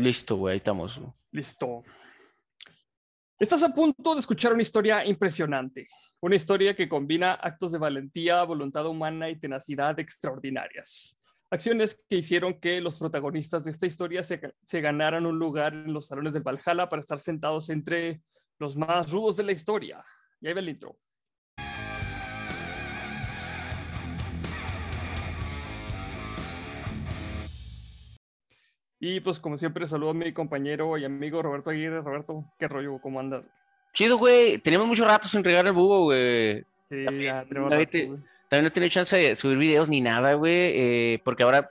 Listo, 0.00 0.36
güey, 0.36 0.52
ahí 0.52 0.56
estamos. 0.56 1.00
Listo. 1.30 1.82
Estás 3.38 3.62
a 3.62 3.74
punto 3.74 4.14
de 4.14 4.20
escuchar 4.20 4.52
una 4.52 4.62
historia 4.62 5.04
impresionante, 5.04 5.88
una 6.20 6.36
historia 6.36 6.74
que 6.74 6.88
combina 6.88 7.34
actos 7.34 7.72
de 7.72 7.78
valentía, 7.78 8.42
voluntad 8.44 8.86
humana 8.86 9.28
y 9.28 9.38
tenacidad 9.38 9.98
extraordinarias. 9.98 11.18
Acciones 11.50 12.02
que 12.08 12.16
hicieron 12.16 12.58
que 12.60 12.80
los 12.80 12.98
protagonistas 12.98 13.64
de 13.64 13.72
esta 13.72 13.86
historia 13.86 14.22
se, 14.22 14.40
se 14.64 14.80
ganaran 14.80 15.26
un 15.26 15.38
lugar 15.38 15.74
en 15.74 15.92
los 15.92 16.06
salones 16.06 16.32
del 16.32 16.42
Valhalla 16.42 16.88
para 16.88 17.00
estar 17.00 17.20
sentados 17.20 17.68
entre 17.68 18.22
los 18.58 18.76
más 18.76 19.10
rudos 19.10 19.36
de 19.36 19.42
la 19.42 19.52
historia. 19.52 20.02
Y 20.40 20.46
ahí 20.46 20.54
va 20.54 20.60
el 20.60 20.70
intro. 20.70 20.96
Y 29.04 29.18
pues 29.18 29.40
como 29.40 29.56
siempre 29.58 29.88
saludo 29.88 30.10
a 30.10 30.14
mi 30.14 30.32
compañero 30.32 30.96
y 30.96 31.04
amigo 31.04 31.42
Roberto 31.42 31.70
Aguirre. 31.70 32.02
Roberto, 32.02 32.44
¿qué 32.56 32.68
rollo? 32.68 32.98
¿Cómo 33.02 33.18
andas? 33.18 33.42
Chido, 33.92 34.16
güey. 34.16 34.58
Teníamos 34.58 34.86
mucho 34.86 35.04
rato 35.04 35.26
sin 35.26 35.42
regar 35.42 35.66
el 35.66 35.72
búho, 35.72 36.04
güey. 36.04 36.60
Sí, 36.88 37.04
También, 37.04 37.34
ya 37.34 37.44
tenemos 37.44 37.68
David, 37.70 37.84
rato, 37.86 37.90
te- 37.98 38.06
güey. 38.06 38.20
También 38.48 38.62
no 38.64 38.68
he 38.68 38.70
tenido 38.70 38.90
chance 38.90 39.16
de 39.16 39.34
subir 39.34 39.58
videos 39.58 39.88
ni 39.88 40.00
nada, 40.00 40.34
güey. 40.34 40.52
eh, 40.54 41.20
porque 41.24 41.42
ahora 41.42 41.68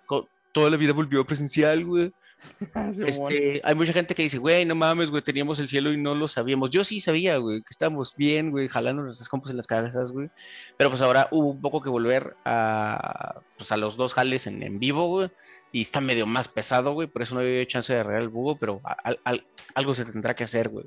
toda 0.51 0.69
la 0.69 0.75
vida 0.75 0.91
volvió 0.91 1.23
presencial, 1.25 1.85
güey. 1.85 2.11
Simón. 2.93 3.05
Este, 3.07 3.61
hay 3.63 3.75
mucha 3.75 3.93
gente 3.93 4.15
que 4.15 4.23
dice, 4.23 4.37
güey, 4.37 4.65
no 4.65 4.75
mames, 4.75 5.09
güey, 5.11 5.21
teníamos 5.21 5.59
el 5.59 5.67
cielo 5.67 5.91
y 5.93 5.97
no 5.97 6.15
lo 6.15 6.27
sabíamos. 6.27 6.69
Yo 6.69 6.83
sí 6.83 6.99
sabía, 6.99 7.37
güey, 7.37 7.61
que 7.61 7.69
estábamos 7.69 8.15
bien, 8.15 8.51
güey, 8.51 8.67
jalando 8.67 9.03
nuestras 9.03 9.29
compas 9.29 9.51
en 9.51 9.57
las 9.57 9.67
cabezas, 9.67 10.11
güey. 10.11 10.29
Pero 10.77 10.89
pues 10.89 11.01
ahora 11.01 11.27
hubo 11.31 11.49
un 11.49 11.61
poco 11.61 11.81
que 11.81 11.89
volver 11.89 12.35
a, 12.45 13.35
pues, 13.57 13.71
a 13.71 13.77
los 13.77 13.97
dos 13.97 14.13
jales 14.13 14.47
en, 14.47 14.63
en 14.63 14.79
vivo, 14.79 15.07
güey. 15.07 15.29
Y 15.73 15.81
está 15.81 16.01
medio 16.01 16.25
más 16.25 16.49
pesado, 16.49 16.91
güey. 16.93 17.07
Por 17.07 17.21
eso 17.21 17.33
no 17.35 17.41
había 17.41 17.65
chance 17.65 17.93
de 17.93 18.03
regar 18.03 18.21
el 18.21 18.27
búho, 18.29 18.57
pero 18.57 18.81
a- 18.83 18.91
al- 19.03 19.19
al- 19.23 19.45
algo 19.73 19.93
se 19.93 20.03
tendrá 20.03 20.35
que 20.35 20.43
hacer, 20.43 20.67
güey. 20.67 20.85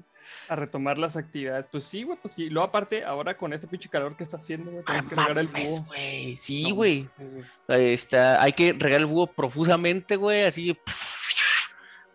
A 0.49 0.57
retomar 0.57 0.99
las 0.99 1.17
actividades. 1.17 1.67
Pues 1.71 1.85
sí, 1.85 2.03
güey, 2.03 2.19
pues 2.21 2.35
sí. 2.35 2.51
Luego 2.51 2.69
aparte, 2.69 3.03
ahora 3.05 3.37
con 3.37 3.53
este 3.55 3.67
pinche 3.67 3.89
calor 3.89 4.15
que 4.17 4.25
está 4.25 4.37
haciendo, 4.37 4.71
güey, 4.71 4.83
Ah, 4.87 5.03
tenemos 5.03 5.09
que 5.09 5.15
regar 5.15 5.39
el 5.39 5.49
búho. 5.49 5.87
Sí, 6.37 6.71
güey. 6.71 7.09
Está, 7.69 8.43
hay 8.43 8.53
que 8.53 8.73
regar 8.75 9.01
el 9.01 9.07
búho 9.07 9.27
profusamente, 9.27 10.17
güey, 10.17 10.43
así. 10.43 10.77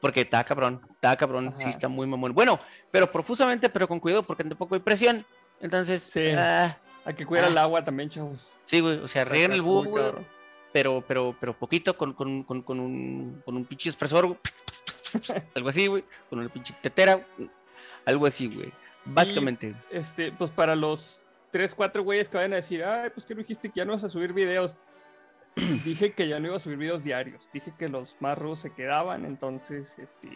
Porque 0.02 0.22
está 0.22 0.44
cabrón, 0.44 0.82
está 0.94 1.16
cabrón, 1.18 1.54
sí 1.58 1.68
está 1.70 1.88
muy 1.88 2.08
mamón. 2.08 2.34
Bueno, 2.34 2.58
pero 2.92 3.12
profusamente, 3.12 3.70
pero 3.70 3.88
con 3.88 4.00
cuidado, 4.00 4.24
porque 4.24 4.44
tampoco 4.44 4.76
hay 4.76 4.82
presión. 4.82 5.26
Entonces, 5.62 6.04
Sí. 6.04 6.28
ah, 6.38 6.78
Hay 7.06 7.14
que 7.16 7.26
cuidar 7.26 7.46
Ah. 7.46 7.50
el 7.50 7.58
agua 7.58 7.84
también, 7.84 8.10
chavos. 8.10 8.52
sí, 8.64 8.80
güey, 8.82 8.98
o 9.00 9.08
sea, 9.08 9.26
rieguen 9.26 9.52
el 9.54 9.62
búho, 9.62 9.84
güey, 9.86 10.04
pero, 10.72 11.04
pero, 11.08 11.36
pero 11.40 11.58
poquito, 11.58 11.98
con, 11.98 12.14
con, 12.14 12.44
con, 12.44 12.62
con 12.62 12.80
un, 12.80 13.42
con 13.44 13.56
un 13.56 13.66
pinche 13.66 13.90
expresor, 13.90 14.28
güey, 14.28 14.38
algo 15.56 15.70
así, 15.70 15.88
güey, 15.88 16.04
con 16.30 16.40
una 16.40 16.50
pinche 16.50 16.74
tetera, 16.82 17.26
algo 18.06 18.26
así, 18.26 18.48
güey. 18.48 18.72
Básicamente. 19.06 19.74
Este, 19.90 20.32
pues 20.32 20.52
para 20.52 20.76
los 20.76 21.26
3, 21.52 21.74
4 21.74 22.04
güeyes 22.04 22.30
que 22.30 22.38
vayan 22.38 22.54
a 22.54 22.58
decir, 22.58 22.84
ay, 22.84 23.10
pues 23.10 23.26
que 23.26 23.34
no 23.34 23.40
dijiste 23.40 23.70
que 23.70 23.78
ya 23.80 23.86
no 23.86 23.94
vas 23.94 24.04
a 24.04 24.10
subir 24.10 24.34
videos. 24.34 24.78
Dije 25.86 26.14
que 26.14 26.28
ya 26.28 26.40
no 26.40 26.48
iba 26.48 26.56
a 26.58 26.60
subir 26.60 26.78
videos 26.78 27.04
diarios. 27.04 27.50
Dije 27.54 27.74
que 27.78 27.90
los 27.90 28.16
más 28.20 28.38
rudos 28.38 28.60
se 28.60 28.72
quedaban, 28.74 29.26
entonces, 29.26 29.98
este, 30.00 30.30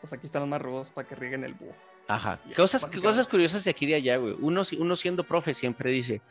pues 0.00 0.12
aquí 0.12 0.26
están 0.26 0.40
los 0.42 0.48
más 0.48 0.62
rudos 0.62 0.92
para 0.92 1.06
que 1.08 1.14
rieguen 1.14 1.44
el 1.44 1.54
búho. 1.54 1.74
Ajá. 2.08 2.40
Cosas, 2.56 2.86
cosas 2.86 3.26
curiosas 3.28 3.64
de 3.64 3.70
aquí 3.70 3.84
y 3.84 3.88
de 3.88 3.94
allá, 3.96 4.16
güey. 4.16 4.34
Uno, 4.40 4.64
si- 4.64 4.76
uno 4.76 4.96
siendo 4.96 5.24
profe 5.24 5.54
siempre 5.54 5.90
dice, 5.92 6.22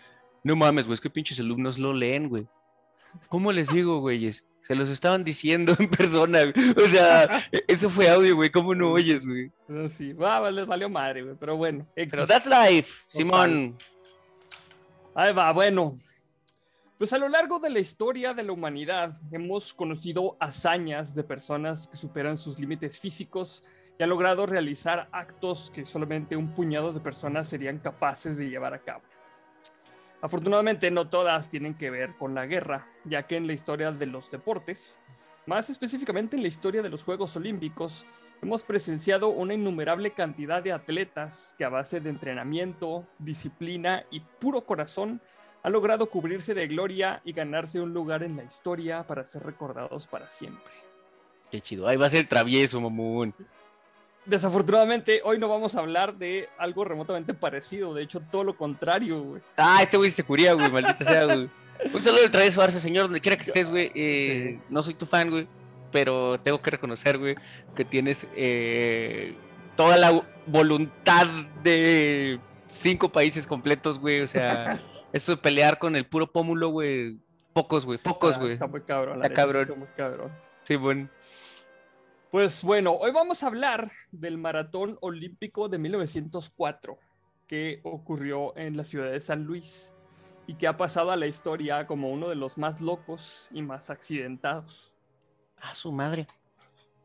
no 0.44 0.56
mames, 0.56 0.86
güey, 0.86 0.95
es 0.95 1.02
que 1.02 1.09
pinches 1.09 1.39
alumnos 1.39 1.78
lo 1.80 1.94
leen, 1.94 2.28
güey. 2.30 2.47
¿Cómo 3.28 3.52
les 3.52 3.69
digo, 3.69 4.00
güeyes? 4.00 4.44
Se 4.61 4.75
los 4.75 4.89
estaban 4.89 5.23
diciendo 5.23 5.75
en 5.80 5.89
persona, 5.89 6.39
güey. 6.44 6.53
O 6.84 6.88
sea, 6.88 7.23
e- 7.52 7.63
eso 7.67 7.89
fue 7.89 8.09
audio, 8.09 8.36
güey. 8.36 8.50
¿Cómo 8.52 8.75
no 8.75 8.91
oyes, 8.91 9.25
güey? 9.25 9.52
Entonces, 9.67 9.97
sí, 9.97 10.13
les 10.13 10.66
valió 10.67 10.89
madre, 10.89 11.23
güey, 11.23 11.36
pero 11.39 11.56
bueno. 11.56 11.88
Pero 11.95 12.28
that's 12.28 12.45
life, 12.47 12.91
Simón. 13.08 13.78
Ahí 15.16 15.34
va, 15.34 15.51
bueno. 15.53 15.94
Pues 17.00 17.14
a 17.14 17.18
lo 17.18 17.30
largo 17.30 17.60
de 17.60 17.70
la 17.70 17.80
historia 17.80 18.34
de 18.34 18.44
la 18.44 18.52
humanidad 18.52 19.16
hemos 19.32 19.74
conocido 19.74 20.36
hazañas 20.38 21.16
de 21.16 21.24
personas 21.24 21.88
que 21.88 21.96
superan 21.96 22.38
sus 22.38 22.60
límites 22.60 23.00
físicos 23.00 23.64
y 23.98 24.04
han 24.04 24.10
logrado 24.10 24.46
realizar 24.46 25.08
actos 25.14 25.72
que 25.74 25.86
solamente 25.86 26.36
un 26.36 26.54
puñado 26.54 26.92
de 26.92 27.00
personas 27.00 27.48
serían 27.48 27.80
capaces 27.80 28.36
de 28.36 28.50
llevar 28.50 28.74
a 28.74 28.82
cabo. 28.82 29.04
Afortunadamente 30.22 30.92
no 30.92 31.08
todas 31.08 31.50
tienen 31.50 31.76
que 31.76 31.90
ver 31.90 32.18
con 32.18 32.36
la 32.36 32.46
guerra, 32.46 32.90
ya 33.06 33.26
que 33.28 33.38
en 33.38 33.48
la 33.48 33.54
historia 33.54 33.94
de 33.94 34.06
los 34.06 34.30
deportes, 34.30 35.00
más 35.46 35.70
específicamente 35.70 36.36
en 36.36 36.42
la 36.42 36.50
historia 36.50 36.81
de 36.81 36.90
los 36.90 37.06
Juegos 37.06 37.34
Olímpicos, 37.38 38.06
hemos 38.42 38.62
presenciado 38.62 39.30
una 39.30 39.54
innumerable 39.54 40.12
cantidad 40.12 40.62
de 40.62 40.74
atletas 40.74 41.56
que 41.58 41.64
a 41.64 41.70
base 41.70 42.02
de 42.02 42.10
entrenamiento, 42.10 43.08
disciplina 43.20 44.04
y 44.12 44.20
puro 44.20 44.66
corazón 44.66 45.22
han 45.64 45.72
logrado 45.72 46.09
cubrirse 46.09 46.53
de 46.53 46.68
gloria 46.68 47.22
y 47.25 47.34
ganarse 47.34 47.80
un 47.81 47.94
lugar 47.94 48.24
en 48.24 48.38
la 48.38 48.44
historia 48.44 49.03
para 49.03 49.25
ser 49.25 49.44
recordados 49.44 50.08
para 50.08 50.30
siempre. 50.30 50.72
Qué 51.52 51.62
chido. 51.62 51.88
Ahí 51.88 51.97
va 51.97 52.06
a 52.06 52.09
ser 52.09 52.28
travieso, 52.28 52.80
mamón. 52.80 53.34
Desafortunadamente, 54.25 55.22
hoy 55.24 55.40
no 55.40 55.48
vamos 55.48 55.75
a 55.75 55.80
hablar 55.80 56.16
de 56.16 56.50
algo 56.58 56.86
remotamente 56.86 57.34
parecido, 57.34 57.94
de 57.94 58.03
hecho, 58.03 58.22
todo 58.31 58.44
lo 58.44 58.56
contrario, 58.56 59.22
güey. 59.24 59.42
Ah, 59.58 59.80
este 59.81 59.98
güey 59.98 60.12
se 60.12 60.24
curía, 60.24 60.53
güey, 60.53 60.69
maldita 60.72 61.03
sea, 61.03 61.25
güey. 61.25 61.50
Un 61.94 62.03
saludo 62.03 62.22
del 62.22 62.30
travieso 62.31 62.62
Arce, 62.62 62.80
señor, 62.80 63.06
donde 63.06 63.22
quiera 63.22 63.38
que 63.38 63.44
estés, 63.44 63.72
güey. 63.72 63.92
Eh, 63.96 64.59
No 64.69 64.84
soy 64.84 64.94
tu 64.94 65.06
fan, 65.06 65.30
güey, 65.31 65.48
pero 65.92 66.40
tengo 66.42 66.62
que 66.62 66.69
reconocer, 66.72 67.18
güey, 67.18 67.36
que 67.75 67.86
tienes 67.86 68.28
eh, 68.36 69.34
toda 69.75 69.98
la 69.98 70.22
voluntad 70.46 71.25
de 71.64 72.40
cinco 72.68 73.09
países 73.12 73.48
completos, 73.48 73.98
güey. 73.98 74.22
O 74.22 74.28
sea, 74.28 74.80
esto 75.14 75.34
de 75.34 75.38
pelear 75.42 75.80
con 75.80 75.96
el 75.96 76.08
puro 76.08 76.31
pómulo, 76.31 76.70
güey. 76.70 77.20
Pocos, 77.53 77.86
güey, 77.86 77.97
pocos, 77.97 78.38
güey. 78.38 78.53
Está 78.53 78.68
muy 78.68 78.81
cabrón. 78.81 79.20
la 79.20 79.25
Está 79.25 79.30
neta, 79.30 79.42
cabrón. 79.42 79.62
Está 79.64 79.75
muy 79.75 79.88
cabrón. 79.96 80.31
Sí, 80.64 80.75
bueno. 80.75 81.09
Pues 82.31 82.64
bueno, 82.64 82.94
hoy 82.94 83.12
vamos 83.12 83.42
a 83.42 83.48
hablar 83.48 83.92
del 84.12 84.38
Maratón 84.38 85.00
Olímpico 85.02 85.68
de 85.68 85.80
1904, 85.80 87.00
que 87.48 87.80
ocurrió 87.84 88.56
en 88.56 88.78
la 88.78 88.84
ciudad 88.84 89.12
de 89.12 89.19
San 89.19 89.46
Luis 89.46 89.92
y 90.46 90.53
que 90.53 90.68
ha 90.68 90.78
pasado 90.78 91.12
a 91.12 91.16
la 91.16 91.25
historia 91.25 91.88
como 91.88 92.12
uno 92.12 92.30
de 92.30 92.36
los 92.36 92.58
más 92.59 92.81
locos 92.81 93.50
y 93.52 93.64
más 93.64 93.90
accidentados. 93.90 94.94
Ah, 95.59 95.74
su 95.74 95.92
madre. 95.92 96.28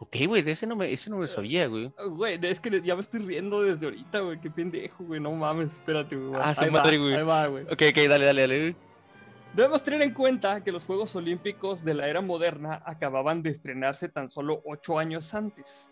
Ok, 0.05 0.17
güey, 0.27 0.43
de 0.43 0.53
ese 0.53 0.67
no 0.67 0.77
me, 0.77 0.93
ese 0.93 1.09
no 1.09 1.17
me 1.17 1.27
sabía, 1.27 1.67
güey. 1.67 1.91
Ah, 1.97 2.05
Güey, 2.05 2.39
es 2.43 2.61
que 2.61 2.83
ya 2.83 2.95
me 2.95 3.01
estoy 3.01 3.21
riendo 3.21 3.63
desde 3.63 3.87
ahorita, 3.87 4.21
güey. 4.21 4.39
Qué 4.39 4.51
pendejo, 4.51 5.03
güey. 5.03 5.19
No 5.19 5.33
mames, 5.33 5.71
espérate, 5.71 6.15
güey. 6.15 6.39
Ah, 6.45 6.55
su 6.55 6.71
madre, 6.71 6.99
güey. 6.99 7.15
Ahí 7.15 7.23
va, 7.23 7.47
güey. 7.47 7.65
Ok, 7.65 7.83
ok, 7.89 7.97
dale, 8.07 8.27
dale, 8.27 8.43
dale. 8.43 8.77
Debemos 9.55 9.83
tener 9.83 10.03
en 10.03 10.13
cuenta 10.13 10.63
que 10.63 10.73
los 10.73 10.85
Juegos 10.85 11.17
Olímpicos 11.17 11.83
de 11.85 11.95
la 11.95 12.07
era 12.07 12.21
moderna 12.21 12.83
acababan 12.85 13.43
de 13.43 13.49
estrenarse 13.49 14.11
tan 14.11 14.29
solo 14.29 14.61
ocho 14.67 14.99
años 14.99 15.33
antes. 15.33 15.91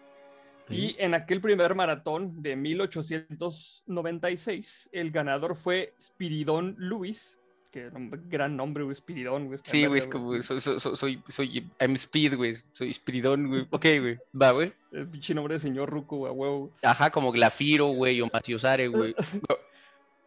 Y 0.69 0.95
en 0.99 1.15
aquel 1.15 1.41
primer 1.41 1.75
maratón 1.75 2.43
de 2.43 2.55
1896, 2.55 4.91
el 4.93 5.11
ganador 5.11 5.57
fue 5.57 5.95
Spiridón 5.99 6.75
Luis, 6.77 7.41
que 7.73 7.91
gran 8.29 8.57
nombre, 8.57 8.85
güey, 8.85 8.95
Spiridón, 8.95 9.47
güey. 9.47 9.59
Sí, 9.65 9.87
güey, 9.87 9.99
es 9.99 10.07
como, 10.07 10.35
sí. 10.35 10.43
soy, 10.43 10.61
soy, 10.61 10.79
soy, 10.79 10.95
soy, 10.95 11.23
soy- 11.29 11.71
I'm 11.81 11.95
Speed, 11.95 12.37
güey, 12.37 12.55
soy 12.55 12.93
Spiridón, 12.95 13.49
güey. 13.49 13.63
Ok, 13.71 13.87
güey, 13.99 14.19
va, 14.41 14.53
güey. 14.53 14.73
El 14.93 15.09
pinche 15.09 15.35
nombre 15.35 15.55
de 15.55 15.61
señor 15.61 15.89
Ruco, 15.91 16.19
güey, 16.19 16.33
huevo. 16.33 16.71
Ajá, 16.83 17.11
como 17.11 17.33
Glafiro, 17.33 17.87
güey, 17.89 18.21
o 18.21 18.29
Maciosare, 18.33 18.87
güey. 18.89 19.15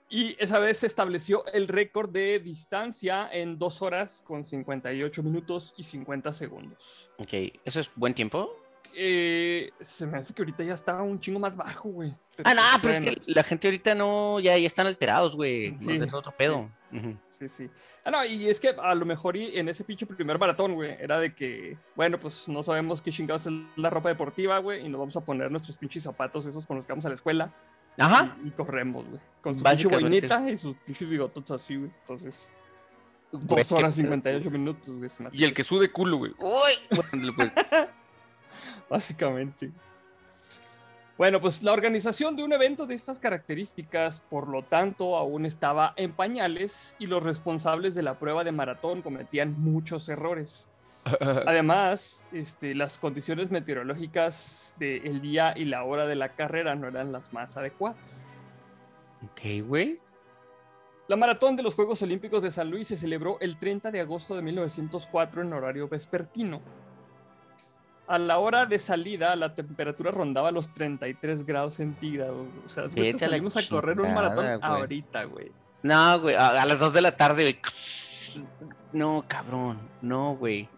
Y 0.08 0.36
esa 0.40 0.60
vez 0.60 0.78
se 0.78 0.88
estableció 0.88 1.46
el 1.48 1.68
récord 1.68 2.12
de 2.12 2.40
distancia 2.40 3.28
en 3.32 3.58
2 3.58 3.82
horas 3.82 4.22
con 4.26 4.44
58 4.46 5.24
minutos 5.24 5.74
y 5.78 5.84
50 5.84 6.32
segundos. 6.32 7.10
Ok, 7.18 7.34
¿eso 7.66 7.80
es 7.80 7.92
buen 7.96 8.14
tiempo? 8.14 8.56
Eh, 8.94 9.72
se 9.82 10.06
me 10.06 10.20
hace 10.20 10.34
que 10.34 10.44
ahorita 10.44 10.64
ya 10.64 10.76
está 10.76 11.02
un 11.02 11.20
chingo 11.20 11.40
más 11.40 11.56
bajo, 11.58 11.90
güey. 11.90 12.14
Ah, 12.44 12.54
no, 12.54 12.62
pero 12.82 12.94
es 12.94 13.00
que 13.00 13.22
la 13.26 13.44
gente 13.44 13.68
ahorita 13.68 13.96
no, 13.96 14.40
ya, 14.40 14.56
ya 14.58 14.68
están 14.68 14.86
alterados, 14.88 15.36
güey. 15.36 15.76
Sí, 15.78 15.98
No, 15.98 16.06
es 16.06 16.14
otro 16.14 16.32
pedo. 16.38 16.70
Ujú. 16.94 17.18
Sí, 17.40 17.50
sí. 17.50 17.70
Ah, 18.06 18.12
no, 18.12 18.24
y 18.26 18.48
es 18.48 18.60
que 18.62 18.70
a 18.70 18.96
lo 18.96 19.06
mejor 19.06 19.36
y 19.36 19.58
en 19.60 19.68
ese 19.68 19.84
pinche 19.84 20.06
primer 20.06 20.40
maratón, 20.40 20.74
güey, 20.76 20.96
era 21.00 21.20
de 21.20 21.36
que, 21.36 21.78
bueno, 21.96 22.18
pues 22.18 22.48
no 22.48 22.64
sabemos 22.64 23.02
qué 23.02 23.12
chingados 23.12 23.46
es 23.48 23.54
la 23.76 23.90
ropa 23.90 24.08
deportiva, 24.10 24.58
güey, 24.60 24.86
y 24.86 24.90
nos 24.90 25.00
vamos 25.00 25.18
a 25.18 25.22
poner 25.26 25.52
nuestros 25.52 25.78
pinches 25.78 26.04
zapatos 26.04 26.46
esos 26.46 26.66
con 26.66 26.78
los 26.78 26.86
que 26.86 26.94
vamos 26.94 27.06
a 27.06 27.10
la 27.10 27.16
escuela 27.16 27.54
Ajá. 27.98 28.38
y, 28.44 28.48
y 28.48 28.52
corremos, 28.52 29.06
güey. 29.06 29.22
Con 29.42 29.58
su 29.58 29.64
pinche 29.64 29.88
boinita 29.88 30.50
y 30.50 30.58
sus 30.58 30.78
pinches 30.78 31.10
bigotos 31.10 31.52
así, 31.52 31.76
güey. 31.76 31.92
Entonces, 32.02 32.50
dos 33.32 33.72
horas 33.74 33.96
pedo, 33.96 34.04
58 34.06 34.50
minutos, 34.52 34.98
güey. 34.98 35.10
Y 35.34 35.44
el 35.44 35.54
que- 35.54 35.64
sude 35.66 35.92
culo, 35.92 36.18
güey. 36.18 36.32
Uy. 36.40 37.00
Pues, 37.36 37.52
Básicamente. 38.90 39.72
Bueno, 41.18 41.40
pues 41.40 41.64
la 41.64 41.72
organización 41.72 42.36
de 42.36 42.44
un 42.44 42.52
evento 42.52 42.86
de 42.86 42.96
estas 42.96 43.20
características, 43.20 44.20
por 44.20 44.50
lo 44.50 44.64
tanto, 44.64 45.16
aún 45.16 45.46
estaba 45.46 45.94
en 45.96 46.12
pañales 46.12 46.98
y 47.00 47.06
los 47.06 47.24
responsables 47.24 47.96
de 47.96 48.04
la 48.04 48.20
prueba 48.20 48.44
de 48.44 48.52
maratón 48.52 49.02
cometían 49.02 49.56
muchos 49.58 50.10
errores. 50.10 50.70
Además, 51.46 52.26
este, 52.34 52.76
las 52.76 52.98
condiciones 52.98 53.50
meteorológicas 53.50 54.76
del 54.78 55.22
día 55.22 55.54
y 55.56 55.66
la 55.66 55.84
hora 55.84 56.06
de 56.06 56.16
la 56.16 56.36
carrera 56.36 56.76
no 56.76 56.88
eran 56.88 57.14
las 57.14 57.32
más 57.32 57.56
adecuadas. 57.56 58.26
Ok, 59.24 59.66
güey. 59.66 60.00
La 61.08 61.16
maratón 61.16 61.56
de 61.56 61.64
los 61.64 61.76
Juegos 61.76 62.02
Olímpicos 62.02 62.42
de 62.42 62.52
San 62.52 62.70
Luis 62.70 62.88
se 62.88 62.98
celebró 62.98 63.38
el 63.40 63.58
30 63.58 63.92
de 63.92 64.02
agosto 64.02 64.36
de 64.36 64.42
1904 64.42 65.44
en 65.44 65.54
horario 65.54 65.88
vespertino. 65.88 66.62
A 68.08 68.20
la 68.20 68.38
hora 68.38 68.66
de 68.66 68.78
salida, 68.78 69.36
la 69.36 69.56
temperatura 69.56 70.12
rondaba 70.12 70.52
los 70.52 70.72
33 70.74 71.46
grados 71.46 71.76
centígrados. 71.76 72.48
O 72.66 72.70
sea, 72.70 72.84
a 72.84 73.18
salimos 73.20 73.58
a 73.58 73.68
correr 73.68 74.00
un 74.00 74.14
maratón 74.14 74.60
ahorita, 74.62 75.24
güey. 75.24 75.52
No, 75.82 76.20
güey, 76.20 76.36
a, 76.36 76.62
a 76.62 76.66
las 76.66 76.80
2 76.80 76.94
de 76.94 77.02
la 77.02 77.16
tarde, 77.16 77.44
güey. 77.44 77.60
No, 78.94 79.26
cabrón. 79.28 79.78
No, 80.02 80.38
güey. 80.38 80.70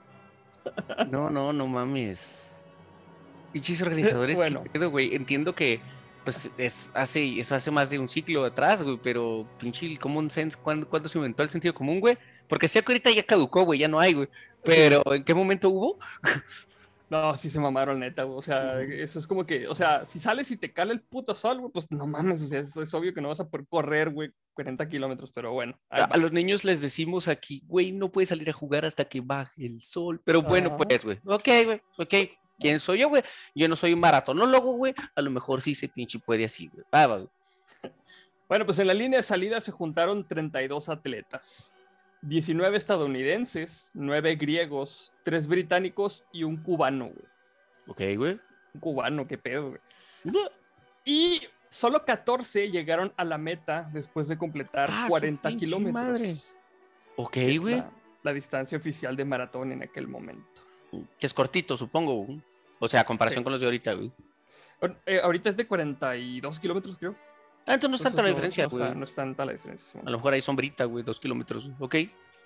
No, 1.09 1.29
no, 1.29 1.53
no 1.53 1.67
mames. 1.67 2.27
Pinches 3.53 3.81
organizadores, 3.81 4.37
Bueno. 4.37 4.63
¿qué 4.63 4.69
pedo, 4.71 4.89
güey? 4.89 5.15
Entiendo 5.15 5.53
que 5.53 5.79
pues 6.23 6.51
es 6.57 6.91
hace, 6.93 7.39
eso 7.39 7.55
hace 7.55 7.71
más 7.71 7.89
de 7.89 7.99
un 7.99 8.09
ciclo 8.09 8.43
atrás, 8.43 8.83
güey, 8.83 8.99
pero 9.01 9.47
pinche 9.57 9.85
el 9.85 9.97
common 9.97 10.29
sense, 10.29 10.57
¿cuándo, 10.61 10.85
cuándo 10.85 11.07
se 11.07 11.17
inventó 11.17 11.41
el 11.41 11.47
sentido 11.47 11.73
común, 11.73 12.01
güey? 12.01 12.17
Porque 12.49 12.67
sé 12.67 12.83
que 12.83 12.91
ahorita 12.91 13.11
ya 13.11 13.23
caducó, 13.23 13.63
güey, 13.63 13.79
ya 13.79 13.87
no 13.87 13.97
hay, 13.97 14.13
güey. 14.13 14.27
Pero 14.61 15.01
¿en 15.13 15.23
qué 15.23 15.33
momento 15.33 15.69
hubo? 15.69 15.97
No, 17.09 17.33
sí 17.35 17.49
se 17.49 17.59
mamaron, 17.59 17.99
neta, 17.99 18.23
güey. 18.23 18.37
O 18.37 18.41
sea, 18.41 18.81
eso 18.81 19.19
es 19.19 19.27
como 19.27 19.45
que, 19.45 19.67
o 19.67 19.75
sea, 19.75 20.05
si 20.05 20.19
sales 20.19 20.51
y 20.51 20.57
te 20.57 20.73
cala 20.73 20.91
el 20.91 21.01
puto 21.01 21.33
sol, 21.33 21.59
güey, 21.59 21.71
pues 21.71 21.89
no 21.89 22.05
mames, 22.05 22.41
o 22.41 22.47
sea, 22.47 22.59
es, 22.59 22.75
es 22.75 22.93
obvio 22.93 23.13
que 23.13 23.21
no 23.21 23.29
vas 23.29 23.39
a 23.39 23.47
poder 23.47 23.65
correr, 23.67 24.09
güey, 24.09 24.31
40 24.53 24.89
kilómetros, 24.89 25.31
pero 25.31 25.53
bueno. 25.53 25.79
A, 25.89 26.17
los 26.17 26.33
niños 26.33 26.65
les 26.65 26.81
decimos 26.81 27.27
aquí, 27.27 27.63
güey, 27.65 27.93
no 27.93 28.11
puedes 28.11 28.29
salir 28.29 28.49
a 28.49 28.53
jugar 28.53 28.83
hasta 28.83 29.05
que 29.05 29.21
baje 29.21 29.65
el 29.65 29.79
sol. 29.79 30.21
Pero 30.25 30.41
bueno, 30.41 30.69
Ajá. 30.69 30.77
pues, 30.77 31.05
güey. 31.05 31.19
Ok, 31.25 31.47
güey, 31.65 31.81
ok. 31.97 32.13
¿Quién 32.59 32.79
soy 32.79 32.99
yo, 32.99 33.09
güey? 33.09 33.21
Yo 33.53 33.67
no 33.67 33.75
soy 33.75 33.93
un 33.93 33.99
maratonólogo, 33.99 34.73
güey. 34.73 34.95
A 35.15 35.21
lo 35.21 35.29
mejor 35.29 35.61
sí 35.61 35.75
se 35.75 35.87
pinche 35.87 36.19
puede 36.19 36.45
así, 36.45 36.67
güey. 36.67 36.83
Güey. 36.91 37.27
Bueno, 38.49 38.65
pues 38.65 38.79
en 38.79 38.87
la 38.87 38.93
línea 38.93 39.19
de 39.19 39.23
salida 39.23 39.61
se 39.61 39.71
juntaron 39.71 40.27
32 40.27 40.89
atletas. 40.89 41.73
19 42.21 42.75
estadounidenses, 42.77 43.89
9 43.93 44.35
griegos, 44.35 45.13
3 45.23 45.47
británicos 45.47 46.25
y 46.31 46.43
un 46.43 46.57
cubano, 46.57 47.05
güey. 47.07 47.25
Ok, 47.87 48.17
güey. 48.17 48.39
Un 48.73 48.81
cubano, 48.81 49.27
qué 49.27 49.37
pedo, 49.37 49.69
güey. 49.69 49.81
Y 51.05 51.41
solo 51.69 52.03
14 52.05 52.69
llegaron 52.69 53.13
a 53.17 53.23
la 53.23 53.37
meta 53.37 53.89
después 53.93 54.27
de 54.27 54.37
completar 54.37 54.89
Ah, 54.91 55.03
su 55.05 55.09
40 55.11 55.49
pinche 55.49 55.65
kilómetros. 55.65 55.93
madre. 55.93 56.33
Ok, 57.15 57.37
güey. 57.59 57.75
La, 57.77 57.91
la 58.23 58.33
distancia 58.33 58.77
oficial 58.77 59.15
de 59.15 59.25
maratón 59.25 59.71
en 59.71 59.83
aquel 59.83 60.07
momento. 60.07 60.61
Que 61.17 61.25
es 61.25 61.33
cortito, 61.33 61.77
supongo. 61.77 62.25
güey. 62.25 62.41
O 62.79 62.87
sea, 62.87 63.01
a 63.01 63.05
comparación 63.05 63.41
Sí. 63.41 63.43
con 63.43 63.53
los 63.53 63.61
de 63.61 63.67
ahorita, 63.67 63.93
güey. 63.93 64.11
Eh, 65.05 65.19
ahorita 65.23 65.49
es 65.49 65.57
de 65.57 65.65
42 65.65 66.59
kilómetros, 66.59 66.97
creo. 66.97 67.15
Ah, 67.67 67.73
entonces 67.73 67.89
no 67.89 67.95
es 67.97 68.01
tanta 68.03 68.21
la 68.23 68.29
diferencia, 68.29 68.65
güey. 68.67 68.95
no 68.95 69.03
es 69.03 69.13
tanta 69.13 69.45
la 69.45 69.51
diferencia. 69.51 70.01
A 70.05 70.09
lo 70.09 70.17
mejor 70.17 70.33
hay 70.33 70.41
sombrita, 70.41 70.85
güey, 70.85 71.03
dos 71.03 71.19
kilómetros. 71.19 71.69
Ok. 71.79 71.95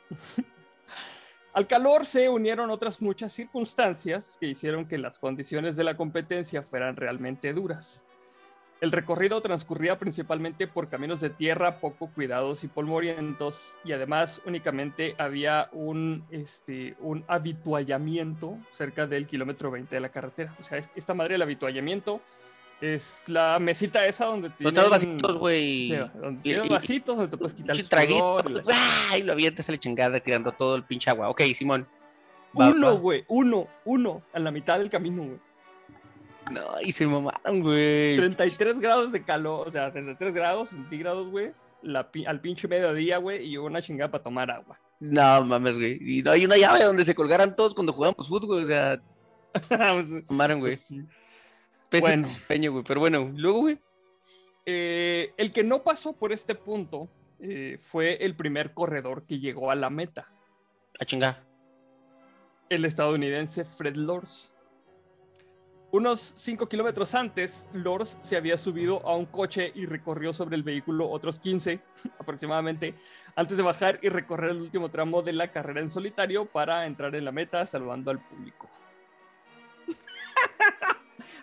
Al 1.54 1.68
calor 1.68 2.06
se 2.06 2.30
unieron 2.30 2.70
otras 2.70 3.02
muchas 3.02 3.34
circunstancias 3.34 4.38
que 4.40 4.48
hicieron 4.48 4.86
que 4.88 4.98
las 4.98 5.20
condiciones 5.20 5.76
de 5.76 5.84
la 5.84 5.98
competencia 5.98 6.62
fueran 6.64 6.96
realmente 6.96 7.52
duras. 7.54 8.04
El 8.80 8.92
recorrido 8.92 9.42
transcurría 9.42 10.00
principalmente 10.00 10.66
por 10.66 10.90
caminos 10.90 11.20
de 11.22 11.30
tierra 11.30 11.80
poco 11.80 12.10
cuidados 12.12 12.64
y 12.64 12.68
polvorientos 12.68 13.78
y 13.84 13.92
además 13.92 14.42
únicamente 14.46 15.14
había 15.20 15.70
un, 15.74 16.26
este, 16.32 16.96
un 17.00 17.24
habituallamiento 17.28 18.58
cerca 18.72 19.06
del 19.06 19.28
kilómetro 19.28 19.70
20 19.70 19.94
de 19.94 20.02
la 20.02 20.10
carretera. 20.10 20.56
O 20.60 20.64
sea, 20.64 20.80
es- 20.80 20.90
esta 20.96 21.14
madre 21.14 21.34
del 21.36 21.44
habituallamiento 21.44 22.22
es 22.82 23.24
la 23.28 23.58
mesita 23.60 24.06
esa 24.06 24.26
donde 24.26 24.50
Los 24.60 24.74
tienen- 24.74 24.90
vasitos, 24.90 25.38
güey. 25.38 25.88
Sí, 25.90 25.96
donde 25.96 26.40
y- 26.40 26.44
tienen 26.44 26.68
vasitos 26.70 27.16
donde 27.16 27.32
te 27.32 27.38
puedes 27.38 27.54
quitar 27.54 27.76
el 27.76 27.88
traguito. 27.90 28.44
y 28.48 28.54
la-. 28.54 29.18
Y 29.18 29.24
lo 29.24 29.34
avientas 29.34 29.70
a 29.70 29.72
la 29.72 29.78
chingada 29.78 30.20
tirando 30.20 30.52
todo 30.52 30.76
el 30.76 30.84
pinche 30.84 31.10
agua. 31.10 31.30
Ok, 31.30 31.42
Simón. 31.54 31.88
Va, 32.60 32.70
Uno, 32.70 32.98
güey, 32.98 33.24
uno, 33.30 33.68
uno, 33.86 34.22
a 34.34 34.40
la 34.40 34.52
mitad 34.52 34.78
del 34.80 34.90
camino, 34.90 35.24
güey. 35.24 35.40
No, 36.52 36.82
y 36.84 36.92
se 36.92 37.08
mamaron, 37.08 37.62
güey. 37.62 38.18
33 38.18 38.80
grados 38.80 39.12
de 39.12 39.24
calor, 39.24 39.70
o 39.70 39.72
sea, 39.72 39.92
33 39.92 40.34
grados 40.34 40.70
centígrados, 40.70 41.28
güey, 41.30 41.52
la 41.82 42.12
pi- 42.12 42.26
al 42.26 42.42
pinche 42.42 42.68
mediodía, 42.68 43.18
güey, 43.20 43.46
y 43.48 43.56
una 43.58 43.82
chingada 43.82 44.12
para 44.12 44.24
tomar 44.24 44.52
agua. 44.52 44.78
No 45.00 45.46
mames, 45.46 45.78
güey. 45.78 45.98
Y 46.02 46.22
no 46.24 46.32
hay 46.32 46.44
una 46.46 46.58
llave 46.58 46.84
donde 46.84 47.06
se 47.06 47.16
colgaran 47.16 47.56
todos 47.56 47.74
cuando 47.74 47.94
jugamos 47.94 48.28
fútbol, 48.28 48.64
o 48.64 48.68
sea, 48.68 49.02
mamaron, 50.30 50.60
güey. 50.60 50.78
Sí. 50.78 51.02
Pésimo 51.92 52.28
Bueno. 52.48 52.72
güey. 52.72 52.84
Pero 52.88 53.00
bueno, 53.00 53.32
luego, 53.36 53.60
güey. 53.60 53.80
Eh, 54.66 55.34
el 55.38 55.52
que 55.52 55.64
no 55.64 55.84
pasó 55.84 56.14
por 56.14 56.32
este 56.32 56.56
punto 56.56 57.10
eh, 57.40 57.78
fue 57.82 58.24
el 58.24 58.36
primer 58.36 58.74
corredor 58.74 59.26
que 59.26 59.40
llegó 59.40 59.70
a 59.72 59.76
la 59.76 59.90
meta, 59.90 60.32
A 61.00 61.06
chingar. 61.06 61.44
el 62.70 62.86
estadounidense 62.86 63.64
Fred 63.64 63.96
Lors. 63.96 64.54
Unos 65.94 66.34
5 66.38 66.70
kilómetros 66.70 67.14
antes, 67.16 67.68
Lors 67.74 68.18
se 68.22 68.38
había 68.38 68.58
subido 68.58 69.06
a 69.06 69.16
un 69.18 69.26
coche 69.26 69.74
y 69.76 69.86
recorrió 69.86 70.32
sobre 70.32 70.56
el 70.56 70.64
vehículo 70.64 71.10
otros 71.10 71.38
15 71.40 71.82
aproximadamente 72.20 72.94
antes 73.36 73.58
de 73.58 73.64
bajar 73.64 74.00
y 74.02 74.08
recorrer 74.08 74.52
el 74.52 74.62
último 74.62 74.90
tramo 74.90 75.22
de 75.22 75.34
la 75.34 75.52
carrera 75.52 75.82
en 75.82 75.90
solitario 75.90 76.46
para 76.46 76.86
entrar 76.86 77.14
en 77.16 77.26
la 77.26 77.32
meta 77.34 77.66
saludando 77.66 78.10
al 78.12 78.20
público. 78.20 78.70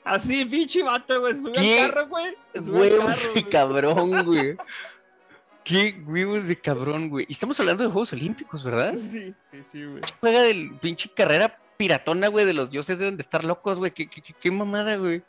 Así, 0.05 0.45
pinche 0.45 0.83
vato, 0.83 1.21
güey. 1.21 1.35
Sube 1.35 1.53
¿Qué 1.53 1.81
al 1.81 1.91
carro, 1.91 2.09
güey. 2.09 2.35
Huevos 2.55 3.35
de 3.35 3.45
cabrón, 3.45 4.25
güey. 4.25 4.57
Qué 5.65 6.03
huevos 6.07 6.47
de 6.47 6.57
cabrón, 6.59 7.11
güey. 7.11 7.27
Y 7.29 7.33
Estamos 7.33 7.59
hablando 7.61 7.83
de 7.85 7.91
Juegos 7.91 8.13
Olímpicos, 8.15 8.65
¿verdad? 8.65 8.95
Sí, 8.95 9.35
sí, 9.51 9.65
sí, 9.71 9.85
güey. 9.85 10.03
Juega 10.21 10.41
del 10.43 10.75
pinche 10.81 11.11
carrera 11.11 11.59
piratona, 11.77 12.29
güey, 12.29 12.47
de 12.47 12.55
los 12.55 12.71
dioses 12.71 12.99
deben 12.99 13.17
de 13.17 13.23
estar 13.23 13.45
locos, 13.45 13.79
güey. 13.79 13.91
Qué, 13.91 14.09
qué- 14.09 14.23
qué- 14.23 14.33
qué 14.33 14.51
mamada, 14.51 14.97
güey. 14.97 15.23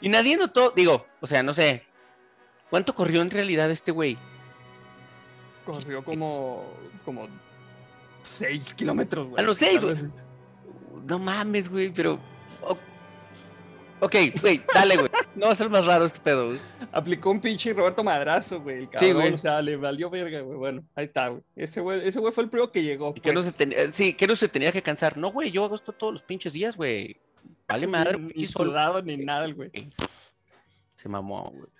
Y 0.00 0.08
nadie 0.08 0.36
notó, 0.36 0.72
digo, 0.74 1.06
o 1.20 1.26
sea, 1.26 1.42
no 1.42 1.52
sé. 1.52 1.84
¿Cuánto 2.70 2.94
corrió 2.94 3.20
en 3.20 3.30
realidad 3.30 3.70
este 3.70 3.92
güey? 3.92 4.16
Corrió 5.66 6.02
como, 6.02 6.64
como 7.04 7.28
6 8.24 8.74
kilómetros, 8.74 9.28
güey. 9.28 9.40
A 9.42 9.46
los 9.46 9.58
seis, 9.58 9.84
güey. 9.84 9.96
No 11.06 11.18
mames, 11.18 11.68
güey, 11.68 11.90
pero. 11.92 12.18
Ok, 14.04 14.16
güey, 14.40 14.60
dale, 14.74 14.96
güey. 14.96 15.10
No 15.36 15.46
va 15.46 15.52
a 15.52 15.54
ser 15.54 15.70
más 15.70 15.86
raro 15.86 16.04
este 16.04 16.18
pedo, 16.18 16.48
güey. 16.48 16.58
Aplicó 16.90 17.30
un 17.30 17.40
pinche 17.40 17.72
Roberto 17.72 18.02
Madrazo, 18.02 18.60
güey. 18.60 18.78
el 18.78 18.88
Sí, 18.88 18.96
cabrón, 18.96 19.14
güey. 19.14 19.32
O 19.34 19.38
sea, 19.38 19.62
le 19.62 19.76
valió 19.76 20.10
verga, 20.10 20.40
güey. 20.40 20.58
Bueno, 20.58 20.84
ahí 20.96 21.04
está, 21.04 21.28
güey. 21.28 21.42
Ese 21.54 21.80
güey, 21.80 22.06
ese 22.08 22.18
güey 22.18 22.32
fue 22.32 22.42
el 22.44 22.50
primero 22.50 22.72
que 22.72 22.82
llegó. 22.82 23.12
Y 23.16 23.20
que 23.20 23.32
no 23.32 23.40
pues. 23.40 23.46
se 23.46 23.52
tenía, 23.52 23.92
sí, 23.92 24.12
que 24.14 24.26
no 24.26 24.34
se 24.34 24.48
tenía 24.48 24.72
que 24.72 24.82
cansar. 24.82 25.16
No, 25.16 25.30
güey, 25.30 25.52
yo 25.52 25.64
hago 25.64 25.76
esto 25.76 25.92
todos 25.92 26.12
los 26.14 26.22
pinches 26.22 26.52
días, 26.52 26.76
güey. 26.76 27.16
Vale 27.68 27.86
madre, 27.86 28.18
Ni- 28.18 28.32
ni 28.34 28.46
sol. 28.48 28.68
sudado 28.70 29.00
ni 29.02 29.16
nada, 29.18 29.44
el 29.44 29.54
güey. 29.54 29.70
Se 30.96 31.08
mamó, 31.08 31.50
güey. 31.54 31.70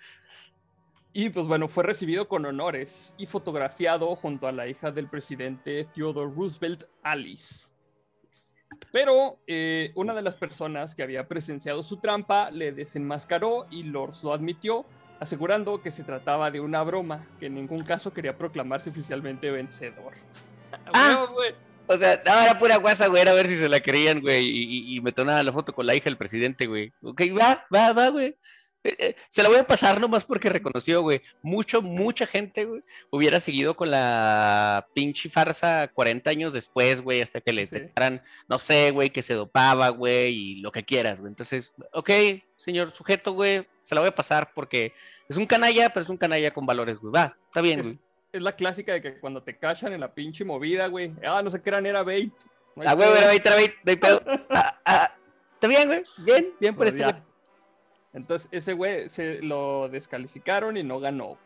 Y 1.12 1.28
pues 1.28 1.46
bueno, 1.46 1.68
fue 1.68 1.82
recibido 1.84 2.26
con 2.28 2.46
honores 2.46 3.14
y 3.18 3.26
fotografiado 3.26 4.14
junto 4.16 4.46
a 4.46 4.52
la 4.52 4.66
hija 4.68 4.90
del 4.92 5.08
presidente 5.10 5.86
Theodore 5.92 6.32
Roosevelt, 6.34 6.84
Alice. 7.02 7.66
Pero 8.90 9.38
eh, 9.46 9.92
una 9.94 10.14
de 10.14 10.22
las 10.22 10.36
personas 10.36 10.94
que 10.94 11.02
había 11.02 11.28
presenciado 11.28 11.82
su 11.82 11.98
trampa 11.98 12.50
le 12.50 12.72
desenmascaró 12.72 13.66
y 13.70 13.84
Lors 13.84 14.22
lo 14.24 14.32
admitió, 14.32 14.84
asegurando 15.20 15.80
que 15.80 15.90
se 15.90 16.04
trataba 16.04 16.50
de 16.50 16.60
una 16.60 16.82
broma, 16.82 17.26
que 17.38 17.46
en 17.46 17.54
ningún 17.54 17.84
caso 17.84 18.12
quería 18.12 18.36
proclamarse 18.36 18.90
oficialmente 18.90 19.50
vencedor. 19.50 20.14
Ah. 20.94 21.28
O 21.86 21.96
sea, 21.98 22.22
no, 22.24 22.40
era 22.40 22.58
pura 22.58 22.76
guasa, 22.76 23.08
güey, 23.08 23.20
era 23.20 23.32
a 23.32 23.34
ver 23.34 23.46
si 23.46 23.56
se 23.56 23.68
la 23.68 23.80
creían, 23.80 24.22
güey, 24.22 24.46
y, 24.46 24.62
y, 24.62 24.96
y 24.96 25.00
me 25.02 25.12
tomaba 25.12 25.42
la 25.42 25.52
foto 25.52 25.74
con 25.74 25.84
la 25.84 25.94
hija 25.94 26.04
del 26.04 26.16
presidente, 26.16 26.66
güey. 26.66 26.92
Ok, 27.02 27.22
va, 27.38 27.66
va, 27.74 27.92
va, 27.92 28.08
güey. 28.08 28.34
Eh, 28.84 28.96
eh, 28.98 29.16
se 29.28 29.42
la 29.42 29.48
voy 29.48 29.58
a 29.58 29.66
pasar 29.66 30.00
nomás 30.00 30.24
porque 30.24 30.48
reconoció, 30.48 31.02
güey. 31.02 31.22
Mucho, 31.42 31.82
mucha 31.82 32.26
gente, 32.26 32.64
güey, 32.64 32.82
hubiera 33.10 33.38
seguido 33.38 33.74
con 33.76 33.90
la 33.90 34.86
pinche 34.92 35.30
farsa 35.30 35.88
40 35.94 36.30
años 36.30 36.52
después, 36.52 37.00
güey, 37.00 37.20
hasta 37.22 37.40
que 37.40 37.52
le 37.52 37.66
Sí. 37.66 37.74
detectaran, 37.74 38.22
no 38.48 38.58
sé, 38.58 38.90
güey, 38.90 39.10
que 39.10 39.22
se 39.22 39.34
dopaba, 39.34 39.88
güey, 39.90 40.34
y 40.34 40.54
lo 40.60 40.72
que 40.72 40.84
quieras, 40.84 41.20
güey. 41.20 41.30
Entonces, 41.30 41.72
ok, 41.92 42.10
señor 42.56 42.92
sujeto, 42.92 43.32
güey, 43.34 43.66
se 43.84 43.94
la 43.94 44.00
voy 44.00 44.08
a 44.08 44.14
pasar 44.14 44.52
porque 44.54 44.92
es 45.28 45.36
un 45.36 45.46
canalla, 45.46 45.90
pero 45.90 46.02
es 46.02 46.10
un 46.10 46.16
canalla 46.16 46.52
con 46.52 46.66
valores, 46.66 46.98
güey. 46.98 47.12
Va, 47.12 47.36
está 47.46 47.60
bien, 47.60 47.80
Es, 47.80 47.86
güey. 47.86 47.98
es 48.32 48.42
la 48.42 48.56
clásica 48.56 48.92
de 48.94 49.00
que 49.02 49.20
cuando 49.20 49.42
te 49.44 49.56
cachan 49.58 49.92
en 49.92 50.00
la 50.00 50.12
pinche 50.12 50.44
movida, 50.44 50.88
güey. 50.88 51.12
Ah, 51.24 51.40
no 51.42 51.50
sé 51.50 51.62
qué 51.62 51.70
eran, 51.70 51.86
era 51.86 52.02
bait. 52.02 52.32
No 52.74 52.82
Ah, 52.84 52.94
güey, 52.94 53.08
era 53.10 53.26
bait, 53.28 53.46
era 53.46 53.54
bait, 53.54 53.74
no 53.84 53.90
hay 53.90 53.96
pedo. 53.96 54.22
Ah, 54.50 54.80
ah, 54.84 55.14
Está 55.54 55.68
bien, 55.68 55.86
güey. 55.86 56.02
Bien, 56.18 56.48
bien 56.58 56.74
por 56.74 56.88
este, 56.88 57.04
güey. 57.04 57.14
Entonces, 58.12 58.48
ese 58.50 58.74
güey 58.74 59.08
se 59.08 59.40
lo 59.42 59.88
descalificaron 59.88 60.76
y 60.76 60.82
no 60.82 61.00
ganó. 61.00 61.38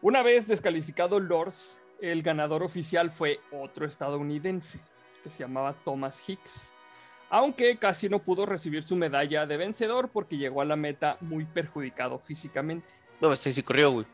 Una 0.00 0.22
vez 0.22 0.46
descalificado 0.46 1.18
Lors, 1.18 1.80
el 2.00 2.22
ganador 2.22 2.62
oficial 2.62 3.10
fue 3.10 3.40
otro 3.50 3.84
estadounidense, 3.84 4.80
que 5.24 5.30
se 5.30 5.40
llamaba 5.40 5.74
Thomas 5.84 6.22
Hicks, 6.28 6.70
aunque 7.30 7.76
casi 7.78 8.08
no 8.08 8.20
pudo 8.20 8.46
recibir 8.46 8.84
su 8.84 8.94
medalla 8.94 9.44
de 9.44 9.56
vencedor 9.56 10.08
porque 10.08 10.36
llegó 10.36 10.62
a 10.62 10.64
la 10.64 10.76
meta 10.76 11.16
muy 11.20 11.44
perjudicado 11.44 12.18
físicamente. 12.18 12.94
No, 13.20 13.32
este 13.32 13.50
sí 13.50 13.62
corrió, 13.62 13.90
güey. 13.90 14.06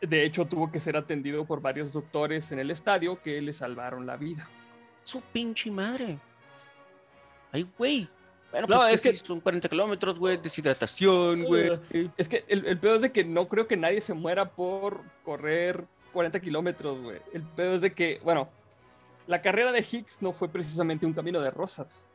De 0.00 0.24
hecho, 0.24 0.46
tuvo 0.46 0.70
que 0.70 0.80
ser 0.80 0.96
atendido 0.96 1.44
por 1.44 1.60
varios 1.60 1.92
doctores 1.92 2.52
en 2.52 2.58
el 2.60 2.70
estadio 2.70 3.20
que 3.20 3.42
le 3.42 3.52
salvaron 3.52 4.06
la 4.06 4.16
vida. 4.16 4.48
Su 5.02 5.20
pinche 5.20 5.70
madre. 5.70 6.18
Ay, 7.52 7.68
güey. 7.76 8.08
Bueno, 8.50 8.66
No, 8.68 8.76
pues 8.78 8.94
es 8.94 9.02
que 9.02 9.10
que- 9.10 9.16
sí, 9.16 9.24
son 9.26 9.40
40 9.40 9.68
kilómetros, 9.68 10.18
güey, 10.18 10.36
deshidratación, 10.36 11.44
güey. 11.44 11.78
Es 12.16 12.28
que 12.28 12.44
el, 12.48 12.66
el 12.66 12.78
pedo 12.78 12.96
es 12.96 13.00
de 13.02 13.12
que 13.12 13.24
no 13.24 13.46
creo 13.48 13.66
que 13.66 13.76
nadie 13.76 14.00
se 14.00 14.12
muera 14.14 14.50
por 14.50 15.02
correr 15.24 15.84
40 16.12 16.40
kilómetros, 16.40 17.00
güey. 17.00 17.18
El 17.32 17.42
pedo 17.42 17.74
es 17.76 17.80
de 17.80 17.92
que, 17.92 18.20
bueno, 18.24 18.48
la 19.28 19.40
carrera 19.42 19.70
de 19.70 19.86
Hicks 19.88 20.20
no 20.22 20.32
fue 20.32 20.48
precisamente 20.48 21.06
un 21.06 21.12
camino 21.12 21.40
de 21.40 21.50
rosas. 21.50 22.08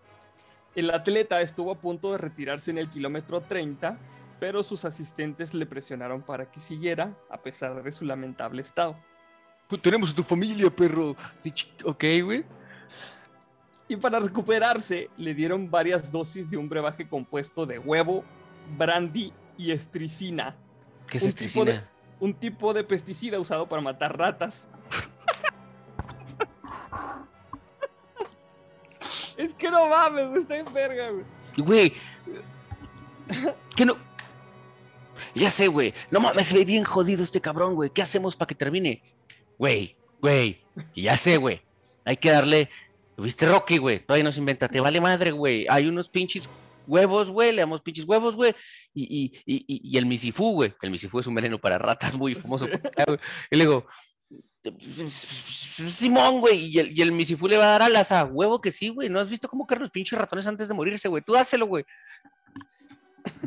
El 0.75 0.91
atleta 0.91 1.39
estuvo 1.39 1.71
a 1.71 1.75
punto 1.79 2.11
de 2.11 2.17
retirarse 2.17 2.69
en 2.71 2.77
el 2.79 2.89
kilómetro 2.89 3.39
30, 3.39 3.97
pero 4.41 4.61
sus 4.63 4.83
asistentes 4.83 5.53
le 5.53 5.65
presionaron 5.65 6.21
para 6.21 6.51
que 6.51 6.59
siguiera, 6.59 7.13
a 7.29 7.37
pesar 7.41 7.81
de 7.81 7.91
su 7.93 8.03
lamentable 8.03 8.61
estado. 8.61 8.97
Pues 9.69 9.81
tenemos 9.81 10.11
a 10.11 10.15
tu 10.15 10.21
familia, 10.23 10.69
perro. 10.69 11.15
Ok, 11.85 12.03
güey. 12.23 12.43
Y 13.87 13.95
para 13.97 14.19
recuperarse, 14.19 15.09
le 15.17 15.33
dieron 15.35 15.69
varias 15.69 16.11
dosis 16.11 16.49
de 16.49 16.57
un 16.57 16.67
brebaje 16.67 17.07
compuesto 17.07 17.65
de 17.65 17.77
huevo, 17.79 18.23
brandy 18.77 19.31
y 19.57 19.71
estricina, 19.71 20.55
¿Qué 21.07 21.17
es 21.17 21.23
Un 21.23 21.29
tipo 21.33 21.65
de- 21.65 21.71
estricina? 21.71 21.91
un 22.19 22.33
tipo 22.33 22.73
de 22.73 22.83
pesticida 22.83 23.39
usado 23.39 23.67
para 23.69 23.81
matar 23.81 24.17
ratas. 24.17 24.67
es 29.37 29.53
que 29.53 29.69
no 29.69 29.87
mames, 29.89 30.35
está 30.35 30.57
en 30.57 30.73
verga, 30.73 31.09
güey. 31.11 31.25
Güey. 31.57 31.93
¿Qué 33.75 33.85
no? 33.85 33.97
Ya 35.33 35.49
sé, 35.49 35.67
güey. 35.67 35.93
No 36.11 36.19
mames, 36.19 36.47
se 36.47 36.57
ve 36.57 36.65
bien 36.65 36.83
jodido 36.83 37.23
este 37.23 37.41
cabrón, 37.41 37.75
güey. 37.75 37.89
¿Qué 37.89 38.01
hacemos 38.01 38.35
para 38.35 38.47
que 38.47 38.55
termine? 38.55 39.01
Güey, 39.57 39.95
güey. 40.21 40.61
Ya 40.95 41.17
sé, 41.17 41.37
güey. 41.37 41.61
Hay 42.05 42.17
que 42.17 42.31
darle. 42.31 42.69
¿Viste 43.17 43.45
Rocky, 43.45 43.77
güey? 43.77 43.99
Todavía 43.99 44.23
no 44.25 44.31
se 44.31 44.39
inventa. 44.39 44.67
Te 44.67 44.79
vale 44.79 44.99
madre, 44.99 45.31
güey. 45.31 45.65
Hay 45.69 45.87
unos 45.87 46.09
pinches 46.09 46.49
huevos, 46.87 47.29
güey. 47.29 47.51
Le 47.53 47.61
damos 47.61 47.81
pinches 47.81 48.05
huevos, 48.05 48.35
güey. 48.35 48.53
Y, 48.93 49.03
y, 49.03 49.41
y, 49.45 49.55
y- 49.67 49.81
y 49.93 49.97
el 49.97 50.05
misifú, 50.05 50.51
güey. 50.53 50.73
El 50.81 50.91
misifú 50.91 51.19
es 51.19 51.27
un 51.27 51.35
veneno 51.35 51.59
para 51.59 51.77
ratas 51.77 52.15
muy 52.15 52.35
famoso. 52.35 52.65
acá. 52.65 53.05
Y 53.49 53.55
le 53.55 53.63
digo. 53.65 53.85
Simón, 55.09 56.39
güey, 56.41 56.65
y 56.65 56.79
el, 56.79 56.97
y 56.97 57.01
el 57.03 57.11
misifú 57.11 57.47
le 57.47 57.57
va 57.57 57.65
a 57.65 57.69
dar 57.71 57.83
alas 57.83 58.11
a 58.11 58.25
huevo 58.25 58.59
que 58.61 58.71
sí, 58.71 58.89
güey. 58.89 59.09
¿No 59.09 59.19
has 59.19 59.29
visto 59.29 59.47
cómo 59.47 59.67
cargan 59.67 59.83
los 59.83 59.91
pinches 59.91 60.17
ratones 60.17 60.47
antes 60.47 60.67
de 60.67 60.73
morirse, 60.73 61.07
güey? 61.07 61.21
Tú 61.23 61.33
dáselo, 61.33 61.67
güey. 61.67 61.85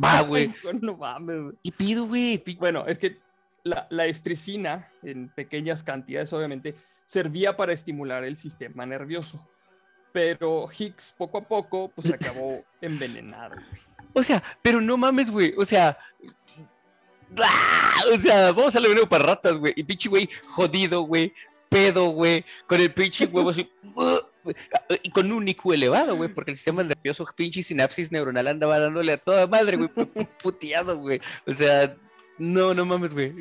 Va, 0.02 0.20
güey. 0.22 0.54
No 0.80 0.96
mames. 0.96 1.54
¿Qué 1.62 1.72
pido, 1.72 2.06
güey? 2.06 2.42
Bueno, 2.58 2.86
es 2.86 2.98
que 2.98 3.18
la, 3.64 3.86
la 3.90 4.06
estricina, 4.06 4.88
en 5.02 5.28
pequeñas 5.30 5.82
cantidades, 5.82 6.32
obviamente, 6.32 6.74
servía 7.04 7.56
para 7.56 7.72
estimular 7.72 8.22
el 8.24 8.36
sistema 8.36 8.86
nervioso. 8.86 9.44
Pero 10.12 10.68
Hicks, 10.76 11.14
poco 11.16 11.38
a 11.38 11.42
poco, 11.42 11.88
pues 11.94 12.12
acabó 12.12 12.64
envenenado. 12.80 13.54
güey. 13.54 13.88
O 14.14 14.22
sea, 14.22 14.42
pero 14.62 14.80
no 14.80 14.96
mames, 14.96 15.30
güey. 15.30 15.54
O 15.56 15.64
sea. 15.64 15.98
¡ah! 17.40 18.00
O 18.12 18.20
sea, 18.20 18.52
vamos 18.52 18.74
a 18.74 18.80
veneno 18.80 19.08
para 19.08 19.26
ratas, 19.26 19.58
güey. 19.58 19.74
Y 19.76 19.84
pinche 19.84 20.08
güey, 20.08 20.28
jodido, 20.48 21.02
güey. 21.02 21.32
Pedo, 21.68 22.06
güey. 22.10 22.44
Con 22.66 22.80
el 22.80 22.92
pinche 22.92 23.26
huevo 23.26 23.50
así. 23.50 23.70
Y 25.02 25.10
con 25.10 25.30
un 25.30 25.46
IQ 25.46 25.74
elevado, 25.74 26.16
güey, 26.16 26.32
porque 26.32 26.52
el 26.52 26.56
sistema 26.56 26.82
nervioso, 26.82 27.26
pinche 27.36 27.62
sinapsis 27.62 28.10
neuronal 28.10 28.46
andaba 28.46 28.78
dándole 28.78 29.12
a 29.12 29.18
toda 29.18 29.46
madre, 29.46 29.76
güey, 29.76 29.90
puteado, 30.42 30.96
güey. 30.96 31.20
O 31.46 31.52
sea, 31.52 31.94
no, 32.38 32.72
no 32.72 32.86
mames, 32.86 33.12
güey. 33.12 33.34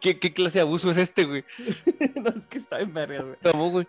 ¿Qué, 0.00 0.18
qué 0.18 0.32
clase 0.32 0.58
de 0.58 0.62
abuso 0.62 0.90
es 0.90 0.96
este, 0.96 1.24
güey? 1.24 1.44
no, 2.16 2.30
es 2.30 2.46
que 2.50 2.58
está 2.58 2.80
en 2.80 2.92
verga, 2.92 3.22
güey. 3.22 3.36
¿Cómo, 3.40 3.70
güey? 3.70 3.86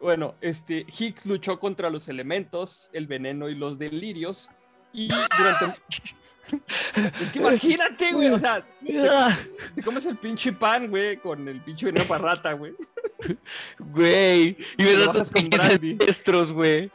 Bueno, 0.00 0.36
este, 0.40 0.86
Hicks 0.86 1.26
luchó 1.26 1.58
contra 1.58 1.90
los 1.90 2.08
elementos, 2.08 2.88
el 2.92 3.06
veneno 3.06 3.48
y 3.48 3.54
los 3.54 3.78
delirios. 3.78 4.50
Y 4.92 5.08
durante. 5.08 5.80
es 7.22 7.30
que 7.32 7.38
imagínate, 7.38 8.12
güey. 8.12 8.30
O 8.30 8.38
sea, 8.38 8.66
te 9.74 9.82
comes 9.82 10.06
el 10.06 10.16
pinche 10.16 10.52
pan, 10.52 10.88
güey, 10.88 11.16
con 11.16 11.46
el 11.48 11.60
pinche 11.60 11.86
veneno 11.86 12.06
para 12.06 12.22
rata, 12.22 12.52
güey. 12.52 12.74
Güey, 13.78 14.56
y 14.78 14.82
me 14.82 14.94
tus 15.08 15.30
con 15.30 15.60
ancestros, 15.60 16.52
güey. 16.52 16.90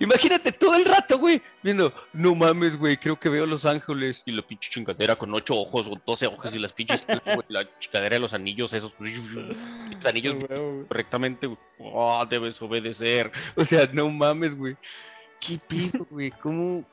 Imagínate 0.00 0.52
todo 0.52 0.74
el 0.74 0.84
rato, 0.84 1.18
güey, 1.18 1.40
viendo, 1.62 1.92
no 2.12 2.34
mames, 2.34 2.76
güey, 2.76 2.96
creo 2.96 3.18
que 3.18 3.28
veo 3.28 3.46
Los 3.46 3.64
Ángeles 3.64 4.22
y 4.26 4.32
la 4.32 4.42
pinche 4.42 4.70
chingadera 4.70 5.16
con 5.16 5.32
ocho 5.34 5.56
ojos 5.56 5.88
o 5.88 6.00
doce 6.06 6.26
ojos 6.26 6.54
y 6.54 6.58
las 6.58 6.72
pinches, 6.72 7.06
güey, 7.24 7.38
la 7.48 7.68
chingadera 7.78 8.16
de 8.16 8.20
los 8.20 8.34
anillos, 8.34 8.72
esos, 8.72 8.94
los 8.98 10.06
anillos 10.06 10.34
Ah, 10.34 10.46
güey, 10.46 10.60
güey. 10.60 10.86
correctamente, 10.86 11.46
güey. 11.46 11.58
Oh, 11.78 12.24
debes 12.28 12.60
obedecer. 12.62 13.30
O 13.56 13.64
sea, 13.64 13.88
no 13.92 14.08
mames, 14.10 14.56
güey. 14.56 14.76
¿Qué 15.40 15.58
pido, 15.58 16.06
güey? 16.10 16.30
¿Cómo? 16.30 16.84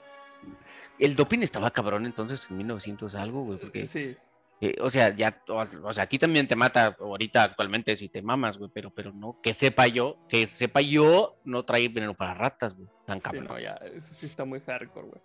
El 0.97 1.15
doping 1.15 1.39
estaba 1.39 1.71
cabrón 1.71 2.05
entonces 2.05 2.47
en 2.49 2.57
1900 2.57 3.15
algo, 3.15 3.43
güey, 3.43 3.59
porque 3.59 3.85
Sí. 3.85 4.15
Eh, 4.61 4.75
o 4.81 4.89
sea, 4.89 5.15
ya, 5.15 5.41
o, 5.49 5.63
o 5.83 5.93
sea, 5.93 6.03
aquí 6.03 6.17
también 6.19 6.47
te 6.47 6.55
mata 6.55 6.95
ahorita 6.99 7.43
actualmente 7.43 7.95
si 7.97 8.09
te 8.09 8.21
mamas, 8.21 8.57
güey, 8.57 8.69
pero, 8.73 8.89
pero 8.93 9.11
no, 9.13 9.39
que 9.41 9.53
sepa 9.53 9.87
yo, 9.87 10.17
que 10.27 10.45
sepa 10.47 10.81
yo, 10.81 11.39
no 11.45 11.63
trae 11.63 11.87
veneno 11.89 12.13
para 12.13 12.33
ratas, 12.33 12.75
güey, 12.75 12.87
tan 13.05 13.19
Sí, 13.19 13.23
cabrón. 13.23 13.45
no, 13.47 13.59
ya, 13.59 13.73
eso 13.93 14.13
sí 14.13 14.25
está 14.25 14.43
muy 14.45 14.59
hardcore, 14.59 15.07
güey. 15.07 15.21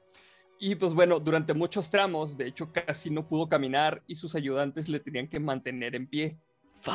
Y 0.60 0.76
pues 0.76 0.94
bueno, 0.94 1.18
durante 1.18 1.52
muchos 1.52 1.90
tramos, 1.90 2.36
de 2.38 2.46
hecho, 2.46 2.72
casi 2.72 3.10
no 3.10 3.26
pudo 3.26 3.48
caminar 3.48 4.02
y 4.06 4.14
sus 4.16 4.34
ayudantes 4.36 4.88
le 4.88 5.00
tenían 5.00 5.28
que 5.28 5.40
mantener 5.40 5.94
en 5.96 6.06
pie. 6.06 6.38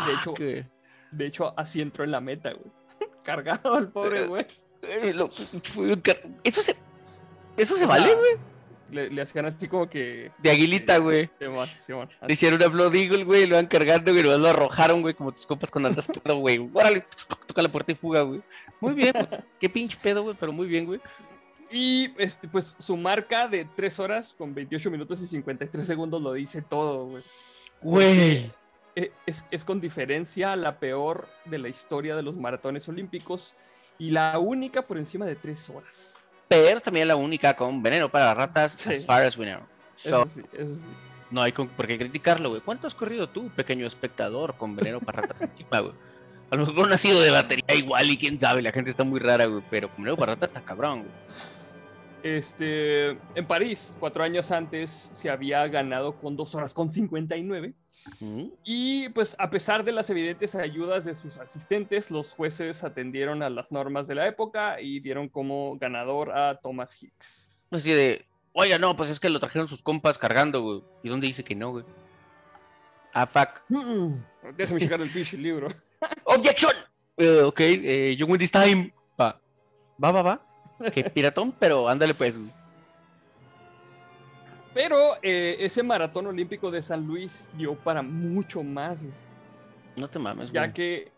de 0.07 0.13
hecho- 0.13 0.31
Fuck, 0.31 0.39
güey. 0.39 0.65
De 1.11 1.25
hecho, 1.25 1.53
así 1.59 1.81
entró 1.81 2.03
en 2.03 2.11
la 2.11 2.21
meta, 2.21 2.53
güey. 2.53 2.71
Cargado 3.23 3.75
al 3.75 3.91
pobre, 3.91 4.27
güey. 4.27 4.45
Eh, 4.81 5.13
un 5.77 5.95
car- 6.01 6.21
eso 6.43 6.61
se, 6.63 6.75
eso 7.57 7.75
se 7.75 7.83
O 7.83 7.87
vale, 7.87 8.15
güey, 8.15 8.31
Le, 8.91 9.09
le 9.09 9.21
hacían 9.21 9.45
así 9.45 9.67
como 9.67 9.89
que. 9.89 10.31
de 10.37 10.49
aguilita, 10.51 10.97
güey. 10.97 11.29
Simón, 11.39 11.67
Simón, 11.85 12.09
Le 12.25 12.33
hicieron 12.33 12.59
una 12.59 12.67
Blood 12.69 12.95
Eagle, 12.95 13.23
güey, 13.23 13.43
y 13.43 13.47
lo 13.47 13.55
van 13.55 13.67
cargando, 13.67 14.11
güey, 14.11 14.23
lo 14.23 14.47
arrojaron, 14.47 15.01
güey, 15.01 15.13
como 15.13 15.31
tus 15.31 15.45
compas 15.45 15.69
cuando 15.71 15.89
andas 15.89 16.07
pedo, 16.07 16.35
güey. 16.37 16.69
Órale, 16.73 17.05
toca 17.45 17.61
la 17.61 17.69
puerta 17.69 17.91
y 17.91 17.95
fuga, 17.95 18.21
güey. 18.21 18.41
Muy 18.79 18.93
bien, 18.93 19.13
güey. 19.13 19.41
Qué 19.59 19.69
pinche 19.69 19.97
pedo, 20.01 20.23
güey, 20.23 20.35
pero 20.39 20.51
muy 20.51 20.67
bien, 20.67 20.85
güey. 20.85 20.99
Y 21.71 22.11
este, 22.17 22.47
pues 22.47 22.75
su 22.79 22.97
marca 22.97 23.47
de 23.47 23.65
3 23.75 23.99
horas 23.99 24.33
con 24.35 24.55
28 24.55 24.89
minutos 24.89 25.21
y 25.21 25.27
53 25.27 25.85
segundos 25.85 26.21
lo 26.21 26.33
dice 26.33 26.61
todo, 26.63 27.05
güey. 27.05 27.23
Güey. 27.81 28.51
E- 28.95 29.11
Es, 29.27 29.45
es 29.51 29.63
con 29.63 29.79
diferencia 29.79 30.55
la 30.55 30.79
peor 30.79 31.27
de 31.45 31.59
la 31.59 31.69
historia 31.69 32.15
de 32.15 32.23
los 32.23 32.35
maratones 32.35 32.89
olímpicos 32.89 33.53
y 33.99 34.09
la 34.11 34.39
única 34.39 34.81
por 34.81 34.97
encima 34.97 35.25
de 35.27 35.35
3 35.35 35.69
horas. 35.69 36.18
Pero 36.49 36.81
también 36.81 37.07
la 37.07 37.15
única 37.15 37.55
con 37.55 37.81
veneno 37.81 38.09
para 38.09 38.33
ratas, 38.33 38.73
Sí. 38.73 38.91
as 38.91 39.05
far 39.05 39.23
as 39.23 39.37
we 39.37 39.45
know. 39.45 39.61
So, 39.95 40.23
Eso 40.23 40.27
sí, 40.33 40.41
eso 40.51 40.75
sí. 40.75 40.81
No 41.31 41.41
hay 41.43 41.51
con- 41.51 41.67
por 41.69 41.85
qué 41.87 41.97
criticarlo, 41.97 42.49
güey. 42.49 42.61
¿Cuánto 42.61 42.87
has 42.87 42.95
corrido 42.95 43.29
tú, 43.29 43.49
pequeño 43.51 43.85
espectador, 43.85 44.57
con 44.57 44.75
veneno 44.75 44.99
para 44.99 45.21
ratas 45.21 45.41
encima, 45.43 45.79
güey? 45.79 45.93
A 46.49 46.55
lo 46.55 46.65
mejor 46.65 46.87
no 46.87 46.95
ha 46.95 46.97
sido 46.97 47.21
de 47.21 47.29
batería 47.29 47.75
igual 47.75 48.09
y 48.09 48.17
quién 48.17 48.39
sabe, 48.39 48.63
la 48.63 48.71
gente 48.71 48.89
está 48.89 49.03
muy 49.03 49.19
rara, 49.19 49.45
güey. 49.45 49.63
Pero 49.69 49.89
con 49.89 50.03
veneno 50.03 50.17
para 50.17 50.33
ratas 50.33 50.49
está 50.49 50.61
cabrón, 50.65 51.01
güey. 51.03 51.11
Este, 52.23 53.11
en 53.35 53.45
París, 53.47 53.93
cuatro 53.99 54.23
años 54.23 54.51
antes, 54.51 55.09
se 55.13 55.29
había 55.29 55.65
ganado 55.67 56.15
con 56.19 56.35
2 56.35 56.53
horas 56.55 56.73
con 56.73 56.91
59. 56.91 57.73
Y 58.63 59.09
pues 59.09 59.35
a 59.39 59.49
pesar 59.49 59.83
de 59.83 59.91
las 59.91 60.09
evidentes 60.09 60.55
ayudas 60.55 61.05
de 61.05 61.15
sus 61.15 61.37
asistentes, 61.37 62.11
los 62.11 62.33
jueces 62.33 62.83
atendieron 62.83 63.43
a 63.43 63.49
las 63.49 63.71
normas 63.71 64.07
de 64.07 64.15
la 64.15 64.27
época 64.27 64.81
y 64.81 64.99
dieron 64.99 65.29
como 65.29 65.77
ganador 65.77 66.31
a 66.31 66.59
Thomas 66.59 67.01
Hicks. 67.01 67.67
Así 67.71 67.91
de, 67.91 68.25
oiga, 68.53 68.79
no, 68.79 68.95
pues 68.95 69.09
es 69.09 69.19
que 69.19 69.29
lo 69.29 69.39
trajeron 69.39 69.67
sus 69.67 69.81
compas 69.81 70.17
cargando, 70.17 70.61
güey. 70.61 70.83
¿Y 71.03 71.09
dónde 71.09 71.27
dice 71.27 71.43
que 71.43 71.55
no, 71.55 71.71
güey? 71.71 71.85
Ah, 73.13 73.25
fuck. 73.25 73.61
Déjame 74.55 74.79
checar 74.79 75.01
el 75.01 75.09
pinche 75.09 75.37
libro. 75.37 75.67
¡Objection! 76.23 76.73
Eh, 77.17 77.41
ok, 77.41 77.59
eh, 77.59 78.15
you 78.17 78.25
win 78.25 78.39
this 78.39 78.51
time. 78.51 78.93
Va. 79.19 79.41
Va, 80.03 80.11
va, 80.11 80.21
va. 80.21 80.45
Que 80.93 81.03
piratón, 81.03 81.51
pero 81.51 81.89
ándale 81.89 82.13
pues. 82.13 82.37
güey. 82.37 82.58
Pero 84.73 85.15
eh, 85.21 85.57
ese 85.59 85.81
maratón 85.83 86.27
olímpico 86.27 86.69
de 86.71 86.81
San 86.81 87.05
Luis 87.07 87.49
dio 87.57 87.75
para 87.75 88.01
mucho 88.01 88.63
más, 88.63 89.03
güey, 89.03 89.13
No 89.97 90.07
te 90.07 90.19
mames, 90.19 90.51
ya 90.51 90.61
güey. 90.61 90.73
que 90.73 91.11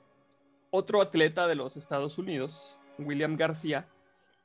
otro 0.69 1.01
atleta 1.01 1.47
de 1.47 1.55
los 1.55 1.75
Estados 1.75 2.17
Unidos, 2.17 2.81
William 2.97 3.35
García, 3.35 3.87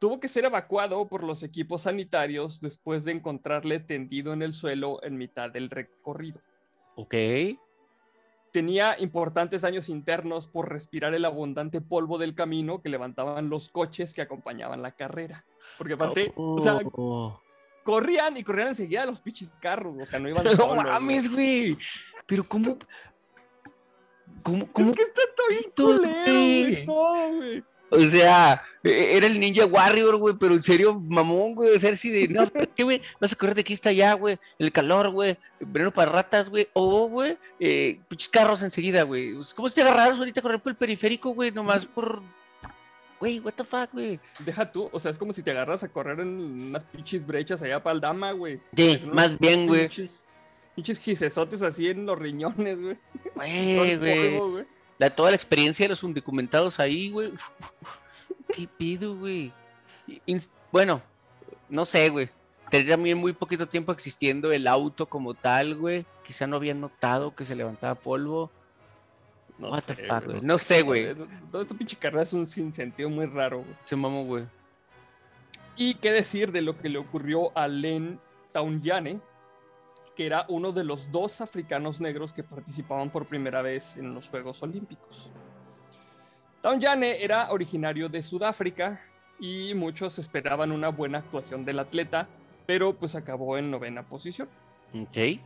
tuvo 0.00 0.18
que 0.18 0.28
ser 0.28 0.44
evacuado 0.44 1.06
por 1.08 1.22
los 1.22 1.42
equipos 1.44 1.82
sanitarios 1.82 2.60
después 2.60 3.04
de 3.04 3.12
encontrarle 3.12 3.78
tendido 3.80 4.32
en 4.32 4.42
el 4.42 4.54
suelo 4.54 5.00
en 5.04 5.16
mitad 5.16 5.50
del 5.50 5.70
recorrido. 5.70 6.40
Ok. 6.96 7.14
tenía 8.52 8.96
importantes 8.98 9.60
daños 9.60 9.90
internos 9.90 10.46
por 10.48 10.70
respirar 10.72 11.12
el 11.12 11.26
abundante 11.26 11.82
polvo 11.82 12.16
del 12.16 12.34
camino 12.34 12.80
que 12.80 12.88
levantaban 12.88 13.50
los 13.50 13.68
coches 13.68 14.14
que 14.14 14.22
acompañaban 14.22 14.80
la 14.80 14.92
carrera. 14.92 15.44
Porque 15.76 15.92
aparte, 15.92 16.32
o 16.36 16.58
sea, 16.62 16.80
Oh. 16.94 17.38
Corrían 17.86 18.36
y 18.36 18.42
corrían 18.44 18.68
enseguida 18.68 19.06
los 19.06 19.20
pinches 19.22 19.48
carros, 19.62 19.94
o 19.98 20.04
sea, 20.04 20.18
no 20.18 20.28
iban 20.28 20.44
No 20.44 20.50
solos, 20.52 20.74
güey. 20.76 20.86
mames, 20.86 21.32
güey. 21.32 21.78
Pero 22.26 22.46
cómo. 22.46 22.76
¿Cómo, 24.42 24.70
cómo? 24.72 24.90
Es 24.90 24.96
que 24.96 25.02
está 25.02 25.22
todo 25.34 25.48
bien 25.48 26.04
culero, 26.84 27.36
güey. 27.38 27.64
O 27.88 28.00
sea, 28.08 28.62
e- 28.82 29.16
era 29.16 29.26
el 29.28 29.38
Ninja 29.38 29.64
Warrior, 29.64 30.16
güey, 30.16 30.34
pero 30.38 30.54
en 30.54 30.62
serio, 30.62 30.94
mamón, 30.94 31.54
güey. 31.54 31.74
Así 31.76 32.10
de, 32.10 32.26
no, 32.28 32.44
¿qué, 32.74 32.82
güey? 32.82 33.00
Vas 33.20 33.32
a 33.32 33.36
correr 33.36 33.54
de 33.54 33.60
aquí 33.60 33.72
hasta 33.74 33.90
allá, 33.90 34.12
güey. 34.14 34.38
El 34.58 34.72
calor, 34.72 35.10
güey. 35.10 35.36
Veneno 35.60 35.92
para 35.92 36.10
ratas, 36.10 36.48
güey. 36.50 36.68
O, 36.72 37.08
güey, 37.08 37.38
eh, 37.60 38.00
carros 38.32 38.62
enseguida, 38.62 39.04
güey. 39.04 39.34
¿Cómo 39.54 39.70
te 39.70 39.82
agarraron 39.82 40.18
ahorita 40.18 40.40
a 40.40 40.42
correr 40.42 40.60
por 40.60 40.70
el 40.70 40.76
periférico, 40.76 41.30
güey? 41.30 41.52
Nomás 41.52 41.86
por. 41.86 42.22
Güey, 43.18 43.40
what 43.40 43.54
the 43.54 43.64
fuck, 43.64 43.90
güey. 43.92 44.20
Deja 44.40 44.70
tú, 44.70 44.90
o 44.92 45.00
sea, 45.00 45.11
es 45.11 45.18
como 45.18 45.32
si 45.32 45.42
te 45.42 45.50
agarras 45.50 45.82
a 45.82 45.88
correr 45.88 46.20
en 46.20 46.28
unas 46.68 46.85
pinches 46.85 47.26
brechas 47.26 47.62
allá 47.62 47.82
para 47.82 47.94
el 47.94 48.00
dama, 48.00 48.32
güey. 48.32 48.61
Sí, 48.76 49.02
más 49.12 49.38
bien, 49.38 49.66
güey. 49.66 49.82
Pinches, 49.82 50.11
pinches 50.75 50.99
gisesotes 50.99 51.62
así 51.62 51.88
en 51.88 52.04
los 52.04 52.18
riñones, 52.18 52.80
güey. 52.80 52.99
Güey, 53.35 53.96
güey. 53.96 54.66
La, 54.99 55.11
toda 55.11 55.30
la 55.30 55.37
experiencia 55.37 55.85
de 55.85 55.90
los 55.90 56.02
undocumentados 56.02 56.78
ahí, 56.80 57.11
güey. 57.11 57.32
¿Qué 58.54 58.68
pido, 58.76 59.16
güey? 59.16 59.52
Bueno, 60.70 61.02
no 61.68 61.85
sé, 61.85 62.08
güey. 62.11 62.30
Tenía 62.70 62.94
también 62.94 63.18
muy 63.18 63.32
poquito 63.32 63.68
tiempo 63.68 63.92
existiendo 63.92 64.52
el 64.52 64.66
auto 64.66 65.06
como 65.06 65.35
tal, 65.35 65.76
güey. 65.76 66.04
Quizá 66.25 66.46
no 66.46 66.56
habían 66.56 66.80
notado 66.80 67.35
que 67.35 67.44
se 67.44 67.54
levantaba 67.54 67.94
polvo. 67.94 68.50
No 69.58 69.70
What 69.70 69.84
the 69.84 69.94
sé, 69.94 70.06
fuck, 70.06 70.25
güey. 70.25 70.40
No 70.42 70.58
sé, 70.58 70.82
güey. 70.82 71.14
Toda 71.50 71.62
esta 71.62 71.75
pinche 71.75 71.96
carrera 71.96 72.22
es 72.22 72.32
un 72.32 72.46
sinsentido 72.46 73.08
muy 73.08 73.26
raro, 73.26 73.62
güey. 73.62 73.75
Se 73.82 73.96
mamó, 73.96 74.25
güey. 74.25 74.44
Y 75.76 75.94
qué 75.94 76.12
decir 76.12 76.52
de 76.52 76.62
lo 76.62 76.78
que 76.78 76.88
le 76.88 76.98
ocurrió 76.98 77.56
a 77.56 77.68
Len 77.68 78.18
Taunyane, 78.52 79.20
que 80.14 80.26
era 80.26 80.46
uno 80.48 80.72
de 80.72 80.84
los 80.84 81.10
dos 81.12 81.40
africanos 81.40 82.00
negros 82.00 82.32
que 82.32 82.42
participaban 82.42 83.10
por 83.10 83.26
primera 83.26 83.62
vez 83.62 83.96
en 83.96 84.14
los 84.14 84.28
Juegos 84.28 84.62
Olímpicos. 84.62 85.30
Taunyane 86.62 87.22
era 87.22 87.52
originario 87.52 88.08
de 88.08 88.22
Sudáfrica 88.22 89.00
y 89.38 89.75
muchos 89.75 90.18
esperaban 90.18 90.72
una 90.72 90.88
buena 90.88 91.18
actuación 91.18 91.64
del 91.64 91.78
atleta, 91.78 92.28
pero 92.66 92.94
pues 92.94 93.14
acabó 93.14 93.58
en 93.58 93.70
novena 93.70 94.02
posición. 94.02 94.48
Ok. 94.94 95.38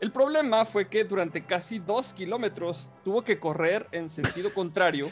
El 0.00 0.12
problema 0.12 0.64
fue 0.64 0.88
que 0.88 1.04
durante 1.04 1.44
casi 1.44 1.80
dos 1.80 2.12
kilómetros 2.12 2.88
tuvo 3.02 3.22
que 3.24 3.40
correr 3.40 3.88
en 3.90 4.08
sentido 4.08 4.54
contrario, 4.54 5.10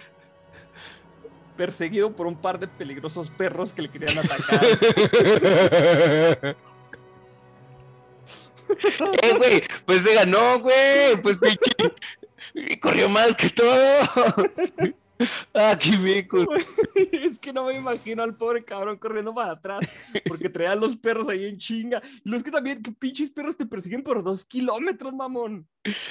perseguido 1.56 2.14
por 2.14 2.26
un 2.26 2.36
par 2.36 2.60
de 2.60 2.68
peligrosos 2.68 3.30
perros 3.30 3.72
que 3.72 3.82
le 3.82 3.88
querían 3.88 4.18
atacar. 4.18 4.60
eh, 9.22 9.34
güey, 9.36 9.62
pues 9.84 10.02
se 10.02 10.14
ganó, 10.14 10.60
güey. 10.60 11.20
Pues 11.20 11.36
corrió 12.80 13.08
más 13.08 13.34
que 13.34 13.50
todo. 13.50 13.74
ah, 15.54 15.76
qué 15.78 15.96
meco. 15.98 16.46
es 17.12 17.38
que 17.38 17.52
no 17.52 17.64
me 17.64 17.74
imagino 17.74 18.22
al 18.22 18.36
pobre 18.36 18.64
cabrón 18.64 18.96
corriendo 18.98 19.34
para 19.34 19.52
atrás 19.52 19.88
porque 20.26 20.48
traían 20.48 20.80
los 20.80 20.96
perros 20.96 21.28
ahí 21.28 21.46
en 21.46 21.56
chinga. 21.56 22.02
Y 22.24 22.28
los 22.30 22.42
que 22.42 22.50
también, 22.50 22.82
que 22.82 22.92
pinches 22.92 23.30
perros 23.30 23.56
te 23.56 23.66
persiguen 23.66 24.02
por 24.02 24.22
dos 24.22 24.44
kilómetros, 24.44 25.14
mamón. 25.14 25.66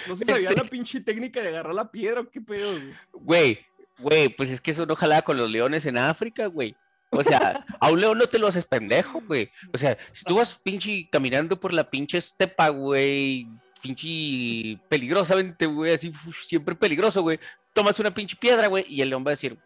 No 0.08 0.16
sé 0.16 0.26
si 0.26 0.32
sabían 0.32 0.56
la 0.56 0.64
pinche 0.64 1.02
técnica 1.02 1.42
de 1.42 1.50
agarrar 1.50 1.76
la 1.76 1.92
piedra 1.92 2.22
o 2.22 2.30
qué 2.30 2.42
pedo. 2.42 2.80
Güey, 3.14 3.60
güey, 4.00 4.30
pues 4.30 4.50
es 4.50 4.62
que 4.62 4.72
eso 4.72 4.86
no 4.86 4.96
jalaba 4.96 5.22
con 5.22 5.38
los 5.38 5.50
leones 5.50 5.86
en 5.86 5.98
África, 5.98 6.48
güey. 6.48 6.76
O 7.12 7.24
sea, 7.24 7.66
a 7.80 7.92
un 7.92 8.02
león 8.02 8.18
no 8.18 8.28
te 8.28 8.40
lo 8.40 8.48
haces 8.48 8.66
pendejo, 8.66 9.22
güey. 9.22 9.50
O 9.74 9.78
sea, 9.78 9.98
si 10.12 10.26
tú 10.26 10.36
vas 10.36 10.60
pinche 10.62 11.08
caminando 11.12 11.60
por 11.60 11.72
la 11.74 11.90
pinche 11.90 12.18
estepa, 12.18 12.70
güey, 12.70 13.48
pinche 13.86 14.80
peligrosamente, 14.90 15.66
güey, 15.66 15.94
así 15.94 16.12
siempre 16.42 16.76
peligroso, 16.76 17.22
güey. 17.22 17.40
Tomas 17.74 18.00
una 18.00 18.14
pinche 18.14 18.36
piedra, 18.36 18.68
güey, 18.68 18.86
y 18.88 19.02
el 19.02 19.10
león 19.10 19.24
va 19.26 19.30
a 19.32 19.38
decir. 19.38 19.58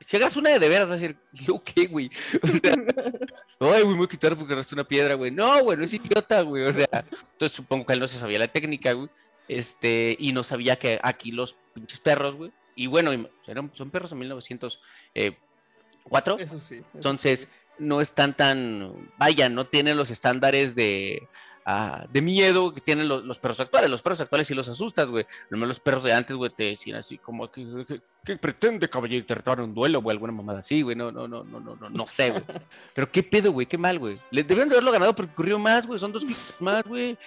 Si 0.00 0.16
hagas 0.16 0.36
una 0.36 0.50
de 0.50 0.58
de 0.58 0.68
veras, 0.68 0.88
va 0.88 0.94
a 0.94 0.96
decir, 0.96 1.16
¿yo 1.32 1.62
qué, 1.64 1.86
güey? 1.86 2.10
O 3.60 3.66
sea, 3.68 3.76
ay, 3.76 3.82
güey, 3.82 3.92
me 3.92 3.98
voy 3.98 4.06
a 4.06 4.08
quitar 4.08 4.36
porque 4.36 4.52
agarraste 4.52 4.74
una 4.74 4.82
piedra, 4.86 5.14
güey. 5.14 5.30
No, 5.30 5.62
güey, 5.62 5.78
no 5.78 5.84
es 5.84 5.92
idiota, 5.92 6.40
güey. 6.42 6.64
O 6.64 6.72
sea, 6.72 6.88
entonces 6.92 7.52
supongo 7.52 7.86
que 7.86 7.92
él 7.92 8.00
no 8.00 8.08
se 8.08 8.18
sabía 8.18 8.40
la 8.40 8.48
técnica, 8.48 8.92
güey. 8.92 9.08
Este, 9.46 10.16
y 10.18 10.32
no 10.32 10.42
sabía 10.42 10.76
que 10.76 10.98
aquí 11.02 11.30
los 11.30 11.56
pinches 11.72 12.00
perros, 12.00 12.34
güey. 12.34 12.50
Y 12.74 12.88
bueno, 12.88 13.12
eran- 13.46 13.70
son 13.74 13.90
perros 13.90 14.10
en 14.12 14.18
1904. 14.18 16.38
Eso 16.38 16.60
sí. 16.60 16.76
eso 16.76 16.84
Entonces, 16.94 17.40
sí. 17.40 17.48
no 17.78 18.00
están 18.00 18.34
tan, 18.36 19.10
vaya, 19.18 19.48
no 19.48 19.64
tienen 19.64 19.96
los 19.96 20.10
estándares 20.10 20.74
de, 20.74 21.28
ah, 21.64 22.06
de 22.10 22.22
miedo 22.22 22.72
que 22.72 22.80
tienen 22.80 23.08
los, 23.08 23.24
los 23.24 23.38
perros 23.38 23.60
actuales. 23.60 23.90
Los 23.90 24.02
perros 24.02 24.20
actuales 24.20 24.46
sí 24.46 24.54
los 24.54 24.68
asustas, 24.68 25.08
güey. 25.10 25.26
Los 25.50 25.80
perros 25.80 26.02
de 26.02 26.12
antes, 26.12 26.36
güey, 26.36 26.50
te 26.50 26.64
decían 26.64 26.96
así 26.98 27.18
como 27.18 27.50
que, 27.50 27.66
que- 27.86 28.00
que 28.24 28.36
pretende, 28.36 28.88
caballero, 28.88 29.26
tratar 29.26 29.60
un 29.60 29.74
duelo, 29.74 30.00
güey, 30.00 30.14
alguna 30.14 30.32
mamada 30.32 30.60
así, 30.60 30.82
güey. 30.82 30.94
No, 30.94 31.10
no, 31.10 31.26
no, 31.26 31.42
no, 31.42 31.58
no, 31.58 31.74
no, 31.74 31.90
no 31.90 32.06
sé, 32.06 32.30
güey. 32.30 32.44
Pero 32.94 33.10
qué 33.10 33.22
pedo, 33.22 33.50
güey, 33.52 33.66
qué 33.66 33.76
mal, 33.78 33.98
güey. 33.98 34.16
Le 34.30 34.44
deben 34.44 34.68
de 34.68 34.76
haberlo 34.76 34.92
ganado 34.92 35.12
porque 35.14 35.34
corrió 35.34 35.58
más, 35.58 35.86
güey. 35.86 35.98
Son 35.98 36.12
dos 36.12 36.22
kilómetros 36.22 36.60
más, 36.60 36.84
güey. 36.84 37.18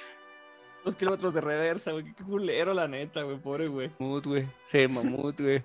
Dos 0.86 0.95
kilómetros 0.95 1.34
de 1.34 1.41
reversa, 1.41 1.91
güey. 1.91 2.06
Qué 2.13 2.24
culero, 2.24 2.74
la 2.74 2.88
neta, 2.88 3.24
güey. 3.24 3.38
Pobre, 3.38 3.67
güey. 3.67 3.91
Mamut, 4.00 4.26
güey. 4.26 4.48
Sí, 4.65 4.88
mamut, 4.88 5.39
güey. 5.41 5.63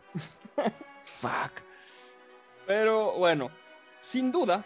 Fuck. 1.21 1.63
Pero 2.67 3.13
bueno, 3.13 3.51
sin 4.01 4.33
duda, 4.33 4.65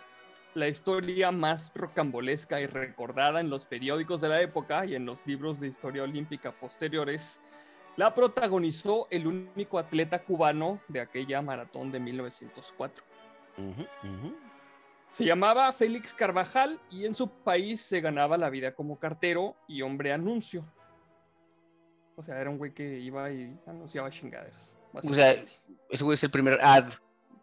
la 0.55 0.69
historia 0.69 1.33
más 1.33 1.73
rocambolesca 1.75 2.61
y 2.61 2.67
recordada 2.67 3.41
en 3.41 3.51
los 3.51 3.67
periódicos 3.67 4.21
de 4.21 4.29
la 4.29 4.41
época 4.41 4.87
y 4.87 4.95
en 4.95 5.05
los 5.05 5.27
libros 5.27 5.61
de 5.61 5.69
historia 5.69 6.05
olímpica 6.05 6.53
posteriores, 6.53 7.41
la 7.97 8.15
protagonizó 8.15 9.07
el 9.11 9.27
único 9.27 9.79
atleta 9.79 10.23
cubano 10.23 10.81
de 10.89 11.01
aquella 11.01 11.43
maratón 11.43 11.91
de 11.93 12.01
1904. 12.01 13.05
Ujú, 13.59 13.83
ujú. 13.83 14.37
Se 15.11 15.25
llamaba 15.25 15.73
Félix 15.73 16.13
Carvajal 16.15 16.81
y 16.91 17.05
en 17.05 17.15
su 17.15 17.29
país 17.29 17.81
se 17.81 18.01
ganaba 18.01 18.37
la 18.37 18.51
vida 18.51 18.75
como 18.75 18.99
cartero 18.99 19.57
y 19.69 19.83
hombre 19.83 20.13
anuncio. 20.13 20.65
O 22.17 22.23
sea, 22.23 22.41
era 22.41 22.51
un 22.51 22.59
güey 22.59 22.73
que 22.73 22.99
iba 22.99 23.31
y 23.31 23.57
anunciaba 23.67 24.11
chingaderas. 24.11 24.75
O 24.93 25.15
sea, 25.15 25.37
ese 25.91 26.05
güey 26.05 26.15
es 26.15 26.25
el 26.25 26.31
primer 26.31 26.59
ad 26.63 26.93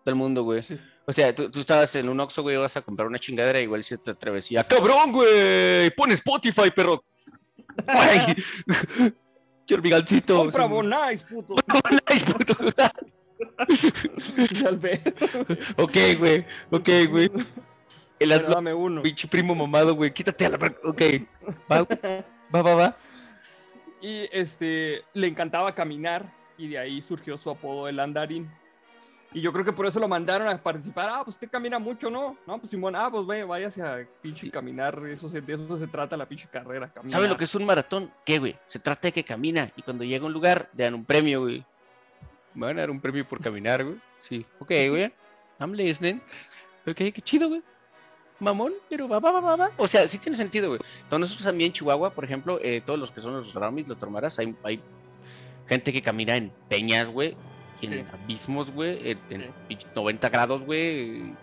del 0.05 0.15
mundo, 0.15 0.43
güey. 0.43 0.61
Sí. 0.61 0.79
O 1.05 1.13
sea, 1.13 1.33
tú, 1.33 1.49
tú 1.49 1.59
estabas 1.59 1.95
en 1.95 2.09
un 2.09 2.19
Oxxo, 2.19 2.41
güey, 2.43 2.57
vas 2.57 2.77
a 2.77 2.81
comprar 2.81 3.07
una 3.07 3.19
chingadera, 3.19 3.59
igual 3.59 3.83
si 3.83 3.97
te 3.97 4.11
atreves 4.11 4.51
y 4.51 4.57
¡ah, 4.57 4.63
cabrón, 4.63 5.11
güey! 5.11 5.89
Pon 5.91 6.11
Spotify, 6.11 6.69
perro. 6.75 7.03
¡Ay! 7.87 8.35
¡Qué 9.67 9.73
hormigancito! 9.73 10.37
¡Compra 10.37 10.65
Sí, 10.67 10.69
Bonais, 10.69 11.23
puto! 11.23 11.55
Bonais, 11.67 12.23
puto. 12.23 12.55
Alberto. 14.67 15.25
ok, 15.77 15.97
güey, 16.17 16.45
ok, 16.69 16.89
güey. 17.09 17.31
El 18.19 18.29
Pero 18.29 18.49
dame 18.49 18.73
uno. 18.73 19.01
pinche 19.01 19.27
primo 19.27 19.55
mamado, 19.55 19.95
güey. 19.95 20.13
Quítate 20.13 20.45
a 20.45 20.49
la... 20.49 20.75
Ok. 20.83 21.01
Va, 21.71 21.81
va, 22.53 22.61
va, 22.61 22.75
va. 22.75 22.97
Y 23.99 24.29
este, 24.31 25.01
le 25.13 25.27
encantaba 25.27 25.73
caminar 25.73 26.31
y 26.55 26.67
de 26.67 26.77
ahí 26.77 27.01
surgió 27.01 27.35
su 27.39 27.49
apodo 27.49 27.87
el 27.87 27.99
andarín. 27.99 28.51
Y 29.33 29.39
yo 29.41 29.53
creo 29.53 29.63
que 29.63 29.71
por 29.71 29.85
eso 29.85 29.97
lo 29.99 30.07
mandaron 30.09 30.47
a 30.49 30.61
participar. 30.61 31.07
Ah, 31.09 31.21
pues 31.23 31.35
usted 31.35 31.49
camina 31.49 31.79
mucho, 31.79 32.09
¿no? 32.09 32.37
No, 32.45 32.57
pues 32.59 32.69
Simón, 32.71 32.95
ah, 32.97 33.09
pues 33.09 33.25
ve, 33.25 33.45
váyase 33.45 33.81
a 33.81 34.05
pinche 34.21 34.41
Sí. 34.47 34.51
caminar. 34.51 35.01
Eso 35.07 35.29
se- 35.29 35.39
de 35.39 35.53
eso 35.53 35.77
se 35.77 35.87
trata 35.87 36.17
la 36.17 36.27
pinche 36.27 36.49
carrera. 36.51 36.91
Caminar. 36.91 37.13
¿Sabe 37.13 37.29
lo 37.29 37.37
que 37.37 37.45
es 37.45 37.55
un 37.55 37.65
maratón? 37.65 38.11
¿Qué, 38.25 38.39
güey? 38.39 38.57
Se 38.65 38.79
trata 38.79 39.07
de 39.07 39.11
que 39.13 39.23
camina 39.23 39.71
y 39.77 39.81
cuando 39.83 40.03
llega 40.03 40.23
a 40.23 40.27
un 40.27 40.33
lugar 40.33 40.69
le 40.75 40.83
dan 40.83 40.95
un 40.95 41.05
premio, 41.05 41.41
güey. 41.41 41.65
Me 42.53 42.65
van 42.65 42.77
a 42.77 42.81
dar 42.81 42.89
un 42.91 42.99
premio 42.99 43.25
por 43.25 43.41
caminar, 43.41 43.83
güey. 43.85 43.95
Sí. 44.19 44.45
Ok, 44.59 44.67
güey. 44.89 45.13
I'm 45.59 45.71
listening. 45.73 46.21
Ok, 46.85 46.95
qué 46.97 47.21
chido, 47.23 47.47
güey. 47.47 47.61
Mamón, 48.39 48.73
pero 48.89 49.07
va, 49.07 49.19
va, 49.19 49.31
va, 49.31 49.39
va, 49.39 49.55
va. 49.55 49.71
O 49.77 49.87
sea, 49.87 50.07
sí 50.07 50.17
tiene 50.17 50.35
sentido, 50.35 50.67
güey. 50.69 50.81
Entonces, 51.03 51.19
nosotros 51.29 51.45
también 51.45 51.67
en 51.69 51.73
Chihuahua, 51.73 52.09
por 52.09 52.25
ejemplo, 52.25 52.59
eh, 52.61 52.81
todos 52.83 52.99
los 52.99 53.11
que 53.11 53.21
son 53.21 53.33
los 53.33 53.53
ramis, 53.53 53.87
los 53.87 53.97
tormaras, 53.99 54.37
hay, 54.39 54.55
hay 54.63 54.81
gente 55.69 55.93
que 55.93 56.01
camina 56.01 56.35
en 56.35 56.51
peñas, 56.67 57.07
güey. 57.09 57.37
En 57.81 57.93
Sí. 57.93 58.05
abismos, 58.13 58.71
güey. 58.71 59.11
En, 59.11 59.19
en 59.29 59.41
Sí. 59.41 59.47
pinche 59.67 59.87
90 59.95 60.29
grados, 60.29 60.61
güey. 60.63 61.35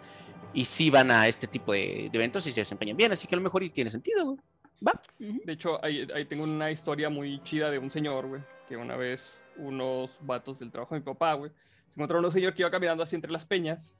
Y 0.54 0.64
sí 0.64 0.90
van 0.90 1.10
a 1.10 1.26
este 1.26 1.46
tipo 1.46 1.72
de, 1.72 2.08
de 2.10 2.18
eventos 2.18 2.46
y 2.46 2.52
se 2.52 2.60
desempeñan 2.62 2.96
bien. 2.96 3.12
Así 3.12 3.26
que 3.26 3.34
a 3.34 3.38
lo 3.38 3.42
mejor 3.44 3.62
y 3.62 3.70
tiene 3.70 3.90
sentido, 3.90 4.24
güey. 4.24 4.38
Va. 4.86 5.00
De 5.18 5.52
hecho, 5.52 5.84
ahí, 5.84 6.06
ahí 6.14 6.24
tengo 6.24 6.44
una 6.44 6.70
historia 6.70 7.10
muy 7.10 7.42
chida 7.42 7.70
de 7.70 7.78
un 7.78 7.90
señor, 7.90 8.26
güey, 8.28 8.42
que 8.68 8.76
una 8.76 8.94
vez 8.96 9.44
unos 9.56 10.18
vatos 10.22 10.60
del 10.60 10.70
trabajo 10.70 10.94
de 10.94 11.00
mi 11.00 11.04
papá, 11.04 11.34
güey, 11.34 11.50
se 11.88 11.94
encontraron 11.94 12.24
un 12.24 12.30
señor 12.30 12.54
que 12.54 12.62
iba 12.62 12.70
caminando 12.70 13.02
así 13.02 13.16
entre 13.16 13.32
las 13.32 13.44
peñas 13.44 13.98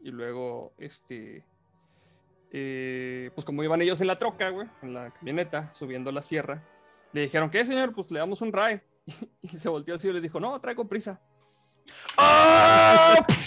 y 0.00 0.10
luego, 0.10 0.72
este, 0.78 1.44
eh, 2.52 3.30
pues 3.34 3.44
como 3.44 3.62
iban 3.62 3.80
ellos 3.82 4.00
en 4.00 4.08
la 4.08 4.18
troca, 4.18 4.48
güey, 4.50 4.66
en 4.82 4.94
la 4.94 5.10
camioneta, 5.12 5.72
subiendo 5.74 6.10
la 6.10 6.22
sierra, 6.22 6.62
Le 7.12 7.22
dijeron, 7.22 7.50
¿qué, 7.50 7.64
señor? 7.66 7.92
Pues 7.92 8.10
le 8.10 8.18
damos 8.20 8.40
un 8.40 8.52
ride. 8.52 8.82
Y 9.42 9.48
se 9.48 9.68
volteó 9.68 9.94
así 9.96 10.08
y 10.08 10.12
le 10.12 10.20
dijo, 10.20 10.38
no, 10.40 10.60
traigo 10.60 10.86
prisa. 10.88 11.20
¡Ah! 12.16 13.26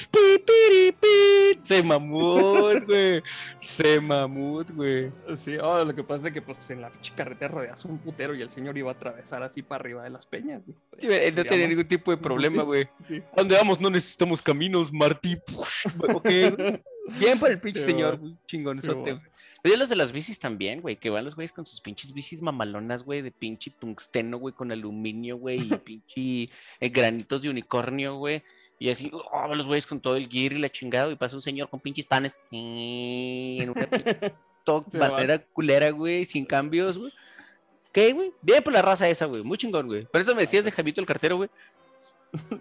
Se 1.63 1.81
mamut, 1.81 2.83
güey. 2.85 3.23
Se 3.55 3.99
mamut, 4.01 4.71
güey. 4.71 5.11
Sí, 5.37 5.57
oh, 5.57 5.83
lo 5.83 5.95
que 5.95 6.03
pasa 6.03 6.27
es 6.27 6.33
que 6.33 6.41
pues 6.41 6.69
en 6.69 6.81
la 6.81 6.89
pinche 6.89 7.13
carretera 7.15 7.53
rodeas 7.53 7.85
un 7.85 7.99
putero 7.99 8.35
y 8.35 8.41
el 8.41 8.49
señor 8.49 8.77
iba 8.77 8.91
a 8.91 8.93
atravesar 8.93 9.43
así 9.43 9.61
para 9.61 9.81
arriba 9.81 10.03
de 10.03 10.09
las 10.09 10.25
peñas. 10.27 10.61
güey. 10.65 10.77
Sí, 10.97 11.07
él 11.09 11.33
no 11.35 11.43
tenía 11.45 11.67
ningún 11.67 11.87
tipo 11.87 12.11
de 12.11 12.17
problema, 12.21 12.63
güey. 12.63 12.87
Sí. 13.07 13.23
¿A 13.31 13.37
¿Dónde 13.37 13.55
vamos? 13.55 13.79
No 13.79 13.89
necesitamos 13.89 14.41
caminos, 14.41 14.91
Martí. 14.91 15.37
Ok. 16.13 16.29
Bien 17.19 17.37
para 17.37 17.53
el 17.53 17.59
pinche 17.59 17.79
Sí, 17.79 17.85
señor, 17.85 18.17
güey. 18.17 18.35
Chingón, 18.47 18.81
Sí. 18.81 18.89
Pero 19.61 19.77
los 19.77 19.89
de 19.89 19.95
las 19.95 20.11
bicis 20.11 20.39
también, 20.39 20.81
güey. 20.81 20.97
Que 20.97 21.09
van 21.09 21.25
los 21.25 21.35
güeyes 21.35 21.51
con 21.51 21.65
sus 21.65 21.81
pinches 21.81 22.13
bicis 22.13 22.41
mamalonas, 22.41 23.03
güey. 23.03 23.21
De 23.21 23.31
pinche 23.31 23.71
tungsteno, 23.71 24.37
güey. 24.37 24.53
Con 24.53 24.71
aluminio, 24.71 25.37
güey. 25.37 25.61
Y 25.61 25.77
pinche 25.77 26.53
eh, 26.79 26.89
granitos 26.89 27.41
de 27.41 27.49
unicornio, 27.49 28.15
güey. 28.17 28.43
Y 28.79 28.89
así, 28.89 29.11
oh, 29.13 29.53
los 29.53 29.67
güeyes 29.67 29.85
con 29.85 29.99
todo 30.01 30.15
el 30.15 30.27
gear 30.27 30.53
y 30.53 30.59
la 30.59 30.71
chingada. 30.71 31.11
Y 31.11 31.15
pasa 31.15 31.35
un 31.35 31.41
señor 31.41 31.69
con 31.69 31.79
pinches 31.79 32.05
panes. 32.05 32.37
En 32.51 33.69
una 33.69 33.87
manera 35.09 35.39
culera, 35.39 35.89
güey. 35.89 36.25
Sin 36.25 36.45
cambios, 36.45 36.97
güey. 36.97 37.11
¿Qué, 37.91 38.13
güey? 38.13 38.33
Bien 38.41 38.63
por 38.63 38.73
la 38.73 38.81
raza 38.81 39.07
esa, 39.09 39.25
güey. 39.25 39.43
Muy 39.43 39.57
chingón, 39.57 39.87
güey. 39.87 40.07
Pero 40.11 40.21
esto 40.21 40.35
me 40.35 40.41
decías 40.41 40.65
de 40.65 40.71
Javito 40.71 41.01
el 41.01 41.07
cartero, 41.07 41.35
güey. 41.35 41.49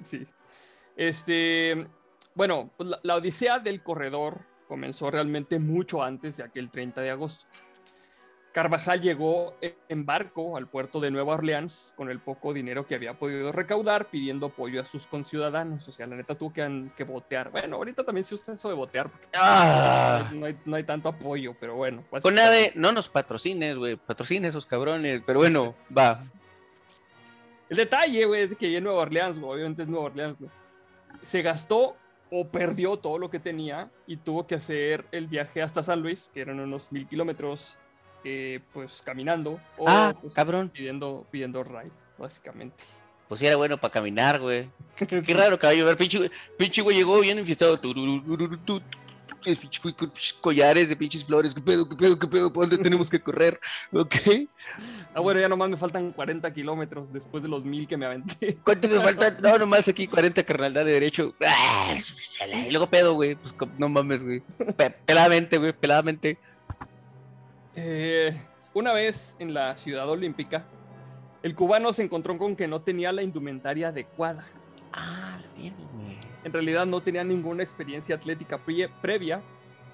Sí. 0.04 0.26
Este, 0.96 1.86
bueno, 2.34 2.70
pues 2.76 2.88
la, 2.88 2.98
la 3.02 3.16
odisea 3.16 3.58
del 3.58 3.82
corredor 3.82 4.40
comenzó 4.68 5.10
realmente 5.10 5.58
mucho 5.58 6.02
antes 6.02 6.36
de 6.38 6.44
aquel 6.44 6.70
30 6.70 7.00
de 7.02 7.10
agosto. 7.10 7.46
Carvajal 8.52 9.00
llegó 9.00 9.56
en 9.88 10.04
barco 10.04 10.58
al 10.58 10.66
puerto 10.68 11.00
de 11.00 11.10
Nueva 11.10 11.32
Orleans 11.34 11.94
con 11.96 12.10
el 12.10 12.20
poco 12.20 12.52
dinero 12.52 12.86
que 12.86 12.94
había 12.94 13.14
podido 13.18 13.50
recaudar, 13.50 14.10
pidiendo 14.10 14.48
apoyo 14.48 14.82
a 14.82 14.84
sus 14.84 15.06
conciudadanos. 15.06 15.88
O 15.88 15.92
sea, 15.92 16.06
la 16.06 16.16
neta 16.16 16.34
tuvo 16.34 16.52
que, 16.52 16.88
que 16.94 17.04
botear. 17.04 17.50
Bueno, 17.50 17.76
ahorita 17.76 18.04
también 18.04 18.26
se 18.26 18.34
usa 18.34 18.52
eso 18.52 18.68
de 18.68 18.74
botear, 18.74 19.08
porque 19.10 19.26
Ah. 19.34 20.30
no, 20.34 20.44
hay, 20.44 20.58
no 20.66 20.76
hay 20.76 20.84
tanto 20.84 21.08
apoyo, 21.08 21.54
pero 21.58 21.76
bueno. 21.76 22.02
Con 22.10 22.20
básicamente- 22.20 22.42
ADE, 22.42 22.72
no 22.74 22.92
nos 22.92 23.08
patrocines, 23.08 23.78
güey. 23.78 23.96
Patrocines 23.96 24.50
esos 24.50 24.66
cabrones. 24.66 25.22
Pero 25.24 25.38
bueno, 25.38 25.74
va. 25.96 26.20
El 27.70 27.76
detalle, 27.78 28.26
güey, 28.26 28.42
es 28.42 28.56
que 28.56 28.76
en 28.76 28.84
Nueva 28.84 29.00
Orleans, 29.00 29.38
obviamente 29.42 29.82
es 29.84 29.88
Nueva 29.88 30.06
Orleans, 30.06 30.38
güey, 30.38 30.50
se 31.22 31.40
gastó 31.40 31.96
o 32.34 32.48
perdió 32.48 32.96
todo 32.96 33.18
lo 33.18 33.28
que 33.30 33.38
tenía 33.38 33.90
y 34.06 34.16
tuvo 34.16 34.46
que 34.46 34.54
hacer 34.54 35.04
el 35.12 35.26
viaje 35.26 35.60
hasta 35.60 35.82
San 35.82 36.00
Luis, 36.00 36.30
que 36.32 36.40
eran 36.40 36.58
unos 36.60 36.90
mil 36.90 37.06
kilómetros, 37.06 37.78
eh, 38.24 38.60
pues 38.72 39.02
caminando 39.04 39.60
o 39.76 39.84
Ah, 39.86 40.14
pues, 40.18 40.32
cabrón. 40.32 40.70
pidiendo, 40.70 41.26
pidiendo 41.30 41.62
ride, 41.62 41.92
básicamente. 42.16 42.84
Pues 43.28 43.38
sí 43.40 43.46
era 43.46 43.56
bueno 43.56 43.76
para 43.78 43.92
caminar, 43.92 44.40
güey. 44.40 44.68
Qué 44.96 45.34
raro 45.34 45.58
a 45.60 45.72
llover. 45.74 45.96
Pinche, 45.98 46.18
güey- 46.20 46.30
pinche 46.56 46.80
güey 46.82 46.96
llegó 46.96 47.20
bien 47.20 47.38
infiestado. 47.38 47.78
Collares 50.40 50.88
de 50.88 50.96
pinches 50.96 51.24
flores. 51.24 51.52
¿Qué 51.54 51.60
pedo, 51.60 51.88
qué 51.88 51.96
pedo, 51.96 52.18
qué 52.18 52.26
pedo? 52.26 52.52
¿Por 52.52 52.68
dónde 52.68 52.82
tenemos 52.82 53.08
que 53.10 53.20
correr? 53.20 53.58
Ok. 53.92 54.14
Ah, 55.14 55.20
bueno, 55.20 55.40
ya 55.40 55.48
nomás 55.48 55.68
me 55.68 55.76
faltan 55.76 56.12
40 56.12 56.52
kilómetros 56.54 57.12
después 57.12 57.42
de 57.42 57.48
los 57.48 57.64
mil 57.64 57.86
que 57.86 57.96
me 57.96 58.06
aventé. 58.06 58.56
¿Cuánto 58.64 58.88
me 58.88 59.00
falta? 59.00 59.30
No, 59.40 59.58
nomás 59.58 59.86
aquí 59.88 60.06
40 60.06 60.42
carnal, 60.44 60.72
da 60.72 60.84
de 60.84 60.92
derecho. 60.92 61.34
Ah, 61.44 61.94
Y 62.66 62.70
luego 62.70 62.88
pedo, 62.88 63.14
güey. 63.14 63.34
Pues 63.36 63.54
no 63.78 63.88
mames, 63.88 64.22
güey. 64.24 64.40
Pe- 64.76 64.90
Peladamente, 65.04 65.58
güey, 65.58 65.72
peladamente. 65.72 66.38
Eh, 67.76 68.34
una 68.74 68.92
vez 68.92 69.36
en 69.38 69.54
la 69.54 69.76
ciudad 69.76 70.08
olímpica, 70.08 70.64
el 71.42 71.54
cubano 71.54 71.92
se 71.92 72.02
encontró 72.04 72.36
con 72.38 72.56
que 72.56 72.68
no 72.68 72.80
tenía 72.82 73.12
la 73.12 73.22
indumentaria 73.22 73.88
adecuada. 73.88 74.46
Ah, 74.92 75.40
mierda, 75.56 75.78
güey. 75.94 76.18
En 76.44 76.52
realidad 76.52 76.86
no 76.86 77.00
tenía 77.02 77.24
ninguna 77.24 77.62
experiencia 77.62 78.14
atlética 78.16 78.58
pre- 78.58 78.88
previa 79.00 79.42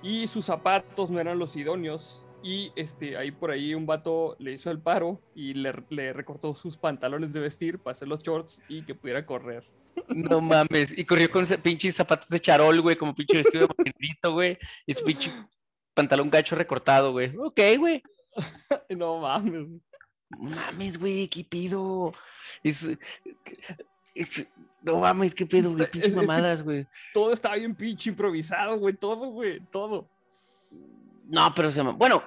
y 0.03 0.27
sus 0.27 0.45
zapatos 0.47 1.11
no 1.11 1.21
eran 1.21 1.39
los 1.39 1.57
idóneos. 1.57 2.25
Y 2.43 2.71
este, 2.77 3.17
ahí 3.17 3.33
por 3.33 3.51
ahí 3.51 3.75
un 3.75 3.85
vato 3.85 4.37
le 4.39 4.53
hizo 4.53 4.71
el 4.71 4.81
paro 4.81 5.21
y 5.35 5.55
le, 5.55 5.73
le 5.91 6.13
recortó 6.13 6.55
sus 6.55 6.77
pantalones 6.77 7.33
de 7.33 7.41
vestir 7.41 7.81
para 7.81 7.97
hacer 7.97 8.07
los 8.07 8.23
shorts 8.23 8.63
y 8.69 8.83
que 8.83 8.95
pudiera 8.95 9.27
correr. 9.27 9.65
No 10.09 10.41
mames. 10.41 10.97
Y 10.97 11.05
corrió 11.05 11.29
con 11.31 11.43
ese 11.43 11.59
pinches 11.59 11.97
zapatos 11.97 12.29
de 12.29 12.39
charol, 12.39 12.81
güey, 12.81 12.95
como 12.95 13.15
pinche 13.15 13.39
vestido 13.39 13.67
de 13.67 13.75
morenito, 13.77 14.33
güey. 14.33 14.57
Y 14.87 14.95
su 14.95 15.05
pinche 15.05 15.33
pantalón 15.95 16.31
gacho 16.31 16.55
recortado, 16.55 17.11
güey. 17.13 17.37
Ok, 17.37 17.61
güey. 17.79 18.03
No 18.97 19.19
mames. 19.19 19.67
Mames, 20.31 20.99
güey, 20.99 21.27
¿qué 21.29 21.43
pido? 21.43 22.13
Es, 22.63 22.97
es- 24.15 24.49
no 24.93 24.99
mames, 25.01 25.35
¿qué 25.35 25.47
pedo, 25.47 25.71
güey? 25.73 25.83
Es- 25.85 25.91
Pinches 25.91 26.15
mamadas, 26.15 26.63
güey. 26.63 26.87
Todo 27.15 27.33
estaba 27.33 27.55
bien 27.57 27.75
pinche 27.75 28.11
improvisado, 28.11 28.79
güey. 28.79 28.95
Todo, 28.95 29.27
güey. 29.29 29.61
Todo. 29.71 30.09
No, 31.29 31.53
pero 31.55 31.71
se 31.71 31.83
Bueno, 31.83 32.23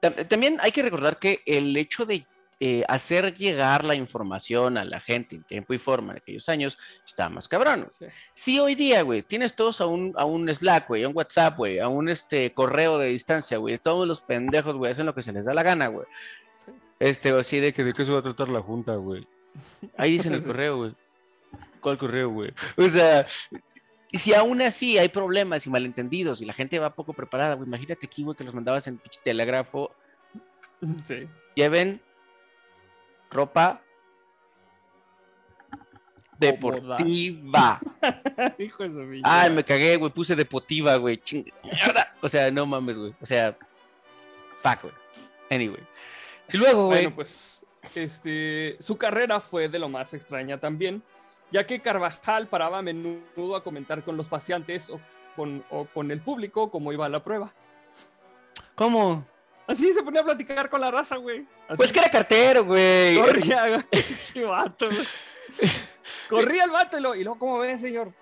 tam- 0.00 0.26
también 0.28 0.58
hay 0.60 0.72
que 0.72 0.82
recordar 0.82 1.18
que 1.18 1.42
el 1.46 1.76
hecho 1.76 2.04
de 2.04 2.26
eh, 2.60 2.84
hacer 2.86 3.34
llegar 3.34 3.84
la 3.84 3.96
información 3.96 4.78
a 4.78 4.84
la 4.84 5.00
gente 5.00 5.34
en 5.34 5.42
tiempo 5.42 5.74
y 5.74 5.78
forma 5.78 6.12
en 6.12 6.18
aquellos 6.18 6.48
años 6.48 6.78
está 7.04 7.28
más 7.28 7.48
cabrón. 7.48 7.90
Sí. 7.98 8.06
Si 8.34 8.60
hoy 8.60 8.76
día, 8.76 9.02
güey, 9.02 9.22
tienes 9.22 9.56
todos 9.56 9.80
a 9.80 9.86
un, 9.86 10.12
a 10.16 10.24
un 10.26 10.48
Slack, 10.54 10.86
güey, 10.86 11.02
a 11.02 11.08
un 11.08 11.16
WhatsApp, 11.16 11.56
güey, 11.56 11.80
a 11.80 11.88
un 11.88 12.08
este, 12.08 12.52
correo 12.54 12.98
de 12.98 13.08
distancia, 13.08 13.58
güey, 13.58 13.78
todos 13.78 14.06
los 14.06 14.20
pendejos, 14.22 14.76
güey, 14.76 14.92
hacen 14.92 15.06
lo 15.06 15.14
que 15.14 15.22
se 15.22 15.32
les 15.32 15.44
da 15.46 15.54
la 15.54 15.64
gana, 15.64 15.88
güey. 15.88 16.06
Sí. 16.64 16.70
Este, 17.00 17.32
o 17.32 17.38
así 17.40 17.58
de 17.58 17.72
que 17.72 17.82
de 17.82 17.92
qué 17.94 18.04
se 18.04 18.12
va 18.12 18.20
a 18.20 18.22
tratar 18.22 18.48
la 18.48 18.60
junta, 18.60 18.94
güey. 18.94 19.26
Ahí 19.96 20.12
dice 20.12 20.28
en 20.28 20.34
el 20.34 20.42
correo, 20.46 20.76
güey. 20.76 20.94
¿Cuál 21.82 21.98
correo, 21.98 22.30
güey? 22.30 22.54
O 22.78 22.88
sea, 22.88 23.26
si 24.12 24.32
aún 24.32 24.62
así 24.62 24.96
hay 24.98 25.08
problemas 25.10 25.66
y 25.66 25.70
malentendidos 25.70 26.40
y 26.40 26.46
la 26.46 26.54
gente 26.54 26.78
va 26.78 26.94
poco 26.94 27.12
preparada, 27.12 27.54
güey, 27.54 27.68
imagínate 27.68 28.06
aquí, 28.06 28.22
güey, 28.22 28.36
que 28.36 28.44
los 28.44 28.54
mandabas 28.54 28.86
en 28.86 28.96
pinche 28.96 29.20
telégrafo, 29.22 29.94
Sí. 31.04 31.28
lleven 31.54 32.00
ropa 33.30 33.82
deportiva. 36.38 37.80
Hijo 38.58 38.88
de 38.88 39.06
pinche 39.06 39.22
Ay, 39.24 39.50
me 39.50 39.64
cagué, 39.64 39.96
güey, 39.96 40.12
puse 40.12 40.34
deportiva, 40.34 40.96
güey. 40.96 41.20
mierda. 41.64 42.14
O 42.20 42.28
sea, 42.28 42.50
no 42.50 42.66
mames, 42.66 42.98
güey. 42.98 43.14
O 43.20 43.26
sea, 43.26 43.56
fuck, 44.62 44.82
güey. 44.82 44.94
Anyway. 45.50 45.80
Y 46.52 46.56
luego, 46.56 46.86
güey. 46.86 47.02
Bueno, 47.04 47.16
pues 47.16 47.64
este, 47.94 48.76
su 48.80 48.96
carrera 48.96 49.40
fue 49.40 49.68
de 49.68 49.78
lo 49.78 49.88
más 49.88 50.14
extraña 50.14 50.58
también, 50.58 51.02
ya 51.52 51.66
que 51.66 51.80
Carvajal 51.80 52.48
paraba 52.48 52.78
a 52.78 52.82
menudo 52.82 53.54
a 53.56 53.62
comentar 53.62 54.02
con 54.02 54.16
los 54.16 54.28
pacientes 54.28 54.88
o 54.88 55.00
con, 55.36 55.64
o 55.70 55.84
con 55.86 56.10
el 56.10 56.20
público 56.20 56.70
cómo 56.70 56.92
iba 56.92 57.08
la 57.08 57.22
prueba. 57.22 57.52
¿Cómo? 58.74 59.26
Así 59.66 59.92
se 59.94 60.02
ponía 60.02 60.22
a 60.22 60.24
platicar 60.24 60.68
con 60.68 60.80
la 60.80 60.90
raza, 60.90 61.16
güey. 61.16 61.46
Así 61.68 61.76
Pues 61.76 61.92
que 61.92 62.00
era 62.00 62.10
cartero, 62.10 62.64
güey. 62.64 63.16
corría, 63.18 63.68
güey. 63.68 63.82
Corría 66.28 66.64
el 66.64 66.70
vato 66.70 66.98
y, 66.98 67.00
lo- 67.00 67.14
y 67.14 67.22
luego, 67.24 67.38
¿cómo 67.38 67.58
ve, 67.58 67.78
señor? 67.78 68.12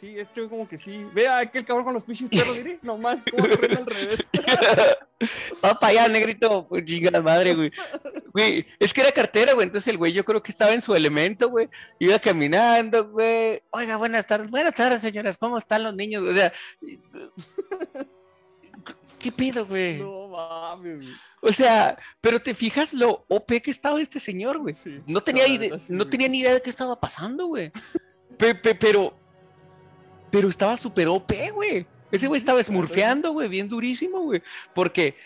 Sí, 0.00 0.18
esto 0.18 0.48
como 0.50 0.68
que 0.68 0.76
sí. 0.76 1.06
Vea 1.14 1.38
aquel 1.38 1.64
cabrón 1.64 1.86
con 1.86 1.94
los 1.94 2.02
pinches 2.04 2.28
perros, 2.28 2.54
diré, 2.54 2.78
nomás, 2.82 3.18
como 3.30 3.48
corriendo 3.48 3.78
al 3.80 3.86
revés. 3.86 4.18
Va 5.64 5.78
para 5.78 5.90
allá, 5.90 6.08
negrito. 6.08 6.66
Pues, 6.68 6.84
Chinga 6.84 7.22
madre, 7.22 7.54
güey. 7.54 7.72
Güey, 8.32 8.66
es 8.78 8.92
que 8.92 9.00
era 9.00 9.10
cartera, 9.10 9.54
güey. 9.54 9.66
Entonces 9.66 9.88
el 9.88 9.96
güey, 9.96 10.12
yo 10.12 10.22
creo 10.24 10.42
que 10.42 10.50
estaba 10.52 10.74
en 10.74 10.82
su 10.82 10.94
elemento, 10.94 11.48
güey. 11.48 11.68
Iba 11.98 12.18
caminando, 12.18 13.08
güey. 13.08 13.62
Oiga, 13.70 13.96
buenas 13.96 14.26
tardes. 14.26 14.50
Buenas 14.50 14.74
tardes, 14.74 15.00
señoras. 15.00 15.38
¿Cómo 15.38 15.56
están 15.56 15.82
los 15.82 15.94
niños? 15.94 16.22
O 16.24 16.32
sea, 16.34 16.52
¿qué 19.18 19.32
pido, 19.32 19.66
güey? 19.66 19.98
No 19.98 20.28
mames, 20.28 20.96
güey. 20.98 21.14
O 21.40 21.52
sea, 21.52 21.96
pero 22.20 22.40
te 22.40 22.54
fijas 22.54 22.92
lo 22.92 23.24
OP 23.28 23.60
que 23.62 23.70
estaba 23.70 24.00
este 24.00 24.18
señor, 24.20 24.58
güey. 24.58 24.74
Sí. 24.74 25.00
No 25.06 25.22
tenía, 25.22 25.46
sí, 25.46 25.58
no 25.88 25.98
güey. 25.98 26.10
tenía 26.10 26.28
ni 26.28 26.40
idea 26.40 26.54
de 26.54 26.62
qué 26.62 26.70
estaba 26.70 26.98
pasando, 26.98 27.46
güey. 27.46 27.70
Pe- 28.36 28.54
pe- 28.54 28.74
pero, 28.74 29.14
pero 30.30 30.48
estaba 30.48 30.76
súper 30.76 31.08
OP, 31.08 31.32
güey. 31.52 31.86
Ese 32.10 32.28
güey 32.28 32.38
estaba 32.38 32.62
smurfeando, 32.62 33.32
güey, 33.32 33.48
bien 33.48 33.68
durísimo, 33.68 34.20
güey. 34.20 34.42
Porque 34.74 35.16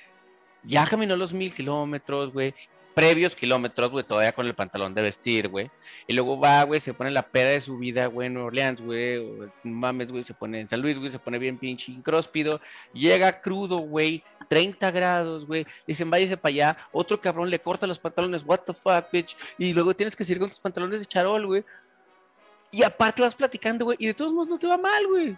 ya 0.63 0.87
caminó 0.87 1.17
los 1.17 1.33
mil 1.33 1.53
kilómetros, 1.53 2.33
güey. 2.33 2.55
Previos 2.95 3.37
kilómetros, 3.37 3.89
güey, 3.91 4.05
todavía 4.05 4.33
con 4.33 4.47
el 4.47 4.55
pantalón 4.55 4.93
de 4.95 5.03
vestir, 5.03 5.49
güey. 5.49 5.71
Y 6.07 6.13
luego 6.13 6.39
va, 6.39 6.65
güey, 6.65 6.81
se 6.81 6.93
pone 6.93 7.11
la 7.11 7.23
peda 7.23 7.51
de 7.51 7.61
su 7.61 7.79
vida, 7.79 8.07
güey, 8.07 8.27
en 8.27 8.37
Orleans, 8.37 8.81
güey. 8.81 9.23
Mames, 9.63 10.11
güey, 10.11 10.25
se 10.25 10.35
pone 10.35 10.61
en 10.61 10.69
San 10.69 10.83
Luis, 10.83 10.99
güey, 10.99 11.11
se 11.11 11.19
pone 11.19 11.39
bien 11.39 11.57
pinche 11.57 11.93
incróspido. 11.93 12.61
Llega 12.93 13.41
crudo, 13.41 13.79
güey, 13.79 14.25
30 14.49 14.91
grados, 14.91 15.47
güey. 15.47 15.67
Dicen, 15.87 16.11
váyase 16.11 16.37
para 16.37 16.51
allá. 16.51 16.77
Otro 16.91 17.21
cabrón 17.21 17.49
le 17.49 17.61
corta 17.61 17.87
los 17.87 18.01
pantalones, 18.01 18.43
what 18.45 18.61
the 18.67 18.75
fuck, 18.75 19.11
bitch. 19.13 19.37
Y 19.57 19.73
luego 19.73 19.95
tienes 19.95 20.17
que 20.17 20.25
seguir 20.25 20.41
con 20.41 20.51
tus 20.51 20.61
pantalones 20.61 20.99
de 20.99 21.07
charol, 21.07 21.47
güey. 21.47 21.65
Y 22.71 22.83
aparte 22.83 23.23
vas 23.23 23.35
platicando, 23.35 23.85
güey. 23.85 23.97
Y 24.01 24.07
de 24.07 24.15
todos 24.15 24.33
modos 24.33 24.49
no 24.49 24.59
te 24.59 24.67
va 24.67 24.77
mal, 24.77 25.07
güey. 25.07 25.37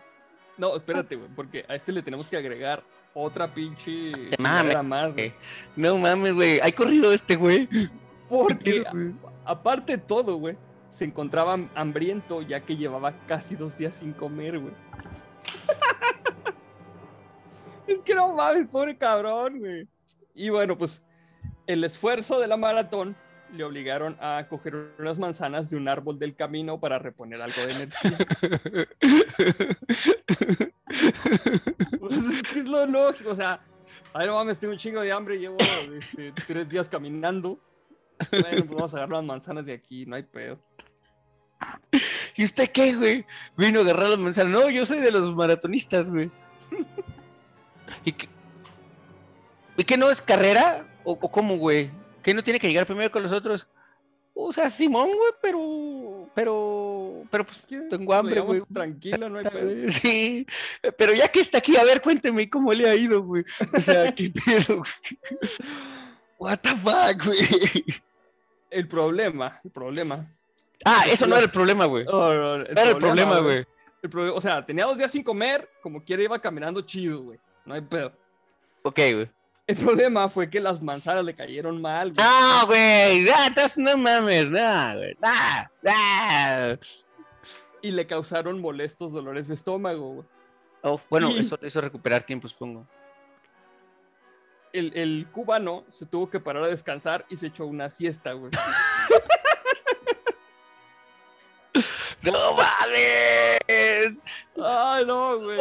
No, 0.58 0.76
espérate, 0.76 1.16
güey, 1.16 1.28
porque 1.34 1.64
a 1.68 1.74
este 1.74 1.92
le 1.92 2.02
tenemos 2.02 2.26
que 2.26 2.36
agregar 2.36 2.82
otra 3.14 3.52
pinche 3.52 4.12
mames, 4.38 4.82
más, 4.84 5.12
güey. 5.12 5.34
No 5.76 5.98
mames, 5.98 6.34
güey. 6.34 6.60
¿Hay 6.60 6.72
corrido 6.72 7.12
este, 7.12 7.36
güey? 7.36 7.68
Porque, 8.28 8.84
aparte 9.44 9.96
de 9.96 10.02
todo, 10.02 10.36
güey, 10.36 10.56
se 10.90 11.04
encontraba 11.04 11.58
hambriento 11.74 12.42
ya 12.42 12.60
que 12.60 12.76
llevaba 12.76 13.12
casi 13.26 13.56
dos 13.56 13.76
días 13.76 13.94
sin 13.94 14.12
comer, 14.12 14.58
güey. 14.58 14.74
es 17.86 18.02
que 18.02 18.14
no 18.14 18.34
mames, 18.34 18.68
pobre 18.68 18.96
cabrón, 18.96 19.58
güey. 19.58 19.88
Y 20.34 20.50
bueno, 20.50 20.76
pues 20.76 21.02
el 21.66 21.84
esfuerzo 21.84 22.40
de 22.40 22.46
la 22.46 22.56
maratón 22.56 23.16
le 23.52 23.64
obligaron 23.64 24.16
a 24.20 24.46
coger 24.48 24.94
unas 24.98 25.18
manzanas 25.18 25.70
de 25.70 25.76
un 25.76 25.88
árbol 25.88 26.18
del 26.18 26.34
camino 26.34 26.80
para 26.80 26.98
reponer 26.98 27.40
algo 27.40 27.60
de 27.66 27.72
energía. 27.72 28.18
pues 32.00 32.16
es 32.56 32.68
lo 32.68 32.86
lógico, 32.86 33.30
o 33.30 33.36
sea, 33.36 33.60
ay 34.14 34.26
no 34.26 34.34
mames, 34.34 34.58
tengo 34.58 34.72
un 34.72 34.78
chingo 34.78 35.00
de 35.00 35.12
hambre, 35.12 35.38
llevo 35.38 35.56
este, 35.98 36.32
tres 36.46 36.68
días 36.68 36.88
caminando. 36.88 37.58
Bueno, 38.30 38.64
pues 38.64 38.70
vamos 38.70 38.94
a 38.94 38.96
agarrar 38.98 39.18
las 39.18 39.24
manzanas 39.24 39.66
de 39.66 39.72
aquí, 39.72 40.06
no 40.06 40.16
hay 40.16 40.22
pedo. 40.22 40.58
¿Y 42.36 42.44
usted 42.44 42.70
qué, 42.70 42.94
güey? 42.94 43.26
Vino 43.56 43.80
a 43.80 43.82
agarrar 43.82 44.10
las 44.10 44.18
manzanas. 44.18 44.52
No, 44.52 44.70
yo 44.70 44.86
soy 44.86 45.00
de 45.00 45.10
los 45.10 45.34
maratonistas, 45.34 46.10
güey. 46.10 46.30
¿Y 48.04 48.12
qué, 48.12 48.28
¿Y 49.76 49.84
qué 49.84 49.96
no 49.96 50.10
es 50.10 50.22
carrera? 50.22 50.86
¿O, 51.04 51.12
o 51.12 51.30
cómo, 51.30 51.56
güey? 51.56 51.90
¿Que 52.22 52.34
no 52.34 52.42
tiene 52.42 52.58
que 52.58 52.68
llegar 52.68 52.86
primero 52.86 53.10
con 53.10 53.22
los 53.22 53.32
otros? 53.32 53.66
O 54.34 54.52
sea, 54.52 54.70
Simón, 54.70 55.08
güey, 55.08 55.32
pero. 55.40 56.30
Pero. 56.34 57.24
Pero 57.30 57.44
pues 57.44 57.64
tengo 57.90 58.14
hambre, 58.14 58.40
güey. 58.40 58.62
Tranquilo, 58.72 59.28
no 59.28 59.38
hay 59.38 59.44
pedo. 59.52 59.90
Sí. 59.90 60.46
Pero 60.96 61.12
ya 61.12 61.28
que 61.28 61.40
está 61.40 61.58
aquí, 61.58 61.76
a 61.76 61.84
ver, 61.84 62.00
cuénteme 62.00 62.48
cómo 62.48 62.72
le 62.72 62.88
ha 62.88 62.94
ido, 62.94 63.22
güey. 63.22 63.44
O 63.74 63.80
sea, 63.80 64.12
qué 64.14 64.30
pedo, 64.30 64.78
güey. 64.78 65.50
What 66.38 66.58
the 66.60 66.70
fuck, 66.70 67.24
güey. 67.24 67.84
El 68.70 68.88
problema, 68.88 69.60
el 69.62 69.70
problema. 69.70 70.26
Ah, 70.84 71.04
eso 71.06 71.26
no 71.26 71.36
era 71.36 71.44
el 71.44 71.50
problema, 71.50 71.84
güey. 71.84 72.04
No, 72.04 72.56
Era 72.64 72.90
el 72.90 72.96
problema, 72.96 73.38
güey. 73.38 73.66
Problema, 74.00 74.36
o 74.36 74.40
sea, 74.40 74.64
tenía 74.64 74.84
dos 74.84 74.96
días 74.98 75.12
sin 75.12 75.22
comer, 75.22 75.68
como 75.80 76.02
quiera 76.02 76.22
iba 76.22 76.40
caminando 76.40 76.80
chido, 76.80 77.22
güey. 77.22 77.38
No 77.64 77.74
hay 77.74 77.82
pedo. 77.82 78.12
Ok, 78.82 78.98
güey. 79.12 79.30
El 79.72 79.78
problema 79.78 80.28
fue 80.28 80.50
que 80.50 80.60
las 80.60 80.82
manzanas 80.82 81.24
le 81.24 81.34
cayeron 81.34 81.80
mal, 81.80 82.12
güey. 82.12 82.26
No, 82.26 82.66
güey. 82.66 83.26
No 83.78 83.96
mames, 83.96 84.50
no, 84.50 84.96
güey. 84.98 85.16
Ah, 85.22 85.70
ah. 85.86 86.74
Y 87.80 87.90
le 87.90 88.06
causaron 88.06 88.60
molestos 88.60 89.12
dolores 89.12 89.48
de 89.48 89.54
estómago, 89.54 90.12
güey. 90.14 90.26
Oh, 90.82 91.00
bueno, 91.08 91.30
Y- 91.30 91.38
eso, 91.38 91.58
eso 91.62 91.78
es 91.78 91.84
recuperar 91.84 92.22
tiempo, 92.22 92.48
supongo. 92.48 92.86
El, 94.74 94.92
el 94.94 95.26
cubano 95.32 95.84
se 95.88 96.04
tuvo 96.04 96.28
que 96.28 96.38
parar 96.38 96.64
a 96.64 96.68
descansar 96.68 97.24
y 97.30 97.38
se 97.38 97.46
echó 97.46 97.64
una 97.64 97.90
siesta, 97.90 98.32
güey. 98.34 98.50
¡No 102.22 102.54
mames! 102.54 104.12
Ay, 104.56 105.04
no, 105.06 105.38
güey. 105.38 105.58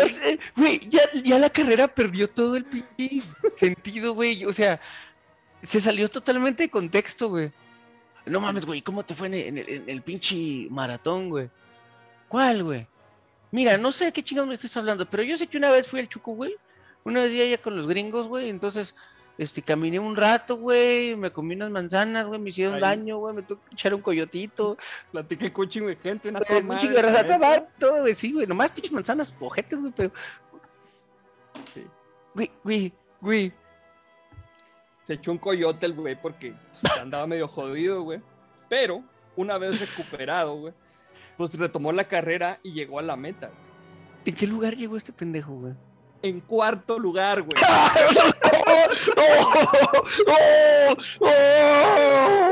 Güey, 0.55 0.79
ya, 0.89 1.01
ya 1.23 1.39
la 1.39 1.49
carrera 1.49 1.87
perdió 1.87 2.29
todo 2.29 2.55
el 2.57 2.65
sentido, 3.57 4.13
güey. 4.13 4.45
O 4.45 4.53
sea, 4.53 4.79
se 5.61 5.79
salió 5.79 6.09
totalmente 6.09 6.63
de 6.63 6.69
contexto, 6.69 7.29
güey. 7.29 7.51
No 8.25 8.39
mames, 8.39 8.65
güey, 8.65 8.81
¿cómo 8.81 9.03
te 9.03 9.15
fue 9.15 9.27
en 9.27 9.57
el, 9.57 9.89
en 9.89 10.01
pinche 10.01 10.67
maratón, 10.69 11.29
güey? 11.29 11.49
¿Cuál, 12.27 12.63
güey? 12.63 12.87
Mira, 13.51 13.77
no 13.77 13.91
sé 13.91 14.05
de 14.05 14.11
qué 14.11 14.23
chingados 14.23 14.47
me 14.47 14.53
estás 14.53 14.75
hablando, 14.77 15.09
pero 15.09 15.23
yo 15.23 15.37
sé 15.37 15.47
que 15.47 15.57
una 15.57 15.71
vez 15.71 15.87
fui 15.87 15.99
al 15.99 16.07
Chuco, 16.07 16.33
güey. 16.33 16.55
Una 17.03 17.21
vez 17.21 17.31
allá 17.31 17.61
con 17.61 17.75
los 17.75 17.87
gringos, 17.87 18.27
güey. 18.27 18.49
Entonces, 18.49 18.95
este, 19.37 19.61
caminé 19.61 19.99
un 19.99 20.15
rato, 20.15 20.57
güey. 20.57 21.15
Me 21.15 21.31
comí 21.31 21.55
unas 21.55 21.71
manzanas, 21.71 22.25
güey. 22.25 22.39
Me 22.39 22.49
hicieron 22.49 22.75
Ahí. 22.75 22.81
daño, 22.81 23.17
güey. 23.17 23.35
Me 23.35 23.41
tuve 23.41 23.59
que 23.69 23.73
echar 23.75 23.93
un 23.95 24.01
coyotito. 24.01 24.77
Platiqué 25.11 25.51
con 25.51 25.67
chingo 25.69 25.87
de 25.87 25.95
gente, 25.95 26.29
una 26.29 26.39
Güey, 26.39 26.47
toda 26.47 26.59
un 26.61 26.67
madre, 26.67 26.81
chingo 26.81 26.95
de 26.95 27.01
raza, 27.01 27.21
neta. 27.23 27.37
va, 27.37 27.61
todo, 27.79 28.01
güey, 28.01 28.13
sí, 28.13 28.31
güey. 28.33 28.45
Nomás 28.47 28.71
pinches 28.71 28.91
manzanas 28.91 29.35
ojetes, 29.39 29.79
güey, 29.79 29.93
pero. 29.95 30.11
Sí. 31.73 31.85
Güey, 32.33 32.51
güey, 32.63 32.93
güey. 33.19 33.53
Se 35.03 35.13
echó 35.13 35.31
un 35.31 35.39
coyote 35.39 35.85
el 35.87 35.93
güey 35.95 36.19
porque 36.21 36.53
pues, 36.79 36.97
andaba 36.99 37.25
medio 37.27 37.47
jodido, 37.47 38.03
güey. 38.03 38.21
Pero 38.69 39.03
una 39.35 39.57
vez 39.57 39.79
recuperado, 39.79 40.53
güey, 40.55 40.73
pues 41.37 41.53
retomó 41.55 41.91
la 41.91 42.07
carrera 42.07 42.59
y 42.63 42.73
llegó 42.73 42.99
a 42.99 43.01
la 43.01 43.15
meta. 43.15 43.47
güey. 43.47 43.71
¿En 44.25 44.35
qué 44.35 44.45
lugar 44.45 44.75
llegó 44.75 44.95
este 44.97 45.11
pendejo, 45.11 45.53
güey? 45.53 45.73
En 46.21 46.39
cuarto 46.41 46.99
lugar, 46.99 47.41
güey. 47.41 47.51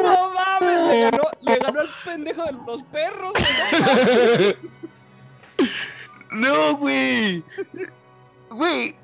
No 0.04 0.32
mames, 0.34 0.88
le 0.90 1.02
ganó, 1.02 1.24
le 1.42 1.56
ganó 1.58 1.80
al 1.82 1.90
pendejo 2.06 2.44
de 2.46 2.52
los 2.66 2.84
perros. 2.84 3.34
No, 6.32 6.78
güey. 6.78 7.44
Güey, 8.52 8.96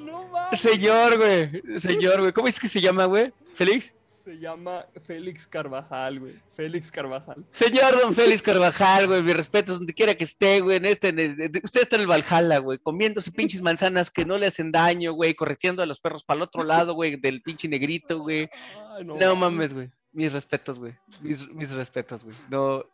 No 0.00 0.24
mames. 0.28 0.60
señor, 0.60 1.16
güey. 1.16 1.62
Señor, 1.78 2.18
güey. 2.20 2.32
¿Cómo 2.32 2.48
es 2.48 2.58
que 2.58 2.66
se 2.66 2.80
llama, 2.80 3.04
güey? 3.04 3.32
¿Félix? 3.54 3.94
Se 4.28 4.38
llama 4.38 4.84
Félix 5.06 5.46
Carvajal, 5.48 6.20
güey. 6.20 6.34
Félix 6.54 6.92
Carvajal. 6.92 7.46
Señor 7.50 7.98
Don 7.98 8.12
Félix 8.14 8.42
Carvajal, 8.42 9.06
güey, 9.06 9.22
mi 9.22 9.32
respeto 9.32 9.72
donde 9.72 9.94
quiera 9.94 10.14
que 10.14 10.24
esté, 10.24 10.60
güey, 10.60 10.76
en 10.76 10.84
este, 10.84 11.08
en 11.08 11.18
el- 11.18 11.50
usted 11.64 11.80
está 11.80 11.96
en 11.96 12.02
el 12.02 12.08
Valhalla, 12.08 12.58
güey, 12.58 12.78
comiéndose 12.78 13.32
pinches 13.32 13.62
manzanas 13.62 14.10
que 14.10 14.26
no 14.26 14.36
le 14.36 14.46
hacen 14.48 14.70
daño, 14.70 15.14
güey, 15.14 15.32
correteando 15.32 15.82
a 15.82 15.86
los 15.86 15.98
perros 15.98 16.24
para 16.24 16.36
el 16.36 16.42
otro 16.42 16.62
lado, 16.62 16.92
güey, 16.92 17.16
del 17.16 17.40
pinche 17.40 17.68
negrito, 17.68 18.18
güey. 18.18 18.50
Ay, 18.98 19.04
No 19.06 19.34
mames, 19.34 19.72
güey. 19.72 19.90
Mis 20.12 20.30
respetos, 20.30 20.78
güey. 20.78 20.94
Mis, 21.22 21.48
mis 21.50 21.70
respetos, 21.70 22.22
güey. 22.22 22.36
No. 22.50 22.84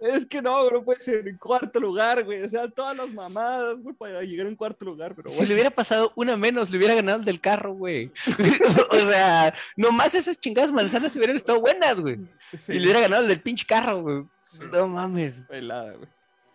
Es 0.00 0.26
que 0.26 0.40
no, 0.40 0.70
no 0.70 0.84
puede 0.84 1.00
ser 1.00 1.26
en 1.26 1.36
cuarto 1.38 1.80
lugar, 1.80 2.22
güey. 2.24 2.42
O 2.42 2.48
sea, 2.48 2.68
todas 2.68 2.96
las 2.96 3.10
mamadas, 3.12 3.76
güey, 3.78 3.94
para 3.96 4.22
llegar 4.22 4.46
en 4.46 4.54
cuarto 4.54 4.84
lugar, 4.84 5.14
pero 5.16 5.28
Si 5.28 5.36
bueno. 5.36 5.48
le 5.48 5.54
hubiera 5.54 5.70
pasado 5.70 6.12
una 6.14 6.36
menos, 6.36 6.70
le 6.70 6.78
hubiera 6.78 6.94
ganado 6.94 7.18
el 7.18 7.24
del 7.24 7.40
carro, 7.40 7.72
güey. 7.74 8.12
o 8.90 8.96
sea, 9.08 9.52
nomás 9.76 10.14
esas 10.14 10.38
chingadas 10.38 10.70
manzanas 10.70 11.16
hubieran 11.16 11.34
estado 11.36 11.60
buenas, 11.60 11.98
güey. 11.98 12.18
Sí, 12.64 12.72
Y 12.72 12.78
le 12.78 12.84
hubiera 12.84 13.00
ganado 13.00 13.22
el 13.22 13.28
del 13.28 13.40
pinche 13.42 13.66
carro, 13.66 14.02
güey. 14.02 14.24
No 14.72 14.86
mames. 14.88 15.40
pelada, 15.48 15.92
güey. 15.92 16.08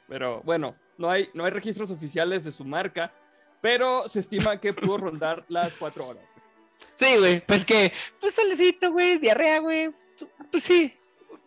Pero 0.08 0.42
bueno, 0.44 0.76
no 0.98 1.10
hay, 1.10 1.30
no 1.34 1.44
hay 1.44 1.52
registros 1.52 1.92
oficiales 1.92 2.44
de 2.46 2.52
su 2.52 2.64
marca, 2.64 3.14
pero 3.62 4.08
se 4.08 4.20
estima 4.22 4.60
que 4.60 4.74
pudo 4.74 4.98
rondar 4.98 5.44
las 5.50 5.74
cuatro 5.76 6.08
horas. 6.08 6.24
güey. 6.24 6.94
Sí, 6.96 7.18
güey. 7.18 7.46
Pues 7.46 7.66
que, 7.66 7.92
pues 8.20 8.34
solecito, 8.36 8.92
güey, 8.92 9.18
diarrea, 9.18 9.60
güey. 9.60 9.92
Pues 10.52 10.64
sí. 10.64 10.94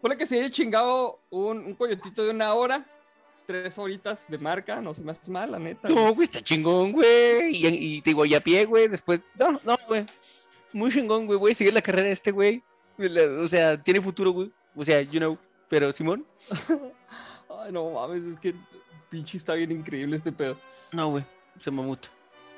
Ponle 0.07 0.19
que 0.19 0.27
se 0.27 0.39
haya 0.39 0.49
chingado 0.49 1.19
un, 1.31 1.67
un 1.67 1.75
coyotito 1.75 2.23
de 2.23 2.31
una 2.31 2.55
hora, 2.55 2.87
tres 3.45 3.77
horitas 3.77 4.21
de 4.29 4.39
marca, 4.39 4.81
no 4.81 4.95
se 4.95 5.03
me 5.03 5.11
hace 5.11 5.29
mal, 5.29 5.51
la 5.51 5.59
neta. 5.59 5.89
No, 5.89 6.15
güey, 6.15 6.27
está 6.27 6.41
chingón, 6.41 6.93
güey. 6.93 7.57
Y, 7.57 7.67
y 7.67 8.03
te 8.03 8.11
digo, 8.11 8.25
ya 8.25 8.39
a 8.39 8.41
pie, 8.41 8.67
güey. 8.67 8.87
Después, 8.87 9.21
no, 9.37 9.61
no, 9.65 9.77
güey. 9.89 10.07
Muy 10.73 10.93
chingón, 10.93 11.27
güey. 11.27 11.37
Voy 11.37 11.51
a 11.51 11.55
seguir 11.57 11.75
la 11.75 11.83
carrera 11.83 12.07
de 12.07 12.13
este, 12.13 12.31
güey. 12.31 12.63
O 13.43 13.49
sea, 13.49 13.83
tiene 13.83 14.01
futuro, 14.01 14.31
güey. 14.31 14.53
O 14.77 14.85
sea, 14.85 15.01
you 15.03 15.19
know. 15.19 15.37
Pero, 15.69 15.93
Simón, 15.93 16.25
Ay, 17.51 17.73
no 17.73 17.91
mames, 17.91 18.23
es 18.23 18.39
que 18.39 18.55
pinche 19.11 19.39
está 19.39 19.55
bien 19.55 19.73
increíble 19.73 20.15
este 20.15 20.31
pedo. 20.31 20.57
no, 20.93 21.11
güey. 21.11 21.25
Se 21.59 21.73
mamuto. 21.73 22.11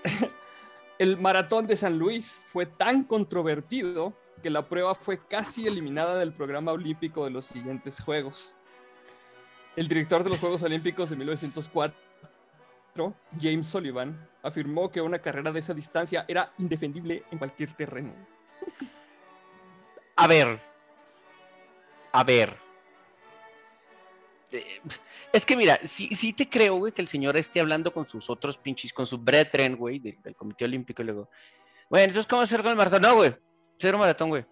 El 0.99 1.17
maratón 1.17 1.67
de 1.67 1.79
San 1.79 1.99
Luis 1.99 2.45
fue 2.49 2.67
tan 2.67 3.05
controvertido 3.05 4.13
que 4.41 4.51
la 4.51 4.69
prueba 4.69 4.95
fue 4.95 5.19
casi 5.27 5.67
eliminada 5.67 6.17
del 6.17 6.33
programa 6.33 6.73
olímpico 6.73 7.25
de 7.25 7.31
los 7.31 7.47
siguientes 7.47 8.01
Juegos. 8.01 8.55
El 9.77 9.89
director 9.89 10.25
de 10.25 10.31
los 10.31 10.39
Juegos 10.39 10.63
Olímpicos 10.63 11.11
de 11.11 11.17
1904, 11.17 11.95
James 13.41 13.67
Sullivan, 13.67 14.29
afirmó 14.43 14.91
que 14.91 15.01
una 15.01 15.19
carrera 15.19 15.53
de 15.53 15.61
esa 15.61 15.75
distancia 15.75 16.25
era 16.27 16.53
indefendible 16.59 17.25
en 17.31 17.39
cualquier 17.39 17.73
terreno. 17.73 18.13
A 20.17 20.27
ver. 20.27 20.61
A 22.13 22.25
ver. 22.25 22.57
Eh, 24.51 24.81
Es 25.33 25.45
que 25.45 25.57
mira, 25.57 25.79
sí, 25.85 26.09
sí 26.15 26.33
te 26.33 26.49
creo, 26.49 26.77
güey, 26.77 26.93
que 26.93 27.03
el 27.03 27.09
señor 27.09 27.37
esté 27.37 27.61
hablando 27.61 27.93
con 27.93 28.09
sus 28.09 28.31
otros 28.31 28.57
pinches, 28.57 28.93
con 28.93 29.07
su 29.07 29.19
brethren, 29.19 29.77
güey, 29.77 29.99
del, 29.99 30.35
Comité 30.35 30.65
Olímpico 30.65 31.03
y 31.03 31.05
luego. 31.05 31.29
Bueno, 31.91 32.05
entonces, 32.05 32.27
¿cómo 32.27 32.43
hacer 32.43 32.63
con 32.63 32.71
el 32.71 32.77
maratón? 32.77 33.03
No, 33.03 33.15
güey. 33.17 33.37
Cero 33.79 33.99
maratón, 33.99 34.29
güey. 34.29 34.45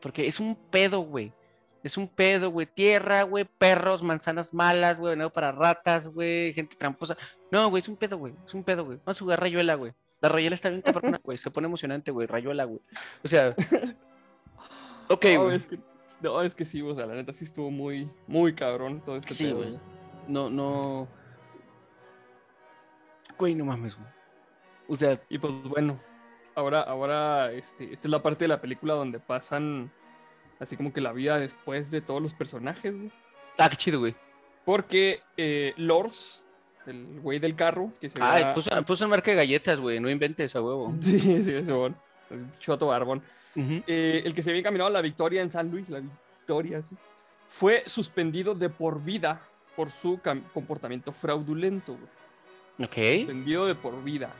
Porque 0.00 0.26
es 0.26 0.38
un 0.40 0.54
pedo, 0.54 1.00
güey. 1.00 1.32
Es 1.82 1.96
un 1.96 2.08
pedo, 2.08 2.50
güey. 2.50 2.66
Tierra, 2.66 3.22
güey. 3.22 3.44
Perros, 3.44 4.02
manzanas 4.02 4.52
malas, 4.52 4.98
güey. 4.98 5.16
No 5.16 5.30
para 5.32 5.52
ratas, 5.52 6.08
güey. 6.08 6.52
Gente 6.52 6.76
tramposa. 6.76 7.16
No, 7.50 7.70
güey, 7.70 7.82
es 7.82 7.88
un 7.88 7.96
pedo, 7.96 8.18
güey. 8.18 8.34
Es 8.46 8.54
un 8.54 8.64
pedo, 8.64 8.84
güey. 8.84 8.98
Vamos 9.04 9.16
a 9.16 9.24
jugar 9.24 9.40
rayuela, 9.40 9.74
güey. 9.74 9.92
La 10.20 10.28
rayuela 10.28 10.54
está 10.54 10.70
bien 10.70 10.82
cabrona, 10.82 11.20
güey. 11.22 11.38
Se 11.38 11.50
pone 11.50 11.66
emocionante, 11.66 12.10
güey. 12.10 12.26
Rayuela, 12.26 12.64
güey. 12.64 12.80
O 13.22 13.28
sea. 13.28 13.54
Ok, 15.06 15.26
no, 15.34 15.44
güey. 15.44 15.56
es 15.56 15.66
que, 15.66 15.78
no, 16.22 16.40
es 16.40 16.54
que 16.54 16.64
sí, 16.64 16.80
o 16.80 16.94
sea, 16.94 17.04
la 17.04 17.14
neta 17.14 17.30
sí 17.34 17.44
estuvo 17.44 17.70
muy, 17.70 18.10
muy 18.26 18.54
cabrón 18.54 19.02
todo 19.04 19.16
este 19.16 19.34
Sí, 19.34 19.44
pedo, 19.44 19.56
güey. 19.56 19.78
No, 20.26 20.48
no. 20.48 21.06
Güey, 23.38 23.54
no 23.54 23.66
mames, 23.66 23.94
güey. 23.94 24.08
O 24.88 24.96
sea, 24.96 25.20
Y 25.28 25.36
pues 25.36 25.52
bueno, 25.64 26.00
ahora, 26.54 26.80
ahora, 26.82 27.52
este, 27.52 27.84
esta 27.92 28.08
es 28.08 28.10
la 28.10 28.22
parte 28.22 28.44
de 28.44 28.48
la 28.48 28.60
película 28.60 28.94
donde 28.94 29.18
pasan 29.20 29.90
así 30.60 30.76
como 30.76 30.92
que 30.92 31.00
la 31.00 31.12
vida 31.12 31.38
después 31.38 31.90
de 31.90 32.00
todos 32.00 32.22
los 32.22 32.34
personajes, 32.34 32.94
güey. 32.96 33.10
Ah, 33.58 33.68
qué 33.68 33.76
chido, 33.76 34.00
güey. 34.00 34.14
Porque 34.64 35.20
eh, 35.36 35.74
Lors, 35.76 36.42
el 36.86 37.20
güey 37.20 37.38
del 37.38 37.54
carro, 37.56 37.92
que 38.00 38.08
se 38.08 38.16
llama- 38.18 38.54
puso, 38.54 38.70
puso 38.84 39.08
marca 39.08 39.30
de 39.30 39.36
galletas, 39.36 39.78
güey. 39.80 40.00
No 40.00 40.08
inventes 40.10 40.54
a 40.56 40.62
huevo. 40.62 40.94
Sí, 41.00 41.18
sí, 41.20 41.54
ese 41.54 41.72
bon. 41.72 41.94
El 42.30 42.58
Choto 42.58 42.86
Barbón. 42.88 43.22
Eh, 43.56 44.22
el 44.24 44.34
que 44.34 44.42
se 44.42 44.50
había 44.50 44.60
encaminado 44.60 44.88
a 44.88 44.92
la 44.92 45.00
victoria 45.02 45.40
en 45.42 45.50
San 45.50 45.70
Luis, 45.70 45.88
la 45.88 46.00
victoria, 46.00 46.82
sí, 46.82 46.96
fue 47.48 47.84
suspendido 47.86 48.54
de 48.54 48.68
por 48.68 49.00
vida 49.02 49.40
por 49.76 49.90
su 49.90 50.18
comportamiento 50.52 51.12
fraudulento. 51.12 51.92
güey. 51.96 52.88
Ok. 52.88 53.18
Suspendido 53.18 53.66
de 53.66 53.74
por 53.76 54.02
vida. 54.02 54.32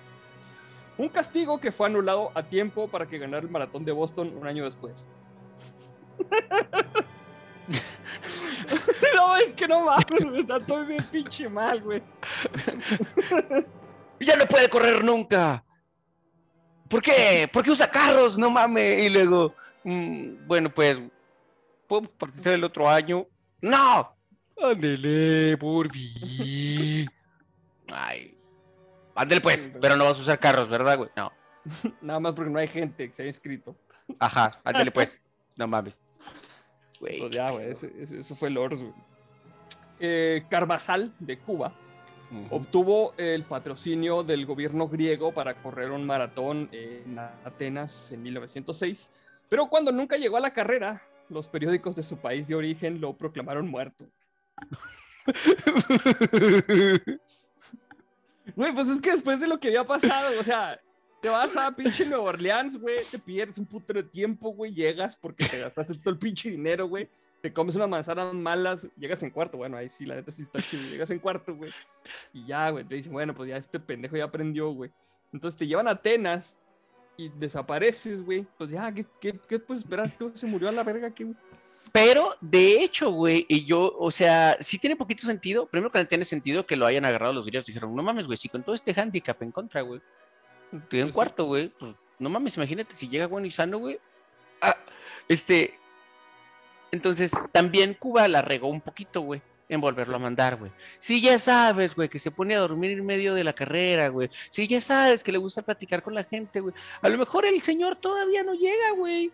Un 0.96 1.08
castigo 1.08 1.60
que 1.60 1.72
fue 1.72 1.88
anulado 1.88 2.30
a 2.34 2.42
tiempo 2.42 2.86
para 2.88 3.06
que 3.06 3.18
ganara 3.18 3.42
el 3.42 3.50
maratón 3.50 3.84
de 3.84 3.92
Boston 3.92 4.32
un 4.36 4.46
año 4.46 4.64
después. 4.64 5.04
no, 9.14 9.36
es 9.36 9.52
que 9.54 9.66
no 9.66 9.84
mames, 9.84 10.40
está 10.40 10.60
todo 10.60 10.86
bien 10.86 11.04
pinche 11.10 11.48
mal, 11.48 11.80
güey. 11.82 12.02
Ya 14.20 14.36
no 14.36 14.46
puede 14.46 14.68
correr 14.68 15.02
nunca. 15.04 15.64
¿Por 16.88 17.02
qué? 17.02 17.48
¿Por 17.52 17.64
qué 17.64 17.72
usa 17.72 17.90
carros? 17.90 18.38
No 18.38 18.50
mames. 18.50 19.04
Y 19.04 19.10
luego, 19.10 19.54
mm, 19.82 20.46
bueno, 20.46 20.70
pues, 20.72 21.00
¿puedo 21.88 22.02
participar 22.02 22.52
el 22.54 22.64
otro 22.64 22.88
año? 22.88 23.26
¡No! 23.60 24.14
Ándele, 24.56 25.56
por 25.56 25.90
fin. 25.90 27.10
Ay. 27.92 28.33
Ándele 29.14 29.40
pues, 29.40 29.66
pero 29.80 29.96
no 29.96 30.04
vas 30.04 30.18
a 30.18 30.22
usar 30.22 30.38
carros, 30.38 30.68
¿verdad, 30.68 30.98
güey? 30.98 31.10
No. 31.16 31.32
Nada 32.00 32.20
más 32.20 32.34
porque 32.34 32.50
no 32.50 32.58
hay 32.58 32.68
gente 32.68 33.08
que 33.08 33.14
se 33.14 33.22
haya 33.22 33.30
inscrito. 33.30 33.76
Ajá, 34.18 34.60
ándele 34.64 34.90
pues. 34.90 35.18
No 35.56 35.66
mames. 35.66 36.00
Güey. 37.00 37.20
Pues 37.20 37.30
ya, 37.30 37.50
güey, 37.50 37.70
eso 37.70 38.34
fue 38.34 38.50
Lors, 38.50 38.82
güey. 38.82 38.94
Eh, 40.00 40.44
Carvajal, 40.50 41.14
de 41.18 41.38
Cuba, 41.38 41.72
obtuvo 42.50 43.14
el 43.16 43.44
patrocinio 43.44 44.24
del 44.24 44.44
gobierno 44.44 44.88
griego 44.88 45.32
para 45.32 45.54
correr 45.54 45.92
un 45.92 46.04
maratón 46.04 46.68
en 46.72 47.18
Atenas 47.18 48.10
en 48.10 48.22
1906, 48.22 49.10
pero 49.48 49.68
cuando 49.68 49.92
nunca 49.92 50.16
llegó 50.16 50.36
a 50.36 50.40
la 50.40 50.52
carrera, 50.52 51.02
los 51.28 51.48
periódicos 51.48 51.94
de 51.94 52.02
su 52.02 52.18
país 52.18 52.48
de 52.48 52.56
origen 52.56 53.00
lo 53.00 53.16
proclamaron 53.16 53.68
muerto. 53.68 54.06
Güey, 58.56 58.74
pues 58.74 58.88
es 58.88 59.00
que 59.00 59.12
después 59.12 59.40
de 59.40 59.48
lo 59.48 59.58
que 59.58 59.68
había 59.68 59.84
pasado, 59.86 60.38
o 60.38 60.42
sea, 60.42 60.80
te 61.20 61.28
vas 61.28 61.56
a 61.56 61.74
pinche 61.74 62.04
Nueva 62.04 62.24
Orleans, 62.24 62.78
güey, 62.78 62.98
te 63.10 63.18
pierdes 63.18 63.56
un 63.58 63.66
puto 63.66 63.92
de 63.94 64.02
tiempo, 64.02 64.50
güey, 64.50 64.74
llegas 64.74 65.16
porque 65.16 65.46
te 65.46 65.60
gastaste 65.60 65.94
todo 65.94 66.10
el 66.10 66.18
pinche 66.18 66.50
dinero, 66.50 66.86
güey, 66.86 67.08
te 67.40 67.52
comes 67.52 67.74
unas 67.74 67.88
manzanas 67.88 68.34
malas, 68.34 68.86
llegas 68.98 69.22
en 69.22 69.30
cuarto, 69.30 69.56
bueno, 69.56 69.76
ahí 69.76 69.88
sí, 69.88 70.04
la 70.04 70.16
neta 70.16 70.30
sí 70.30 70.42
está 70.42 70.60
chido, 70.60 70.82
llegas 70.90 71.10
en 71.10 71.18
cuarto, 71.18 71.54
güey, 71.56 71.70
y 72.34 72.46
ya, 72.46 72.68
güey, 72.68 72.84
te 72.84 72.96
dicen, 72.96 73.12
bueno, 73.12 73.34
pues 73.34 73.48
ya 73.48 73.56
este 73.56 73.80
pendejo 73.80 74.16
ya 74.16 74.24
aprendió, 74.24 74.70
güey. 74.70 74.90
Entonces 75.32 75.58
te 75.58 75.66
llevan 75.66 75.88
a 75.88 75.92
Atenas 75.92 76.58
y 77.16 77.30
desapareces, 77.30 78.22
güey, 78.22 78.46
pues 78.58 78.70
ya, 78.70 78.92
¿qué, 78.92 79.06
qué, 79.20 79.40
qué 79.48 79.58
puedes 79.58 79.82
esperar? 79.82 80.10
Tú 80.16 80.32
se 80.34 80.46
murió 80.46 80.68
a 80.68 80.72
la 80.72 80.84
verga, 80.84 81.10
¿qué, 81.10 81.24
güey? 81.24 81.36
Pero, 81.94 82.34
de 82.40 82.82
hecho, 82.82 83.12
güey, 83.12 83.46
y 83.48 83.64
yo, 83.64 83.94
o 83.96 84.10
sea, 84.10 84.56
sí 84.58 84.80
tiene 84.80 84.96
poquito 84.96 85.24
sentido. 85.24 85.66
Primero 85.66 85.92
que 85.92 86.00
no 86.00 86.06
tiene 86.08 86.24
sentido 86.24 86.66
que 86.66 86.74
lo 86.74 86.86
hayan 86.86 87.04
agarrado 87.04 87.32
los 87.32 87.46
griegos. 87.46 87.66
Dijeron, 87.68 87.94
no 87.94 88.02
mames, 88.02 88.26
güey, 88.26 88.36
si 88.36 88.48
con 88.48 88.64
todo 88.64 88.74
este 88.74 88.92
handicap 89.00 89.40
en 89.44 89.52
contra, 89.52 89.80
güey, 89.82 90.00
te 90.88 91.04
un 91.04 91.10
sí. 91.10 91.14
cuarto, 91.14 91.44
güey, 91.44 91.68
pues 91.68 91.94
no 92.18 92.30
mames, 92.30 92.56
imagínate 92.56 92.96
si 92.96 93.08
llega 93.08 93.28
bueno 93.28 93.46
y 93.46 93.52
sano, 93.52 93.78
güey. 93.78 94.00
Ah, 94.60 94.76
este. 95.28 95.78
Entonces, 96.90 97.30
también 97.52 97.94
Cuba 97.94 98.26
la 98.26 98.42
regó 98.42 98.66
un 98.66 98.80
poquito, 98.80 99.20
güey, 99.20 99.40
en 99.68 99.80
volverlo 99.80 100.16
a 100.16 100.18
mandar, 100.18 100.56
güey. 100.56 100.72
Si 100.98 101.20
ya 101.20 101.38
sabes, 101.38 101.94
güey, 101.94 102.08
que 102.08 102.18
se 102.18 102.32
pone 102.32 102.56
a 102.56 102.58
dormir 102.58 102.90
en 102.90 103.06
medio 103.06 103.34
de 103.34 103.44
la 103.44 103.52
carrera, 103.52 104.08
güey. 104.08 104.30
Si 104.50 104.66
ya 104.66 104.80
sabes 104.80 105.22
que 105.22 105.30
le 105.30 105.38
gusta 105.38 105.62
platicar 105.62 106.02
con 106.02 106.14
la 106.14 106.24
gente, 106.24 106.58
güey. 106.58 106.74
A 107.02 107.08
lo 107.08 107.18
mejor 107.18 107.46
el 107.46 107.60
señor 107.60 107.94
todavía 107.94 108.42
no 108.42 108.54
llega, 108.54 108.90
güey. 108.96 109.30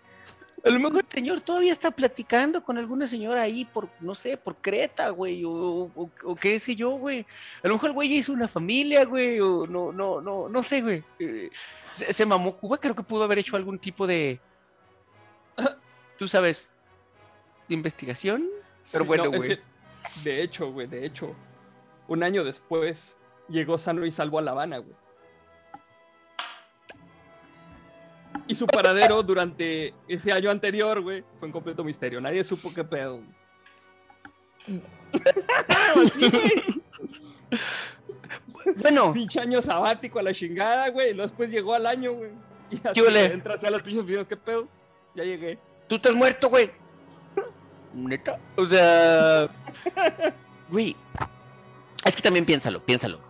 A 0.65 0.71
lo 0.71 0.79
mejor 0.79 1.05
el 1.05 1.11
señor 1.11 1.41
todavía 1.41 1.73
está 1.73 1.91
platicando 1.91 2.63
con 2.63 2.77
alguna 2.77 3.07
señora 3.07 3.43
ahí 3.43 3.65
por, 3.65 3.89
no 4.01 4.15
sé, 4.15 4.37
por 4.37 4.57
Creta, 4.57 5.09
güey, 5.11 5.45
o, 5.45 5.51
o- 5.53 6.11
o 6.25 6.35
qué 6.37 6.61
sé 6.61 6.77
yo, 6.77 6.91
güey. 6.91 7.25
A 7.63 7.69
lo 7.69 7.75
mejor 7.75 7.89
el 7.91 7.95
güey 7.95 8.09
ya 8.11 8.17
hizo 8.17 8.33
una 8.33 8.47
familia, 8.49 9.05
güey, 9.05 9.41
o 9.41 9.67
no, 9.67 9.91
no, 9.93 10.21
no, 10.21 10.49
no 10.49 10.63
sé, 10.63 10.83
güey. 10.83 11.03
Eh, 11.19 11.51
se, 11.93 12.13
se 12.13 12.27
mamó 12.27 12.57
Cuba, 12.57 12.79
creo 12.79 12.95
que 12.95 13.03
pudo 13.03 13.25
haber 13.25 13.39
hecho 13.39 13.57
algún 13.57 13.79
tipo 13.79 14.07
de, 14.07 14.39
tú 16.19 16.29
sabes, 16.29 16.69
de 17.69 17.75
investigación. 17.75 18.47
Pero 18.93 19.05
Sí, 19.05 19.09
bueno, 19.09 19.25
no, 19.25 19.31
es 19.33 19.37
güey. 19.39 19.49
que, 19.57 19.63
de 20.25 20.43
hecho, 20.43 20.73
güey, 20.73 20.87
de 20.87 21.05
hecho, 21.07 21.35
un 22.09 22.23
año 22.23 22.45
después 22.45 23.17
llegó 23.49 23.79
sano 23.79 24.05
y 24.07 24.11
salvo 24.11 24.39
a 24.39 24.43
La 24.43 24.51
Habana, 24.53 24.79
güey. 24.79 24.95
Y 28.47 28.55
su 28.55 28.67
paradero 28.67 29.23
durante 29.23 29.95
ese 30.09 30.33
año 30.33 30.51
anterior, 30.51 31.01
güey, 31.01 31.25
fue 31.39 31.47
un 31.47 31.53
completo 31.53 31.85
misterio. 31.85 32.21
Nadie 32.21 32.43
supo 32.45 32.73
qué 32.75 32.85
pedo. 32.85 33.21
Así. 35.97 36.31
Bueno, 38.77 39.13
Pinche 39.13 39.41
año 39.41 39.63
sabático 39.63 40.19
a 40.19 40.23
la 40.23 40.33
chingada, 40.33 40.89
güey. 40.91 41.11
Y 41.11 41.15
luego 41.15 41.29
después 41.29 41.51
llegó 41.51 41.75
al 41.75 41.87
año, 41.87 42.13
güey. 42.13 42.31
Y 42.71 42.77
así, 42.87 43.01
entras 43.17 43.65
a 43.65 43.71
las 43.71 43.83
pinches 43.83 44.05
videos, 44.05 44.27
¿qué 44.27 44.37
pedo? 44.37 44.69
Ya 45.15 45.25
llegué. 45.25 45.59
tú 45.89 45.97
estás 45.97 46.15
muerto, 46.15 46.49
güey. 46.49 46.71
Neta. 47.93 48.39
O 48.57 48.65
sea, 48.65 49.49
güey. 50.69 50.97
Es 52.05 52.15
que 52.15 52.23
también 52.23 52.45
piénsalo, 52.45 52.85
piénsalo. 52.85 53.21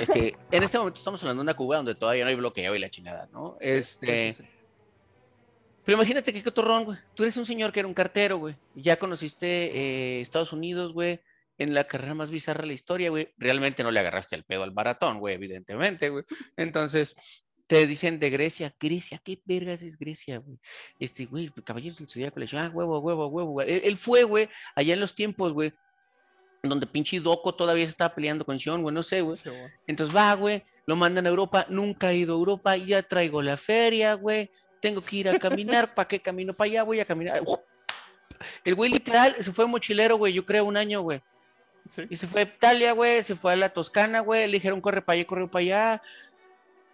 Este, 0.00 0.36
en 0.50 0.62
este 0.62 0.78
momento 0.78 0.98
estamos 0.98 1.22
hablando 1.22 1.42
de 1.42 1.44
una 1.44 1.54
Cuba 1.54 1.76
donde 1.76 1.94
todavía 1.94 2.24
no 2.24 2.30
hay 2.30 2.36
bloqueo 2.36 2.74
y 2.74 2.78
la 2.78 2.90
chingada, 2.90 3.28
¿no? 3.32 3.56
Este. 3.60 4.32
Sí, 4.32 4.42
sí, 4.42 4.42
sí. 4.42 4.62
Pero 5.84 5.98
imagínate 5.98 6.32
qué 6.32 6.42
cotorrón, 6.42 6.84
güey. 6.84 6.98
Tú 7.14 7.24
eres 7.24 7.36
un 7.36 7.46
señor 7.46 7.72
que 7.72 7.80
era 7.80 7.88
un 7.88 7.94
cartero, 7.94 8.38
güey. 8.38 8.56
Ya 8.74 8.98
conociste 8.98 9.46
eh, 9.46 10.20
Estados 10.20 10.52
Unidos, 10.52 10.92
güey. 10.92 11.20
En 11.58 11.74
la 11.74 11.84
carrera 11.84 12.14
más 12.14 12.30
bizarra 12.30 12.62
de 12.62 12.68
la 12.68 12.72
historia, 12.72 13.10
güey. 13.10 13.32
Realmente 13.36 13.82
no 13.82 13.90
le 13.90 14.00
agarraste 14.00 14.36
el 14.36 14.44
pedo 14.44 14.62
al 14.62 14.72
maratón, 14.72 15.18
güey, 15.18 15.34
evidentemente, 15.34 16.08
güey. 16.08 16.24
Entonces, 16.56 17.14
te 17.66 17.86
dicen 17.86 18.20
de 18.20 18.30
Grecia. 18.30 18.74
Grecia, 18.78 19.20
¿qué 19.22 19.40
vergas 19.44 19.82
es 19.82 19.98
Grecia, 19.98 20.38
güey? 20.38 20.58
Este, 20.98 21.26
güey, 21.26 21.50
caballeros 21.64 21.98
del 21.98 22.08
Zodiaco 22.08 22.38
le 22.38 22.46
ah, 22.52 22.70
huevo, 22.72 23.00
huevo, 23.00 23.26
huevo, 23.26 23.50
güey. 23.50 23.70
Él, 23.70 23.82
él 23.84 23.96
fue, 23.96 24.22
güey, 24.24 24.48
allá 24.76 24.94
en 24.94 25.00
los 25.00 25.14
tiempos, 25.14 25.52
güey. 25.52 25.72
Donde 26.62 26.86
pinche 26.86 27.18
Doco 27.18 27.54
todavía 27.54 27.84
se 27.84 27.90
estaba 27.90 28.14
peleando 28.14 28.44
con 28.44 28.58
Sion, 28.58 28.82
güey, 28.82 28.94
no 28.94 29.02
sé, 29.02 29.20
güey. 29.20 29.36
Sí, 29.36 29.48
güey. 29.48 29.60
Entonces 29.86 30.14
va, 30.14 30.32
güey, 30.34 30.62
lo 30.86 30.94
mandan 30.94 31.26
a 31.26 31.28
Europa, 31.28 31.66
nunca 31.68 32.12
he 32.12 32.16
ido 32.18 32.34
a 32.34 32.38
Europa, 32.38 32.76
ya 32.76 33.02
traigo 33.02 33.42
la 33.42 33.56
feria, 33.56 34.14
güey, 34.14 34.48
tengo 34.80 35.00
que 35.00 35.16
ir 35.16 35.28
a 35.28 35.38
caminar, 35.40 35.92
¿para 35.94 36.06
qué 36.06 36.20
camino 36.20 36.54
para 36.54 36.70
allá? 36.70 36.82
Voy 36.84 37.00
a 37.00 37.04
caminar. 37.04 37.42
El 38.64 38.74
güey 38.76 38.90
literal 38.92 39.34
se 39.40 39.52
fue 39.52 39.66
mochilero, 39.66 40.16
güey, 40.16 40.32
yo 40.32 40.46
creo 40.46 40.64
un 40.64 40.76
año, 40.76 41.00
güey. 41.02 41.20
Sí. 41.90 42.02
Y 42.08 42.16
se 42.16 42.26
fue 42.28 42.40
a 42.42 42.44
Italia, 42.44 42.92
güey, 42.92 43.22
se 43.24 43.34
fue 43.34 43.52
a 43.52 43.56
la 43.56 43.68
Toscana, 43.68 44.20
güey, 44.20 44.46
le 44.46 44.52
dijeron 44.52 44.80
corre 44.80 45.02
para 45.02 45.14
allá, 45.14 45.26
corre 45.26 45.48
para 45.48 45.60
allá. 45.62 46.02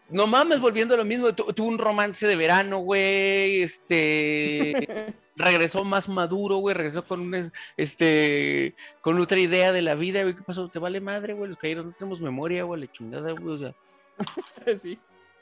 No 0.08 0.26
mames, 0.26 0.60
volviendo 0.60 0.94
a 0.94 0.96
lo 0.96 1.04
mismo, 1.04 1.34
tu- 1.34 1.52
tuvo 1.52 1.68
un 1.68 1.78
romance 1.78 2.26
de 2.26 2.36
verano, 2.36 2.78
güey, 2.78 3.62
este, 3.62 4.72
regresó 5.38 5.84
más 5.84 6.08
maduro, 6.08 6.56
güey, 6.56 6.74
regresó 6.74 7.04
con 7.04 7.20
un, 7.20 7.52
este, 7.76 8.74
con 9.00 9.18
otra 9.18 9.38
idea 9.38 9.72
de 9.72 9.82
la 9.82 9.94
vida, 9.94 10.22
güey, 10.22 10.34
¿qué 10.34 10.42
pasó? 10.42 10.68
¿Te 10.68 10.78
vale 10.78 11.00
madre, 11.00 11.32
güey? 11.32 11.48
Los 11.48 11.56
cayeros 11.56 11.86
no 11.86 11.92
tenemos 11.92 12.20
memoria, 12.20 12.64
güey, 12.64 12.80
la 12.80 12.92
chingada, 12.92 13.32
güey, 13.32 13.54
o 13.54 13.58
sea, 13.58 13.74
sí. 14.82 14.98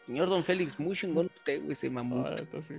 señor 0.06 0.28
Don 0.28 0.44
Félix, 0.44 0.78
muy 0.78 0.94
chingón 0.94 1.26
usted, 1.34 1.62
güey, 1.62 1.74
se 1.74 1.90
mamó. 1.90 2.24
La 2.24 2.34
neta 2.34 2.60
sí. 2.60 2.74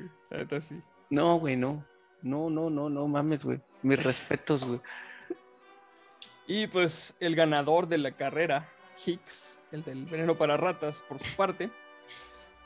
Sí. 0.68 0.82
No, 1.10 1.40
güey, 1.40 1.56
no, 1.56 1.84
no, 2.22 2.50
no, 2.50 2.70
no, 2.70 2.90
no 2.90 3.08
mames, 3.08 3.44
güey, 3.44 3.60
mis 3.82 4.02
respetos, 4.04 4.66
güey. 4.66 4.80
Y 6.48 6.68
pues 6.68 7.16
el 7.20 7.36
ganador 7.36 7.88
de 7.88 7.98
la 7.98 8.12
carrera, 8.12 8.70
Hicks, 9.06 9.58
el 9.72 9.84
del 9.84 10.06
veneno 10.06 10.36
para 10.36 10.56
ratas, 10.56 11.04
por 11.10 11.20
su 11.20 11.36
parte, 11.36 11.70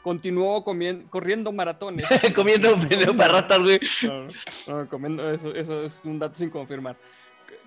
continuó 0.04 0.64
comien- 0.64 1.08
corriendo 1.10 1.52
maratones. 1.52 2.08
Comiendo 2.36 2.76
veneno 2.78 3.16
para 3.16 3.34
ratas, 3.34 3.60
güey. 3.62 3.80
No, 4.04 4.24
no, 4.26 4.84
no, 4.84 4.90
comiendo, 4.90 5.32
eso, 5.32 5.54
eso 5.54 5.84
es 5.86 6.02
un 6.04 6.20
dato 6.20 6.36
sin 6.36 6.50
confirmar. 6.50 6.96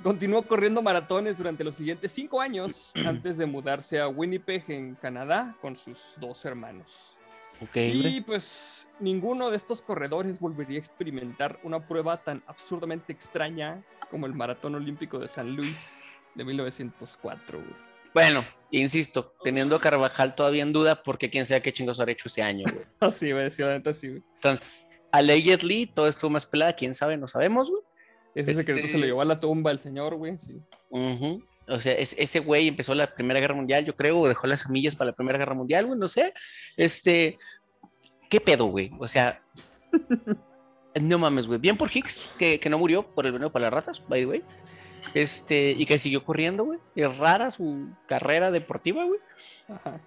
Continuó 0.03 0.43
corriendo 0.43 0.82
maratones 0.82 1.39
durante 1.39 1.62
los 1.64 1.76
siguientes 1.76 2.11
cinco 2.12 2.41
años 2.41 2.93
antes 3.07 3.39
de 3.39 3.47
mudarse 3.47 4.01
a 4.01 4.09
Winnipeg, 4.09 4.64
en 4.68 4.95
Canadá, 4.97 5.57
con 5.61 5.76
sus 5.76 5.99
dos 6.18 6.45
hermanos. 6.45 7.16
Ok, 7.61 7.76
Y 7.76 8.20
pues 8.22 8.89
ninguno 8.99 9.49
de 9.51 9.57
estos 9.57 9.80
corredores 9.80 10.41
volvería 10.41 10.76
a 10.76 10.80
experimentar 10.80 11.61
una 11.62 11.87
prueba 11.87 12.16
tan 12.22 12.43
absurdamente 12.49 13.12
extraña 13.12 13.82
como 14.11 14.26
el 14.26 14.35
Maratón 14.35 14.74
Olímpico 14.74 15.18
de 15.20 15.28
San 15.28 15.55
Luis 15.55 15.93
de 16.35 16.45
1904. 16.45 17.61
güey. 17.61 17.93
Bueno, 18.14 18.46
insisto, 18.70 19.34
teniendo 19.42 19.76
a 19.76 19.80
Carvajal 19.80 20.34
todavía 20.34 20.62
en 20.62 20.72
duda, 20.72 21.02
porque 21.02 21.28
quién 21.30 21.44
sabe 21.46 21.62
qué 21.62 21.72
chingos 21.72 21.98
habrá 22.00 22.12
hecho 22.12 22.28
ese 22.28 22.42
año, 22.42 22.64
güey. 22.70 22.84
Así, 23.00 23.32
güey, 23.32 23.50
sí, 23.50 23.62
sí, 23.94 24.08
güey. 24.08 24.22
Entonces, 24.36 24.84
allegedly 25.12 25.86
todo 25.86 26.08
estuvo 26.08 26.30
más 26.30 26.46
pelada, 26.46 26.72
quién 26.74 26.94
sabe, 26.94 27.16
no 27.16 27.28
sabemos, 27.28 27.70
güey. 27.70 27.82
Ese 28.34 28.54
secreto 28.54 28.80
se 28.80 28.86
Este- 28.86 28.98
lo 28.98 29.06
llevó 29.06 29.22
a 29.22 29.24
la 29.26 29.38
tumba 29.38 29.70
el 29.70 29.78
señor, 29.78 30.14
güey. 30.16 30.38
Sí. 30.38 30.60
O 31.68 31.80
sea, 31.80 31.92
es- 31.94 32.16
ese 32.18 32.40
güey 32.40 32.68
empezó 32.68 32.94
la 32.94 33.14
Primera 33.14 33.40
Guerra 33.40 33.54
Mundial, 33.54 33.84
yo 33.84 33.94
creo, 33.96 34.20
o 34.20 34.28
dejó 34.28 34.46
las 34.46 34.60
semillas 34.62 34.96
para 34.96 35.10
la 35.10 35.16
Primera 35.16 35.38
Guerra 35.38 35.54
Mundial, 35.54 35.86
güey, 35.86 35.98
no 35.98 36.08
sé. 36.08 36.34
Este, 36.76 37.38
¿qué 38.28 38.40
pedo, 38.40 38.66
güey? 38.66 38.90
O 38.98 39.06
sea, 39.08 39.40
no 41.00 41.18
mames, 41.18 41.46
güey. 41.46 41.58
Bien 41.58 41.76
por 41.76 41.90
Hicks, 41.94 42.30
que, 42.38 42.58
que 42.60 42.68
no 42.70 42.78
murió 42.78 43.02
por 43.14 43.26
el 43.26 43.32
veneno 43.32 43.50
para 43.52 43.64
las 43.66 43.72
ratas, 43.74 44.04
by 44.08 44.20
the 44.20 44.26
way. 44.26 44.42
Este, 45.12 45.72
y 45.72 45.84
que 45.86 45.98
siguió 45.98 46.24
corriendo, 46.24 46.64
güey. 46.64 46.78
Es 46.96 47.16
rara 47.18 47.50
su 47.50 47.88
carrera 48.07 48.50
deportiva, 48.50 49.05
güey. 49.05 49.20
Ajá. 49.68 50.00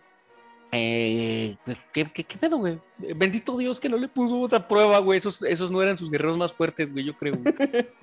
Eh, 0.71 1.55
¿qué, 1.93 2.11
qué, 2.11 2.23
qué 2.23 2.37
pedo, 2.37 2.57
güey? 2.57 2.79
Bendito 2.97 3.57
Dios 3.57 3.79
que 3.79 3.87
no 3.89 3.97
le 3.97 4.07
puso 4.07 4.39
otra 4.41 4.67
prueba, 4.67 4.99
güey. 4.99 5.17
Esos, 5.17 5.41
esos 5.43 5.71
no 5.71 5.81
eran 5.81 5.97
sus 5.97 6.09
guerreros 6.09 6.37
más 6.37 6.51
fuertes, 6.51 6.91
güey, 6.91 7.05
yo 7.05 7.15
creo. 7.15 7.35
güey. 7.37 7.53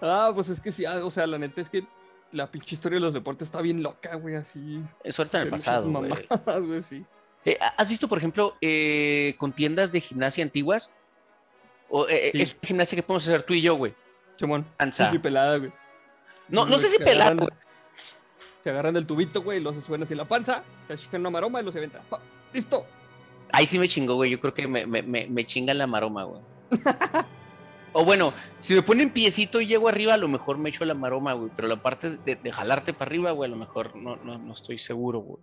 Ah, 0.00 0.30
pues 0.34 0.50
es 0.50 0.60
que 0.60 0.70
sí, 0.70 0.84
ah, 0.84 1.02
o 1.02 1.10
sea, 1.10 1.26
la 1.26 1.38
neta 1.38 1.62
es 1.62 1.70
que 1.70 1.84
la 2.32 2.50
pinche 2.50 2.74
historia 2.74 2.96
de 2.96 3.00
los 3.00 3.14
deportes 3.14 3.48
está 3.48 3.62
bien 3.62 3.82
loca, 3.82 4.14
güey, 4.16 4.34
así. 4.34 4.82
Es 5.02 5.14
suerte 5.14 5.38
en 5.38 5.44
el 5.44 5.50
pasado, 5.50 5.90
güey. 5.90 6.10
mamadas, 6.28 6.66
güey, 6.66 6.82
sí. 6.82 7.04
Eh, 7.44 7.56
¿Has 7.78 7.88
visto, 7.88 8.08
por 8.08 8.18
ejemplo, 8.18 8.56
eh, 8.60 9.34
contiendas 9.38 9.90
de 9.90 10.00
gimnasia 10.00 10.44
antiguas? 10.44 10.92
O, 11.88 12.06
eh, 12.08 12.30
Sí. 12.32 12.42
Es 12.42 12.52
una 12.52 12.60
gimnasia 12.62 12.96
que 12.96 13.02
podemos 13.02 13.26
hacer 13.26 13.42
tú 13.42 13.54
y 13.54 13.62
yo, 13.62 13.74
güey. 13.74 13.94
Simón, 14.36 14.66
pinche 14.78 15.18
pelada, 15.18 15.56
güey. 15.56 15.72
No, 16.52 16.66
no 16.66 16.78
sé 16.78 16.88
si 16.88 16.98
agarran- 17.02 17.38
güey. 17.38 17.50
Se 18.62 18.70
agarran 18.70 18.94
del 18.94 19.06
tubito, 19.06 19.42
güey, 19.42 19.58
y 19.58 19.62
los 19.62 19.74
suben 19.84 20.04
así 20.04 20.14
la 20.14 20.24
panza, 20.26 20.62
se 20.86 20.92
achican 20.92 21.20
una 21.22 21.30
maroma 21.30 21.60
y 21.60 21.64
los 21.64 21.74
avientan. 21.74 22.02
Pa, 22.08 22.20
¡Listo! 22.52 22.86
Ahí 23.50 23.66
sí 23.66 23.76
me 23.78 23.88
chingó, 23.88 24.14
güey. 24.14 24.30
Yo 24.30 24.38
creo 24.38 24.54
que 24.54 24.68
me, 24.68 24.86
me, 24.86 25.02
me, 25.02 25.26
me 25.26 25.44
chinga 25.44 25.74
la 25.74 25.86
maroma, 25.88 26.22
güey. 26.22 26.40
o 27.92 28.04
bueno, 28.04 28.32
si 28.60 28.74
me 28.74 28.82
ponen 28.82 29.10
piecito 29.10 29.60
y 29.60 29.66
llego 29.66 29.88
arriba, 29.88 30.14
a 30.14 30.18
lo 30.18 30.28
mejor 30.28 30.58
me 30.58 30.68
echo 30.70 30.84
la 30.84 30.94
maroma, 30.94 31.32
güey. 31.32 31.50
Pero 31.56 31.66
la 31.68 31.82
parte 31.82 32.18
de, 32.18 32.36
de 32.36 32.52
jalarte 32.52 32.92
para 32.92 33.08
arriba, 33.08 33.32
güey, 33.32 33.48
a 33.48 33.50
lo 33.50 33.56
mejor 33.58 33.96
no, 33.96 34.16
no, 34.16 34.38
no 34.38 34.52
estoy 34.52 34.78
seguro, 34.78 35.18
güey. 35.20 35.42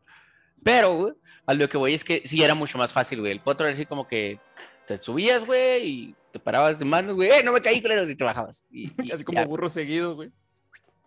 Pero, 0.64 0.96
güey, 0.96 1.14
a 1.46 1.54
lo 1.54 1.68
que 1.70 1.78
voy 1.78 1.94
es 1.94 2.04
que 2.04 2.22
sí 2.26 2.42
era 2.44 2.56
mucho 2.56 2.78
más 2.78 2.92
fácil, 2.92 3.20
güey. 3.20 3.32
El 3.34 3.42
potro 3.42 3.66
era 3.68 3.74
así 3.74 3.86
como 3.86 4.08
que 4.08 4.40
te 4.88 4.98
subías, 4.98 5.46
güey, 5.46 5.86
y 5.88 6.16
te 6.32 6.40
parabas 6.40 6.80
de 6.80 6.86
manos, 6.86 7.16
güey. 7.16 7.30
¡Eh, 7.30 7.44
no 7.44 7.52
me 7.54 7.62
caí, 7.62 7.82
claro! 7.82 8.10
Y 8.10 8.16
te 8.16 8.24
bajabas. 8.24 8.66
Y, 8.72 8.92
y 9.04 9.12
Así 9.12 9.24
como 9.24 9.38
ya. 9.40 9.46
burro 9.46 9.70
seguido, 9.70 10.16
güey. 10.16 10.32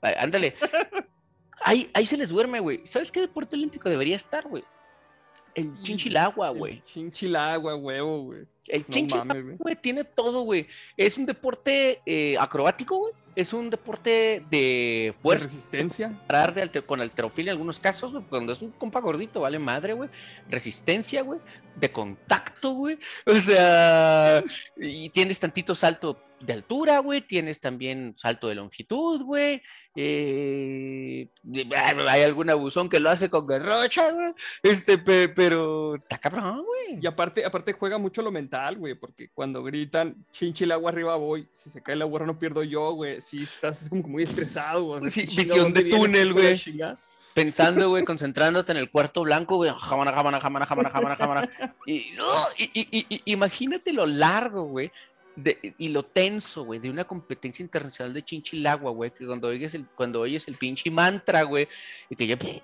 Ándale. 0.03 0.55
Ahí, 1.65 1.91
ahí 1.95 2.05
se 2.07 2.17
les 2.17 2.29
duerme, 2.29 2.61
güey. 2.61 2.81
¿Sabes 2.85 3.13
qué 3.13 3.21
deporte 3.21 3.57
olímpico 3.57 3.89
debería 3.89 4.17
estar, 4.17 4.49
güey? 4.49 4.65
El 5.55 5.81
chinchilagua, 5.83 6.51
güey. 6.51 6.75
El 6.75 6.85
Chinchilagua, 6.85 7.77
huevo, 7.77 8.23
güey. 8.23 8.47
El 8.67 8.81
No 8.83 8.87
chinchilagua, 8.89 9.57
güey, 9.59 9.77
tiene 9.77 10.05
todo, 10.05 10.43
güey. 10.43 10.67
Es 10.97 11.19
un 11.19 11.27
deporte 11.27 12.01
eh, 12.07 12.37
acrobático, 12.39 12.99
güey. 12.99 13.13
Es 13.35 13.53
un 13.55 13.71
deporte 13.71 14.45
de 14.51 15.11
¿De 15.11 15.13
fuerza. 15.19 15.47
resistencia? 15.47 16.23
parar 16.27 16.53
de 16.53 16.63
alter- 16.63 16.85
con 16.85 17.01
alterofilia 17.01 17.51
en 17.51 17.55
algunos 17.55 17.81
casos, 17.81 18.13
güey, 18.13 18.25
cuando 18.29 18.53
es 18.53 18.61
un 18.61 18.73
compa 18.73 19.01
gordito, 19.01 19.41
vale 19.41 19.59
madre, 19.59 19.95
güey. 19.95 20.11
Resistencia, 20.51 21.23
güey. 21.23 21.41
De 21.77 21.91
contacto, 21.91 22.73
güey. 22.75 22.99
O 23.27 23.39
sea, 23.41 24.45
y 24.77 25.09
tienes 25.11 25.41
tantito 25.41 25.75
salto 25.75 26.23
de 26.41 26.53
altura, 26.53 26.99
güey. 26.99 27.23
Tienes 27.23 27.59
también 27.61 28.15
salto 28.19 28.49
de 28.49 28.57
longitud, 28.57 29.23
güey. 29.23 29.63
Eh, 29.95 31.29
hay 32.09 32.23
algún 32.23 32.51
abusón 32.51 32.89
que 32.91 33.01
lo 33.01 33.09
hace 33.09 33.31
con 33.31 33.47
garrocha, 33.47 34.11
güey. 34.11 34.35
Este, 34.63 34.99
pe- 34.99 35.29
pero 35.31 35.95
está 35.95 36.19
cabrón, 36.19 36.65
güey. 36.67 36.99
Y 37.01 37.07
aparte, 37.07 37.45
aparte 37.47 37.73
juega 37.73 37.97
mucho 37.97 38.21
lo 38.21 38.31
mental, 38.33 38.77
güey, 38.77 38.95
porque 38.95 39.31
cuando 39.33 39.63
gritan, 39.63 40.27
chinchilagua 40.33 40.91
arriba 40.91 41.17
voy, 41.17 41.49
si 41.53 41.71
se 41.71 41.83
cae 41.83 41.97
la 41.97 42.05
burra 42.05 42.27
no 42.27 42.39
pierdo 42.39 42.63
yo, 42.65 42.93
güey, 42.93 43.22
si 43.23 43.43
estás 43.45 43.89
como 43.89 44.03
muy 44.09 44.25
estresado, 44.25 44.83
güey. 44.99 45.11
Sí, 45.11 45.23
¿qué 45.23 45.29
chingado, 45.29 45.55
visión 45.55 45.73
de 45.75 45.85
túnel, 45.85 46.33
güey. 46.33 46.61
pensando, 47.35 47.89
güey, 47.91 48.05
concentrándote 48.05 48.73
en 48.73 48.79
el 48.79 48.91
cuarto 48.91 49.23
blanco, 49.23 49.57
güey, 49.57 49.73
jamana, 49.79 50.13
jamana, 50.13 50.41
jamana, 50.41 50.67
jamana, 50.67 50.91
jamana, 50.91 51.17
jamana. 51.17 51.51
Y, 51.87 52.07
¡oh! 52.21 52.49
y, 52.59 52.65
y- 52.75 53.07
y- 53.09 53.23
imagínate 53.27 53.93
lo 53.93 54.05
largo, 54.07 54.65
güey, 54.65 54.91
de- 55.35 55.75
y 55.79 55.89
lo 55.89 56.03
tenso, 56.05 56.65
güey, 56.65 56.79
de 56.79 56.91
una 56.91 57.05
competencia 57.05 57.63
internacional 57.63 58.13
de 58.13 58.23
chinchilagua, 58.23 58.91
güey, 58.91 59.11
que 59.13 59.25
cuando 59.27 59.49
oyes 59.49 59.73
el, 59.75 59.87
cuando 59.87 60.21
oyes 60.21 60.47
el 60.49 60.57
pinche 60.57 60.91
mantra, 60.91 61.43
güey, 61.45 61.69
y 62.11 62.17
que 62.17 62.27
ya 62.27 62.37
te 62.37 62.61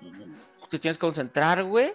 tienes 0.77 0.97
que 0.97 1.01
concentrar, 1.01 1.63
güey. 1.63 1.91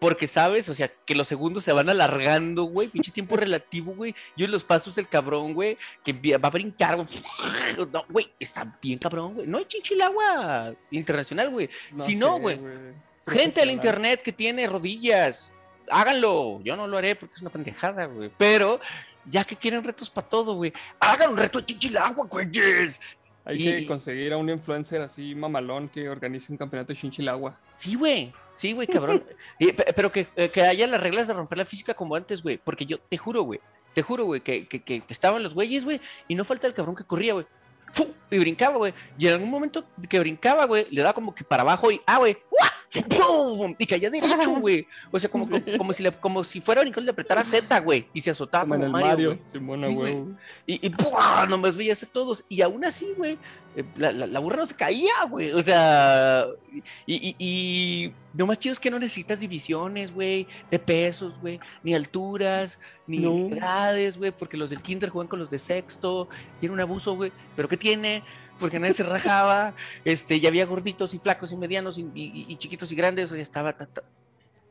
Porque 0.00 0.26
sabes, 0.26 0.68
o 0.68 0.74
sea, 0.74 0.88
que 0.88 1.14
los 1.14 1.28
segundos 1.28 1.62
se 1.62 1.72
van 1.72 1.88
alargando, 1.88 2.64
güey, 2.64 2.88
pinche 2.88 3.12
tiempo 3.12 3.36
relativo, 3.36 3.94
güey. 3.94 4.14
Yo 4.36 4.46
en 4.46 4.50
los 4.50 4.64
pasos 4.64 4.94
del 4.94 5.08
cabrón, 5.08 5.54
güey, 5.54 5.76
que 6.02 6.12
va 6.38 6.48
a 6.48 6.50
brincar, 6.50 6.96
güey. 6.96 7.08
No, 7.92 8.04
güey, 8.08 8.32
está 8.40 8.78
bien 8.82 8.98
cabrón, 8.98 9.34
güey. 9.34 9.46
No 9.46 9.58
hay 9.58 9.64
chinchilagua 9.66 10.74
internacional, 10.90 11.50
güey. 11.50 11.70
Si 11.96 12.16
no, 12.16 12.38
güey, 12.38 12.58
Gente 13.26 13.60
del 13.60 13.70
internet 13.70 14.22
que 14.22 14.32
tiene 14.32 14.66
rodillas, 14.66 15.52
háganlo. 15.90 16.60
Yo 16.64 16.76
no 16.76 16.86
lo 16.86 16.98
haré 16.98 17.14
porque 17.14 17.34
es 17.34 17.42
una 17.42 17.50
pendejada, 17.50 18.06
güey. 18.06 18.30
Pero 18.36 18.80
ya 19.24 19.44
que 19.44 19.56
quieren 19.56 19.84
retos 19.84 20.10
para 20.10 20.28
todo, 20.28 20.54
güey, 20.54 20.72
hagan 20.98 21.30
un 21.30 21.36
reto 21.36 21.60
de 21.60 21.66
chinchilagua, 21.66 22.26
güeyes. 22.26 23.00
Hay 23.44 23.56
y- 23.56 23.64
que 23.80 23.86
conseguir 23.86 24.32
a 24.32 24.36
un 24.36 24.48
influencer 24.50 25.00
así 25.00 25.34
mamalón 25.34 25.88
que 25.88 26.08
organice 26.08 26.52
un 26.52 26.58
campeonato 26.58 26.92
de 26.92 26.98
chinchilagua. 26.98 27.58
Sí, 27.76 27.94
güey. 27.94 28.32
Sí, 28.54 28.72
güey, 28.72 28.86
cabrón. 28.86 29.22
Y- 29.58 29.72
pe- 29.72 29.92
pero 29.94 30.12
que, 30.12 30.26
eh, 30.36 30.48
que 30.50 30.62
haya 30.62 30.86
las 30.86 31.00
reglas 31.02 31.28
de 31.28 31.34
romper 31.34 31.58
la 31.58 31.64
física 31.64 31.94
como 31.94 32.14
antes, 32.14 32.42
güey. 32.42 32.58
Porque 32.58 32.84
yo 32.86 32.98
te 32.98 33.16
juro, 33.16 33.42
güey. 33.42 33.60
Te 33.94 34.02
juro, 34.02 34.24
güey, 34.24 34.40
que, 34.40 34.66
que, 34.68 34.82
que 34.82 35.02
estaban 35.08 35.42
los 35.42 35.54
güeyes, 35.54 35.84
güey. 35.84 36.00
Y 36.28 36.34
no 36.34 36.44
falta 36.44 36.66
el 36.66 36.74
cabrón 36.74 36.94
que 36.94 37.04
corría, 37.04 37.32
güey. 37.32 37.46
¡Fu! 37.92 38.14
Y 38.30 38.38
brincaba, 38.38 38.76
güey. 38.76 38.94
Y 39.18 39.26
en 39.26 39.34
algún 39.34 39.50
momento 39.50 39.84
que 40.08 40.20
brincaba, 40.20 40.64
güey, 40.66 40.86
le 40.90 41.02
daba 41.02 41.14
como 41.14 41.34
que 41.34 41.44
para 41.44 41.62
abajo 41.62 41.90
y, 41.90 42.00
ah, 42.06 42.18
güey. 42.18 42.36
¡Pum! 43.08 43.74
Y 43.78 43.86
caía 43.86 44.10
derecho, 44.10 44.50
güey. 44.60 44.86
O 45.10 45.18
sea, 45.18 45.30
como, 45.30 45.48
como, 45.48 45.62
como 45.78 45.92
si, 45.92 46.02
le, 46.02 46.12
como 46.12 46.42
si 46.42 46.60
fuera 46.60 46.82
y 46.82 46.90
le 46.90 47.10
apretara 47.10 47.44
Z, 47.44 47.78
güey. 47.80 48.06
Y 48.12 48.20
se 48.20 48.30
azotaba 48.30 48.64
Como 48.64 48.74
en 48.74 48.80
como 48.82 48.98
el 48.98 49.04
Mario, 49.04 49.30
Mario. 49.30 49.44
Simona, 49.50 49.86
Sí, 49.88 49.94
güey. 49.94 50.16
Y, 50.66 50.86
y 50.86 50.88
¡buah! 50.88 51.46
nomás 51.46 51.76
veías 51.76 52.02
a 52.02 52.06
todos. 52.06 52.44
Y 52.48 52.62
aún 52.62 52.84
así, 52.84 53.12
güey, 53.16 53.38
la, 53.96 54.10
la, 54.12 54.26
la 54.26 54.38
burra 54.40 54.56
no 54.56 54.66
se 54.66 54.74
caía, 54.74 55.12
güey. 55.28 55.52
O 55.52 55.62
sea, 55.62 56.46
y, 57.06 57.14
y, 57.28 57.36
y 57.38 58.12
lo 58.36 58.46
más 58.46 58.58
chido 58.58 58.72
es 58.72 58.80
que 58.80 58.90
no 58.90 58.98
necesitas 58.98 59.40
divisiones, 59.40 60.12
güey, 60.12 60.46
de 60.70 60.78
pesos, 60.78 61.38
güey, 61.40 61.60
ni 61.82 61.94
alturas, 61.94 62.80
ni 63.06 63.18
No. 63.18 63.54
edades, 63.56 64.18
güey, 64.18 64.30
porque 64.32 64.56
los 64.56 64.70
del 64.70 64.82
kinder 64.82 65.10
juegan 65.10 65.28
con 65.28 65.38
los 65.38 65.50
de 65.50 65.58
sexto. 65.58 66.28
Y 66.60 66.66
era 66.66 66.72
un 66.74 66.80
abuso, 66.80 67.14
güey. 67.16 67.32
¿Pero 67.56 67.68
qué 67.68 67.76
tiene? 67.76 68.22
Porque 68.58 68.78
nadie 68.78 68.92
se 68.92 69.02
rajaba. 69.04 69.74
Este, 70.04 70.40
ya 70.40 70.48
había 70.48 70.66
gorditos 70.66 71.14
y 71.14 71.18
flacos 71.18 71.52
y 71.52 71.56
medianos 71.56 71.96
y, 71.98 72.02
y- 72.14 72.46
y 72.48 72.56
chiquitos 72.56 72.90
y 72.92 72.96
grandes. 72.96 73.30
O 73.30 73.34
sea, 73.34 73.42
estaba. 73.42 73.76
ta- 73.76 73.86
ta- 73.86 74.02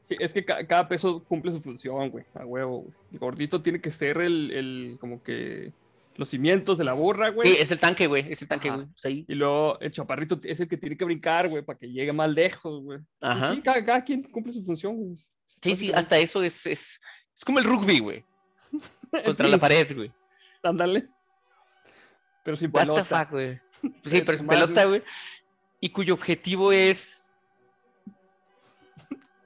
Sí, 0.08 0.16
es 0.20 0.34
que 0.34 0.44
ca- 0.44 0.66
cada 0.66 0.88
peso 0.88 1.24
cumple 1.24 1.52
su 1.52 1.62
función, 1.62 2.10
güey, 2.10 2.26
a 2.34 2.44
huevo, 2.44 2.80
güey. 2.80 2.94
El 3.14 3.20
gordito 3.20 3.62
tiene 3.62 3.80
que 3.80 3.92
ser 3.92 4.18
el, 4.18 4.50
el, 4.52 4.98
como 5.00 5.22
que, 5.22 5.72
los 6.20 6.28
cimientos 6.30 6.78
de 6.78 6.84
la 6.84 6.92
burra, 6.92 7.30
güey. 7.30 7.48
Sí, 7.48 7.56
es 7.58 7.72
el 7.72 7.80
tanque, 7.80 8.06
güey. 8.06 8.30
Es 8.30 8.42
el 8.42 8.50
tanque, 8.50 8.70
güey. 8.70 8.86
Ahí. 9.06 9.26
Y 9.26 9.36
luego 9.36 9.80
el 9.80 9.90
chaparrito 9.90 10.38
es 10.44 10.60
el 10.60 10.68
que 10.68 10.76
tiene 10.76 10.98
que 10.98 11.06
brincar, 11.06 11.48
güey, 11.48 11.64
para 11.64 11.80
que 11.80 11.90
llegue 11.90 12.12
más 12.12 12.30
lejos, 12.30 12.84
güey. 12.84 13.00
Y 13.00 13.04
Ajá. 13.22 13.56
Sí, 13.56 13.62
cada, 13.62 13.86
cada 13.86 14.04
quien 14.04 14.24
cumple 14.24 14.52
su 14.52 14.62
función, 14.66 14.98
güey. 14.98 15.16
Sí, 15.62 15.76
sí, 15.76 15.92
hasta 15.94 16.18
eso 16.18 16.44
es, 16.44 16.66
es, 16.66 17.00
es 17.34 17.46
como 17.46 17.60
el 17.60 17.64
rugby, 17.64 18.00
güey. 18.00 18.26
Contra 19.26 19.46
Sí, 19.46 19.52
la 19.52 19.58
pared, 19.58 19.96
güey. 19.96 20.12
Ándale. 20.62 21.08
Pero 22.44 22.58
sin 22.58 22.70
What 22.74 22.82
the 22.82 22.88
pelota. 22.88 23.06
fuck, 23.06 23.32
güey. 23.32 23.62
Pues 23.82 23.94
Sí, 24.14 24.22
pero 24.22 24.38
más, 24.40 24.58
pelota, 24.58 24.86
güey. 24.86 25.02
Y 25.80 25.90
cuyo 25.90 26.16
objetivo 26.16 26.74
es. 26.74 27.34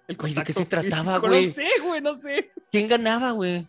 El 0.07 0.17
Güey, 0.17 0.33
¿de 0.33 0.43
qué 0.43 0.53
se 0.53 0.65
trataba, 0.65 1.19
güey? 1.19 1.47
No 1.47 1.53
sé, 1.53 1.67
güey, 1.83 2.01
no 2.01 2.17
sé. 2.17 2.51
¿Quién 2.71 2.87
ganaba, 2.87 3.29
güey? 3.29 3.67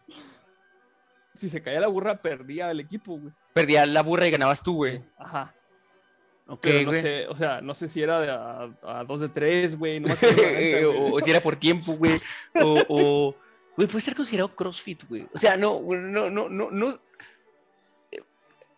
Si 1.36 1.48
se 1.48 1.62
caía 1.62 1.80
la 1.80 1.88
burra, 1.88 2.16
perdía 2.22 2.70
el 2.70 2.80
equipo, 2.80 3.18
güey. 3.18 3.32
Perdía 3.52 3.84
la 3.86 4.02
burra 4.02 4.26
y 4.26 4.30
ganabas 4.30 4.62
tú, 4.62 4.76
güey. 4.76 5.02
Ajá. 5.18 5.54
Ok, 6.46 6.60
Pero 6.62 6.80
no 6.82 6.86
güey. 6.90 7.00
sé, 7.02 7.26
o 7.28 7.34
sea, 7.36 7.60
no 7.60 7.74
sé 7.74 7.88
si 7.88 8.02
era 8.02 8.20
de 8.20 8.30
a, 8.30 8.70
a 9.00 9.04
dos 9.04 9.20
de 9.20 9.28
tres, 9.30 9.78
güey. 9.78 9.98
No 10.00 10.08
me 10.08 10.12
acuerdo, 10.14 10.42
güey. 10.42 11.12
o, 11.12 11.20
si 11.20 11.30
era 11.30 11.40
por 11.40 11.56
tiempo, 11.56 11.92
güey. 11.94 12.20
O, 12.54 12.84
o- 12.88 13.36
Güey, 13.76 13.88
puede 13.88 14.02
ser 14.02 14.14
considerado 14.14 14.54
CrossFit, 14.54 15.02
güey. 15.08 15.26
O 15.34 15.38
sea, 15.38 15.56
no, 15.56 15.80
no, 15.82 16.30
no, 16.30 16.48
no, 16.48 16.70
no. 16.70 16.98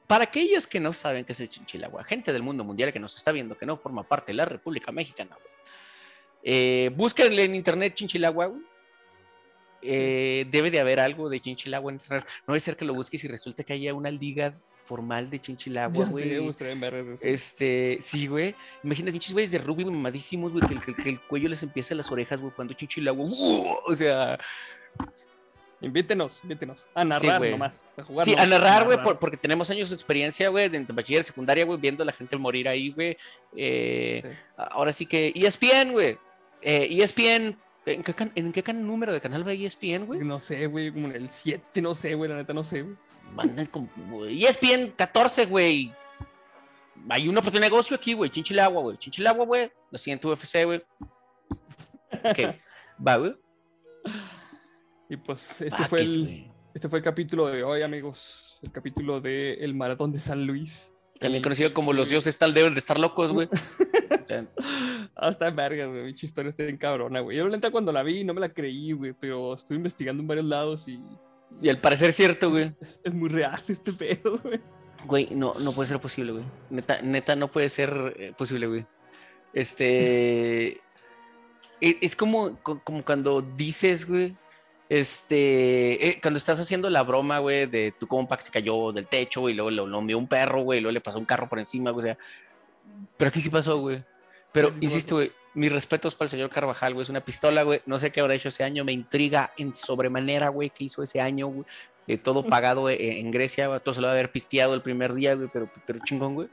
Para 0.06 0.24
aquellos 0.24 0.66
que 0.66 0.78
no 0.80 0.92
saben 0.92 1.24
qué 1.24 1.32
es 1.32 1.40
el 1.40 1.50
chinchilagua, 1.50 2.04
gente 2.04 2.32
del 2.32 2.42
mundo 2.42 2.62
mundial 2.64 2.92
que 2.92 3.00
nos 3.00 3.16
está 3.16 3.32
viendo, 3.32 3.58
que 3.58 3.66
no 3.66 3.76
forma 3.76 4.04
parte 4.04 4.30
de 4.32 4.36
la 4.36 4.44
República 4.44 4.92
Mexicana, 4.92 5.34
güey. 5.34 5.54
Eh, 6.44 6.90
búsquenle 6.94 7.44
en 7.44 7.56
internet 7.56 7.92
chinchilagua, 7.94 8.46
güey. 8.46 8.62
Eh, 9.86 10.46
debe 10.50 10.70
de 10.70 10.80
haber 10.80 11.00
algo 11.00 11.28
de 11.28 11.40
chinchilagua 11.40 11.92
en. 11.92 11.98
No 12.10 12.22
debe 12.48 12.60
ser 12.60 12.76
que 12.76 12.84
lo 12.84 12.94
busques 12.94 13.22
y 13.24 13.28
resulte 13.28 13.64
que 13.64 13.72
haya 13.72 13.94
una 13.94 14.10
liga 14.10 14.54
formal 14.84 15.30
de 15.30 15.40
chinchilagua, 15.40 16.04
güey. 16.06 16.24
Este, 17.22 17.98
sí, 18.00 18.26
güey. 18.28 18.54
Imagínate, 18.84 19.12
pinches 19.12 19.32
güeyes 19.32 19.50
de 19.50 19.58
rugby 19.58 19.84
mamadísimos, 19.84 20.52
güey, 20.52 20.64
que, 20.66 20.74
el- 20.74 20.80
que 20.80 20.90
el- 20.92 20.96
que 20.96 21.08
el 21.10 21.20
cuello 21.20 21.48
les 21.48 21.62
empieza 21.62 21.94
a 21.94 21.96
las 21.96 22.10
orejas, 22.12 22.40
güey, 22.40 22.52
cuando 22.54 22.74
chinchilagua. 22.74 23.24
¡uh! 23.26 23.76
O 23.86 23.94
sea, 23.96 24.38
Invítenos, 25.82 26.40
invítenos. 26.42 26.86
A 26.94 27.04
narrar 27.04 27.38
güey. 27.38 27.50
nomás. 27.50 27.84
A 27.98 28.02
jugar, 28.02 28.24
Sí, 28.24 28.34
a 28.36 28.46
narrar, 28.46 28.86
güey, 28.86 29.02
por- 29.02 29.18
porque 29.18 29.36
tenemos 29.36 29.68
años 29.70 29.90
de 29.90 29.94
experiencia, 29.94 30.48
güey, 30.48 30.70
de 30.70 30.80
bachiller, 30.80 31.22
secundaria, 31.22 31.66
güey, 31.66 31.78
viendo 31.78 32.02
a 32.02 32.06
la 32.06 32.12
gente 32.12 32.34
morir 32.38 32.66
ahí, 32.66 32.90
güey. 32.90 33.16
Eh, 33.54 34.22
Sí. 34.24 34.28
Ahora 34.56 34.92
sí 34.92 35.04
que 35.04 35.32
ESPN, 35.34 35.92
güey. 35.92 36.16
Eh, 36.62 36.88
ESPN, 36.92 37.56
¿en 37.86 38.02
qué, 38.02 38.12
can- 38.14 38.32
¿en 38.34 38.52
qué 38.52 38.62
can- 38.62 38.86
número 38.86 39.12
de 39.12 39.20
canal 39.20 39.46
va 39.46 39.52
ESPN, 39.52 40.06
güey? 40.06 40.20
No 40.20 40.38
sé, 40.40 40.66
güey, 40.66 40.92
como 40.92 41.06
en 41.08 41.16
el 41.16 41.28
7, 41.30 41.80
no 41.82 41.94
sé, 41.94 42.14
güey, 42.14 42.28
la 42.30 42.36
neta 42.36 42.52
no 42.52 42.64
sé, 42.64 42.82
güey. 42.82 44.44
ESPN 44.44 44.92
14, 44.96 45.46
güey. 45.46 45.92
Hay 47.08 47.28
una 47.28 47.38
oportunidad 47.40 47.66
de 47.66 47.70
negocio 47.70 47.96
aquí, 47.96 48.14
güey. 48.14 48.30
Chinchilagua, 48.30 48.82
güey. 48.82 48.96
Chinchilagua, 48.96 49.46
güey. 49.46 49.70
La 49.90 49.98
siguiente 49.98 50.26
UFC, 50.26 50.64
güey. 50.64 50.82
¿Qué? 52.34 52.60
Va, 53.06 53.16
güey. 53.16 53.36
Y 55.08 55.16
pues 55.16 55.60
este 55.60 55.76
Fuck 55.76 55.86
fue 55.88 56.02
it, 56.02 56.08
el, 56.08 56.50
este 56.74 56.88
fue 56.88 56.98
el 56.98 57.04
capítulo 57.04 57.46
de 57.46 57.62
hoy, 57.62 57.82
amigos. 57.82 58.58
El 58.62 58.72
capítulo 58.72 59.20
de 59.20 59.54
El 59.54 59.74
Maratón 59.74 60.12
de 60.12 60.18
San 60.18 60.44
Luis. 60.46 60.92
También 61.20 61.36
El- 61.38 61.42
conocido 61.42 61.72
como 61.72 61.92
los 61.92 62.08
dioses 62.08 62.36
tal 62.38 62.52
deben 62.54 62.74
de 62.74 62.80
estar 62.80 62.98
locos, 62.98 63.32
güey. 63.32 63.48
Hasta 65.14 65.48
en 65.48 65.56
vergas, 65.56 65.88
güey. 65.88 66.04
Mucha 66.04 66.26
historia 66.26 66.50
está 66.50 66.64
bien 66.64 66.76
cabrona, 66.76 67.20
güey. 67.20 67.36
Yo 67.36 67.44
la 67.48 67.56
neta 67.56 67.70
cuando 67.70 67.92
la 67.92 68.02
vi 68.02 68.24
no 68.24 68.34
me 68.34 68.40
la 68.40 68.48
creí, 68.48 68.92
güey, 68.92 69.12
pero 69.12 69.54
estuve 69.54 69.76
investigando 69.76 70.22
en 70.22 70.26
varios 70.28 70.46
lados 70.46 70.86
y 70.88 71.00
Y 71.62 71.68
al 71.68 71.80
parecer 71.80 72.08
es 72.10 72.16
cierto, 72.16 72.50
güey. 72.50 72.74
es, 72.80 73.00
es 73.04 73.14
muy 73.14 73.28
real 73.28 73.60
este 73.68 73.92
pedo, 73.92 74.38
güey. 74.42 74.60
Güey, 75.04 75.28
no, 75.32 75.54
no 75.60 75.72
puede 75.72 75.88
ser 75.88 76.00
posible, 76.00 76.32
güey. 76.32 76.44
Neta, 76.70 77.00
neta, 77.02 77.36
no 77.36 77.48
puede 77.48 77.68
ser 77.68 78.14
eh, 78.18 78.32
posible, 78.36 78.66
güey. 78.66 78.86
Este. 79.52 80.68
e- 81.80 81.98
Es 82.00 82.16
como, 82.16 82.56
co- 82.62 82.80
como 82.84 83.04
cuando 83.04 83.42
dices, 83.42 84.06
güey. 84.08 84.36
Este. 84.88 86.08
eh, 86.08 86.18
cuando 86.22 86.38
estás 86.38 86.60
haciendo 86.60 86.88
la 86.90 87.02
broma, 87.02 87.38
güey, 87.40 87.66
de 87.66 87.92
tu 87.98 88.06
compa 88.06 88.36
que 88.36 88.44
se 88.44 88.50
cayó 88.50 88.92
del 88.92 89.06
techo, 89.06 89.40
güey, 89.42 89.52
y 89.54 89.56
luego 89.56 89.70
lo, 89.70 89.86
lo 89.86 89.98
envió 89.98 90.18
un 90.18 90.28
perro, 90.28 90.62
güey, 90.62 90.78
y 90.78 90.82
luego 90.82 90.92
le 90.92 91.00
pasó 91.00 91.18
un 91.18 91.24
carro 91.24 91.48
por 91.48 91.58
encima, 91.58 91.90
güey. 91.90 92.00
O 92.04 92.06
sea. 92.06 92.18
Pero 93.16 93.28
aquí 93.28 93.40
sí 93.40 93.50
pasó, 93.50 93.78
güey. 93.78 94.04
Pero, 94.56 94.74
insisto, 94.80 95.16
güey, 95.16 95.32
mis 95.54 95.70
respetos 95.70 96.14
para 96.14 96.26
el 96.26 96.30
señor 96.30 96.50
Carvajal, 96.50 96.94
güey. 96.94 97.02
Es 97.02 97.10
una 97.10 97.20
pistola, 97.20 97.62
güey. 97.62 97.82
No 97.86 97.98
sé 97.98 98.10
qué 98.10 98.20
habrá 98.20 98.34
hecho 98.34 98.48
ese 98.48 98.64
año. 98.64 98.84
Me 98.84 98.92
intriga 98.92 99.52
en 99.56 99.74
sobremanera, 99.74 100.48
güey, 100.48 100.70
qué 100.70 100.84
hizo 100.84 101.02
ese 101.02 101.20
año, 101.20 101.48
güey. 101.48 101.66
Eh, 102.08 102.18
todo 102.18 102.42
pagado 102.48 102.88
eh, 102.88 103.20
en 103.20 103.30
Grecia, 103.30 103.68
güey, 103.68 103.80
todo 103.80 103.94
se 103.94 104.00
lo 104.00 104.06
va 104.06 104.12
a 104.12 104.14
haber 104.14 104.32
pisteado 104.32 104.74
el 104.74 104.82
primer 104.82 105.14
día, 105.14 105.34
güey, 105.34 105.48
pero, 105.52 105.70
pero 105.86 105.98
chingón, 106.04 106.34
güey. 106.34 106.48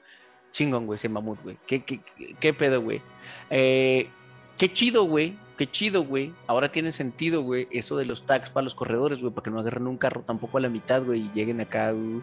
Chingón, 0.52 0.86
güey, 0.86 0.98
ese 0.98 1.10
mamut, 1.10 1.42
güey. 1.42 1.58
¿Qué, 1.66 1.84
qué, 1.84 2.00
qué- 2.40 2.54
pedo, 2.54 2.82
güey? 2.82 3.02
Eh, 3.50 4.10
qué 4.58 4.72
chido, 4.72 5.04
güey. 5.06 5.38
Qué 5.58 5.70
chido, 5.70 6.04
güey. 6.04 6.34
Ahora 6.48 6.72
tiene 6.72 6.92
sentido, 6.92 7.42
güey, 7.42 7.68
eso 7.72 7.96
de 7.98 8.06
los 8.06 8.26
tags 8.26 8.50
para 8.50 8.64
los 8.64 8.76
corredores, 8.76 9.22
güey, 9.22 9.34
para 9.34 9.46
que 9.46 9.52
no 9.52 9.60
agarren 9.60 9.88
un 9.88 9.98
carro 9.98 10.22
tampoco 10.22 10.58
a 10.58 10.62
la 10.62 10.70
mitad, 10.70 11.04
güey, 11.04 11.22
y 11.22 11.32
lleguen 11.34 11.62
acá 11.62 11.92
güey, 11.92 12.22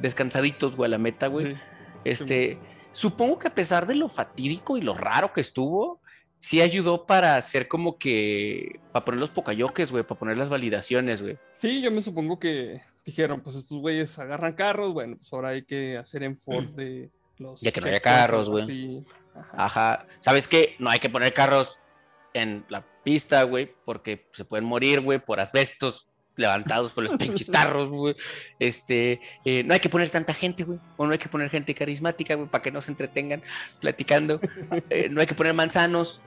descansaditos, 0.00 0.76
güey, 0.76 0.88
a 0.88 0.90
la 0.90 0.98
meta, 0.98 1.26
güey. 1.28 1.54
Sí. 1.54 1.60
Este, 2.04 2.58
supongo 2.94 3.38
que 3.38 3.48
a 3.48 3.54
pesar 3.54 3.86
de 3.86 3.96
lo 3.96 4.08
fatídico 4.08 4.78
y 4.78 4.80
lo 4.80 4.94
raro 4.94 5.32
que 5.32 5.40
estuvo, 5.40 6.00
sí 6.38 6.60
ayudó 6.60 7.06
para 7.06 7.36
hacer 7.36 7.68
como 7.68 7.98
que, 7.98 8.80
para 8.92 9.04
poner 9.04 9.20
los 9.20 9.30
pocayoques, 9.30 9.90
güey, 9.90 10.04
para 10.04 10.18
poner 10.18 10.38
las 10.38 10.48
validaciones, 10.48 11.22
güey. 11.22 11.38
Sí, 11.50 11.82
yo 11.82 11.90
me 11.90 12.02
supongo 12.02 12.38
que 12.38 12.80
dijeron, 13.04 13.40
pues 13.40 13.56
estos 13.56 13.78
güeyes 13.78 14.18
agarran 14.18 14.54
carros, 14.54 14.92
bueno, 14.92 15.16
pues 15.16 15.32
ahora 15.32 15.50
hay 15.50 15.64
que 15.64 15.98
hacer 15.98 16.22
enforce 16.22 16.76
de 16.76 17.10
los... 17.38 17.60
Ya 17.60 17.72
que 17.72 17.80
no 17.80 17.88
haya 17.88 18.00
carros, 18.00 18.48
güey. 18.48 18.66
Sí, 18.66 19.04
ajá. 19.34 19.64
Ajá. 19.64 20.06
¿Sabes 20.20 20.46
qué? 20.46 20.76
No 20.78 20.90
hay 20.90 21.00
que 21.00 21.10
poner 21.10 21.34
carros 21.34 21.80
en 22.32 22.64
la 22.68 22.86
pista, 23.02 23.42
güey, 23.42 23.70
porque 23.84 24.28
se 24.32 24.44
pueden 24.44 24.64
morir, 24.64 25.00
güey, 25.00 25.18
por 25.18 25.40
asbestos 25.40 26.08
levantados 26.36 26.92
por 26.92 27.04
los 27.04 27.12
pinches 27.18 27.48
carros, 27.50 27.88
güey. 27.90 28.16
Este, 28.58 29.20
eh, 29.44 29.62
no 29.64 29.74
hay 29.74 29.80
que 29.80 29.88
poner 29.88 30.10
tanta 30.10 30.34
gente, 30.34 30.64
güey. 30.64 30.78
O 30.96 31.06
no 31.06 31.12
hay 31.12 31.18
que 31.18 31.28
poner 31.28 31.50
gente 31.50 31.74
carismática, 31.74 32.34
güey, 32.34 32.48
para 32.48 32.62
que 32.62 32.70
no 32.70 32.82
se 32.82 32.90
entretengan 32.90 33.42
platicando. 33.80 34.40
Eh, 34.90 35.08
no 35.10 35.20
hay 35.20 35.26
que 35.26 35.34
poner 35.34 35.54
manzanos. 35.54 36.20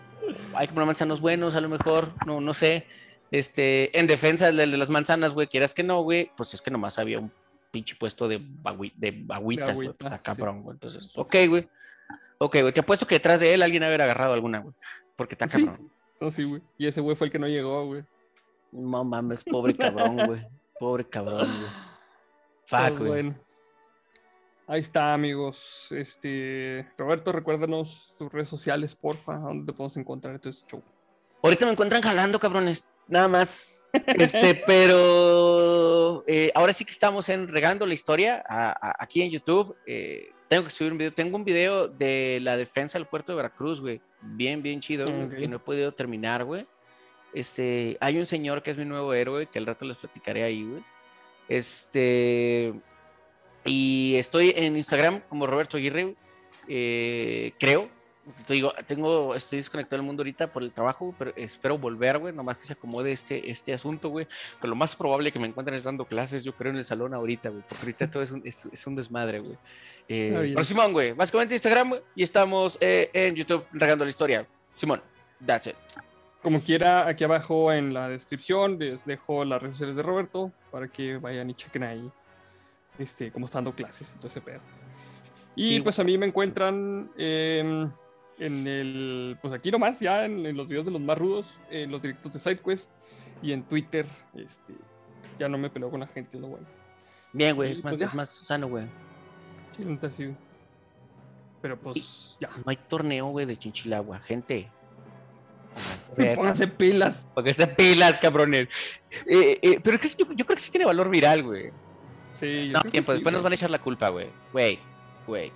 Hay 0.54 0.68
que 0.68 0.74
poner 0.74 0.88
manzanos 0.88 1.22
buenos, 1.22 1.56
a 1.56 1.62
lo 1.62 1.70
mejor. 1.70 2.14
No, 2.26 2.42
no 2.42 2.54
sé. 2.54 2.86
Este, 3.32 3.98
en 4.00 4.08
defensa 4.08 4.52
del 4.52 4.72
de 4.72 4.78
las 4.78 4.90
manzanas, 4.90 5.34
güey, 5.34 5.48
quieras 5.48 5.74
que 5.74 5.84
no, 5.84 6.02
güey, 6.02 6.32
pues 6.38 6.54
es 6.54 6.62
que 6.62 6.72
nomás 6.72 6.98
había 6.98 7.20
un 7.20 7.32
pinche 7.72 7.96
puesto 7.96 8.28
de, 8.30 8.40
bagui- 8.40 8.94
de 8.96 9.26
agüitas, 9.30 9.74
güey. 9.76 9.88
agüita, 9.90 10.06
Está 10.08 10.22
cabrón, 10.22 10.64
güey. 10.64 10.76
Entonces, 10.76 11.12
ok, 11.18 11.36
güey. 11.50 11.68
Ok, 12.38 12.58
güey. 12.62 12.72
Te 12.74 12.80
apuesto 12.80 13.06
que 13.06 13.16
detrás 13.16 13.40
de 13.42 13.54
él 13.54 13.62
alguien 13.62 13.84
haber 13.84 14.02
agarrado 14.02 14.34
alguna, 14.34 14.60
güey. 14.60 14.74
Porque 15.18 15.34
está 15.36 15.50
Sí. 15.50 15.66
cabrón. 15.66 15.92
No, 16.22 16.32
sí, 16.32 16.44
güey. 16.46 16.62
Y 16.78 16.88
ese 16.88 17.02
güey 17.02 17.16
fue 17.18 17.28
el 17.28 17.32
que 17.32 17.40
no 17.40 17.48
llegó, 17.48 17.86
güey. 17.86 18.04
No 18.72 19.04
mames, 19.04 19.44
pobre 19.44 19.76
cabrón, 19.76 20.18
güey. 20.26 20.48
Pobre 20.80 21.08
cabrón, 21.08 21.48
güey. 21.48 21.72
Fuck, 22.66 22.98
güey. 23.00 23.10
bueno. 23.10 23.36
Ahí 24.68 24.82
está, 24.82 25.14
amigos. 25.14 25.88
Este, 25.92 26.86
Roberto, 26.98 27.32
recuérdanos 27.32 28.16
tus 28.18 28.32
redes 28.32 28.50
sociales, 28.50 28.96
porfa, 28.96 29.36
dónde 29.38 29.66
te 29.72 29.76
podemos 29.76 29.96
encontrar 29.98 30.36
en 30.36 30.42
todo 30.42 30.50
este 30.50 30.68
show. 30.70 30.84
Ahorita 31.42 31.66
me 31.66 31.72
encuentran 31.72 32.02
jalando, 32.02 32.40
cabrones. 32.40 32.86
Nada 33.08 33.28
más. 33.30 33.86
Este, 34.08 34.54
pero 34.68 36.24
eh, 36.28 36.52
ahora 36.54 36.74
sí 36.74 36.84
que 36.84 36.92
estamos 36.92 37.30
en 37.30 37.48
regando 37.48 37.86
la 37.86 37.94
historia 37.94 38.44
a- 38.48 38.72
a- 38.72 38.96
aquí 39.00 39.22
en 39.22 39.32
YouTube. 39.32 39.76
Eh, 39.86 40.32
tengo 40.50 40.66
que 40.66 40.70
subir 40.70 40.92
un 40.92 40.98
video. 40.98 41.14
Tengo 41.14 41.38
un 41.38 41.46
video 41.46 41.88
de 41.88 42.40
la 42.42 42.58
defensa 42.58 42.98
del 42.98 43.08
puerto 43.08 43.32
de 43.32 43.38
Veracruz, 43.38 43.80
güey. 43.80 44.02
Bien, 44.22 44.62
bien 44.62 44.82
chido, 44.82 45.06
güey, 45.06 45.24
Ok. 45.24 45.36
que 45.36 45.48
no 45.48 45.56
he 45.56 45.60
podido 45.60 45.94
terminar, 45.94 46.44
güey. 46.44 46.68
Este, 47.34 47.98
hay 48.00 48.18
un 48.18 48.26
señor 48.26 48.64
que 48.64 48.72
es 48.72 48.78
mi 48.78 48.86
nuevo 48.86 49.14
héroe, 49.14 49.48
que 49.48 49.60
al 49.60 49.66
rato 49.66 49.86
les 49.86 49.98
platicaré 49.98 50.44
ahí, 50.44 50.64
güey. 50.64 50.84
Este, 51.50 52.74
y 53.66 54.16
estoy 54.16 54.54
en 54.56 54.78
Instagram 54.78 55.22
como 55.30 55.48
Roberto 55.48 55.78
Aguirre. 55.78 56.16
Eh, 56.68 57.54
creo. 57.60 57.90
Te 58.46 58.56
digo, 58.56 58.74
tengo, 58.86 59.36
estoy 59.36 59.60
desconectado 59.60 60.02
del 60.02 60.06
mundo 60.06 60.20
ahorita 60.20 60.52
por 60.52 60.62
el 60.62 60.74
trabajo, 60.74 61.16
pero 61.18 61.32
espero 61.38 61.78
volver, 61.78 62.18
güey, 62.18 62.34
nomás 62.34 62.58
que 62.58 62.66
se 62.66 62.74
acomode 62.74 63.14
este, 63.14 63.50
este 63.50 63.74
asunto, 63.74 64.10
güey. 64.10 64.28
Pero 64.60 64.72
lo 64.72 64.76
más 64.76 64.98
probable 64.98 65.32
que 65.32 65.40
me 65.40 65.48
encuentren 65.48 65.78
es 65.78 65.86
dando 65.86 66.04
clases, 66.04 66.44
yo 66.44 66.54
creo, 66.54 66.72
en 66.74 66.78
el 66.78 66.84
salón 66.84 67.14
ahorita, 67.14 67.50
güey, 67.50 67.62
porque 67.62 67.84
ahorita 67.84 68.12
todo 68.12 68.24
es 68.24 68.32
un, 68.32 68.42
es, 68.46 68.68
es 68.70 68.86
un 68.86 68.96
desmadre, 68.96 69.40
güey. 69.40 69.58
Eh, 70.10 70.52
pero 70.54 70.64
Simón, 70.66 70.92
güey, 70.92 71.14
básicamente 71.14 71.56
Instagram, 71.56 71.94
y 72.16 72.24
estamos 72.24 72.78
eh, 72.82 73.10
en 73.14 73.34
YouTube 73.34 73.66
regando 73.72 74.04
la 74.04 74.10
historia. 74.10 74.46
Simón, 74.76 75.02
that's 75.46 75.68
it. 75.68 75.76
Como 76.42 76.62
quiera, 76.62 77.08
aquí 77.08 77.24
abajo 77.24 77.74
en 77.74 77.94
la 77.94 78.08
descripción 78.10 78.78
les 78.80 79.06
dejo 79.06 79.44
las 79.44 79.62
redes 79.62 79.74
sociales 79.76 79.96
de 79.96 80.04
Roberto 80.04 80.52
para 80.72 80.88
que 80.88 81.18
vayan 81.18 81.50
y 81.50 81.54
chequen 81.56 81.84
ahí 81.84 82.12
este, 83.00 83.32
cómo 83.32 83.46
está 83.46 83.58
dando 83.58 83.74
clases 83.74 84.14
y 84.16 84.18
todo 84.20 84.28
ese 84.30 84.42
pedo. 84.42 84.60
Y 85.56 85.68
Sí. 85.68 85.80
pues 85.82 86.00
a 86.00 86.04
mí 86.04 86.18
me 86.18 86.28
encuentran 86.28 87.10
em, 87.18 87.90
en 88.38 88.68
el, 88.68 89.38
pues 89.42 89.54
aquí 89.54 89.72
nomás, 89.72 90.00
ya 90.00 90.26
en, 90.26 90.46
en 90.46 90.56
los 90.56 90.68
videos 90.68 90.86
de 90.86 90.92
los 90.92 91.02
más 91.02 91.18
rudos, 91.18 91.60
en 91.72 91.92
los 91.92 92.02
directos 92.02 92.34
de 92.34 92.40
SideQuest 92.40 92.92
y 93.42 93.52
en 93.52 93.64
Twitter. 93.64 94.06
Este, 94.36 94.74
ya 95.40 95.50
no 95.50 95.58
me 95.58 95.70
peleo 95.70 95.90
con 95.90 96.00
la 96.00 96.08
gente, 96.08 96.38
es 96.38 96.42
lo 96.42 96.48
bueno. 96.50 96.68
Bien, 97.34 97.56
güey, 97.56 97.70
Y 97.70 97.74
es 97.74 97.84
más, 97.84 97.98
pues 97.98 98.10
es 98.10 98.16
más 98.16 98.30
sano, 98.30 98.68
güey. 98.68 98.86
Sí, 99.76 99.84
la 99.84 99.92
neta 99.92 100.10
sí. 100.12 100.34
Pero 101.62 101.78
pues 101.80 102.38
ya. 102.40 102.50
No 102.50 102.64
hay 102.68 102.78
torneo, 102.78 103.28
güey, 103.28 103.46
de 103.48 103.58
Chinchilagua, 103.58 104.20
gente. 104.20 104.70
Pónganse 106.36 106.68
pilas. 106.68 107.28
Estén 107.46 107.76
pilas, 107.76 108.18
cabrones. 108.20 108.68
Eh, 109.26 109.60
eh, 109.62 109.80
pero 109.84 109.98
es 109.98 110.16
que 110.16 110.24
yo, 110.24 110.32
yo 110.34 110.46
creo 110.46 110.56
que 110.56 110.64
sí 110.64 110.72
tiene 110.72 110.86
valor 110.86 111.10
viral, 111.10 111.44
güey. 111.44 111.72
Sí, 112.40 112.68
yo 112.68 112.74
No, 112.74 112.82
creo 112.82 112.84
que 112.84 112.92
tiempo, 112.92 113.12
sí, 113.12 113.18
después 113.18 113.34
nos 113.34 113.44
van 113.44 113.52
a 113.52 113.56
echar 113.56 113.70
la 113.70 113.80
culpa, 113.80 114.10
güey. 114.10 114.28
Güey, 114.52 114.80
güey. 115.26 115.52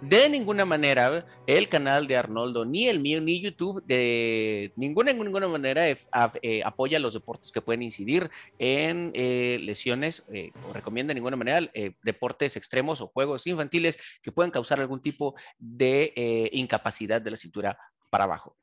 De 0.00 0.28
ninguna 0.28 0.64
manera, 0.64 1.26
el 1.46 1.68
canal 1.68 2.06
de 2.06 2.16
Arnoldo, 2.16 2.64
ni 2.64 2.86
el 2.86 3.00
mío, 3.00 3.20
ni 3.20 3.40
YouTube, 3.40 3.82
de 3.84 4.72
ninguna, 4.76 5.12
ninguna 5.12 5.48
manera 5.48 5.90
eh, 5.90 5.98
eh, 6.42 6.62
apoya 6.64 7.00
los 7.00 7.14
deportes 7.14 7.50
que 7.50 7.60
pueden 7.60 7.82
incidir 7.82 8.30
en 8.60 9.10
eh, 9.14 9.58
lesiones, 9.60 10.24
eh, 10.32 10.52
o 10.68 10.72
recomienda 10.72 11.10
de 11.10 11.16
ninguna 11.16 11.36
manera 11.36 11.68
deportes 12.04 12.54
extremos 12.56 13.00
o 13.00 13.08
juegos 13.08 13.44
infantiles 13.48 13.98
que 14.22 14.30
pueden 14.30 14.52
causar 14.52 14.80
algún 14.80 15.00
tipo 15.00 15.34
de 15.58 16.48
incapacidad 16.52 17.20
de 17.20 17.32
la 17.32 17.36
cintura 17.36 17.76
para 18.08 18.24
abajo. 18.24 18.56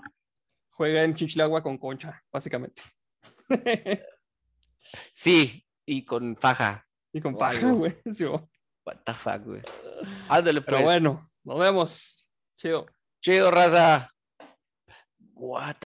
Juega 0.75 1.03
en 1.03 1.15
Chinchilagua 1.15 1.63
con 1.63 1.77
concha, 1.77 2.21
básicamente. 2.31 2.81
Sí, 5.11 5.65
y 5.85 6.05
con 6.05 6.37
faja. 6.37 6.87
y 7.11 7.19
con 7.19 7.37
faja, 7.37 7.71
güey. 7.71 7.97
Sí. 8.13 8.25
What 8.25 8.97
the 9.03 9.13
fuck, 9.13 9.43
güey. 9.43 9.61
Ándale, 10.29 10.61
Pero 10.61 10.77
pues. 10.77 10.85
bueno, 10.85 11.31
nos 11.43 11.59
vemos. 11.59 12.27
Chido. 12.57 12.85
Chido, 13.19 13.49
raza. 13.49 14.11
What 15.33 15.77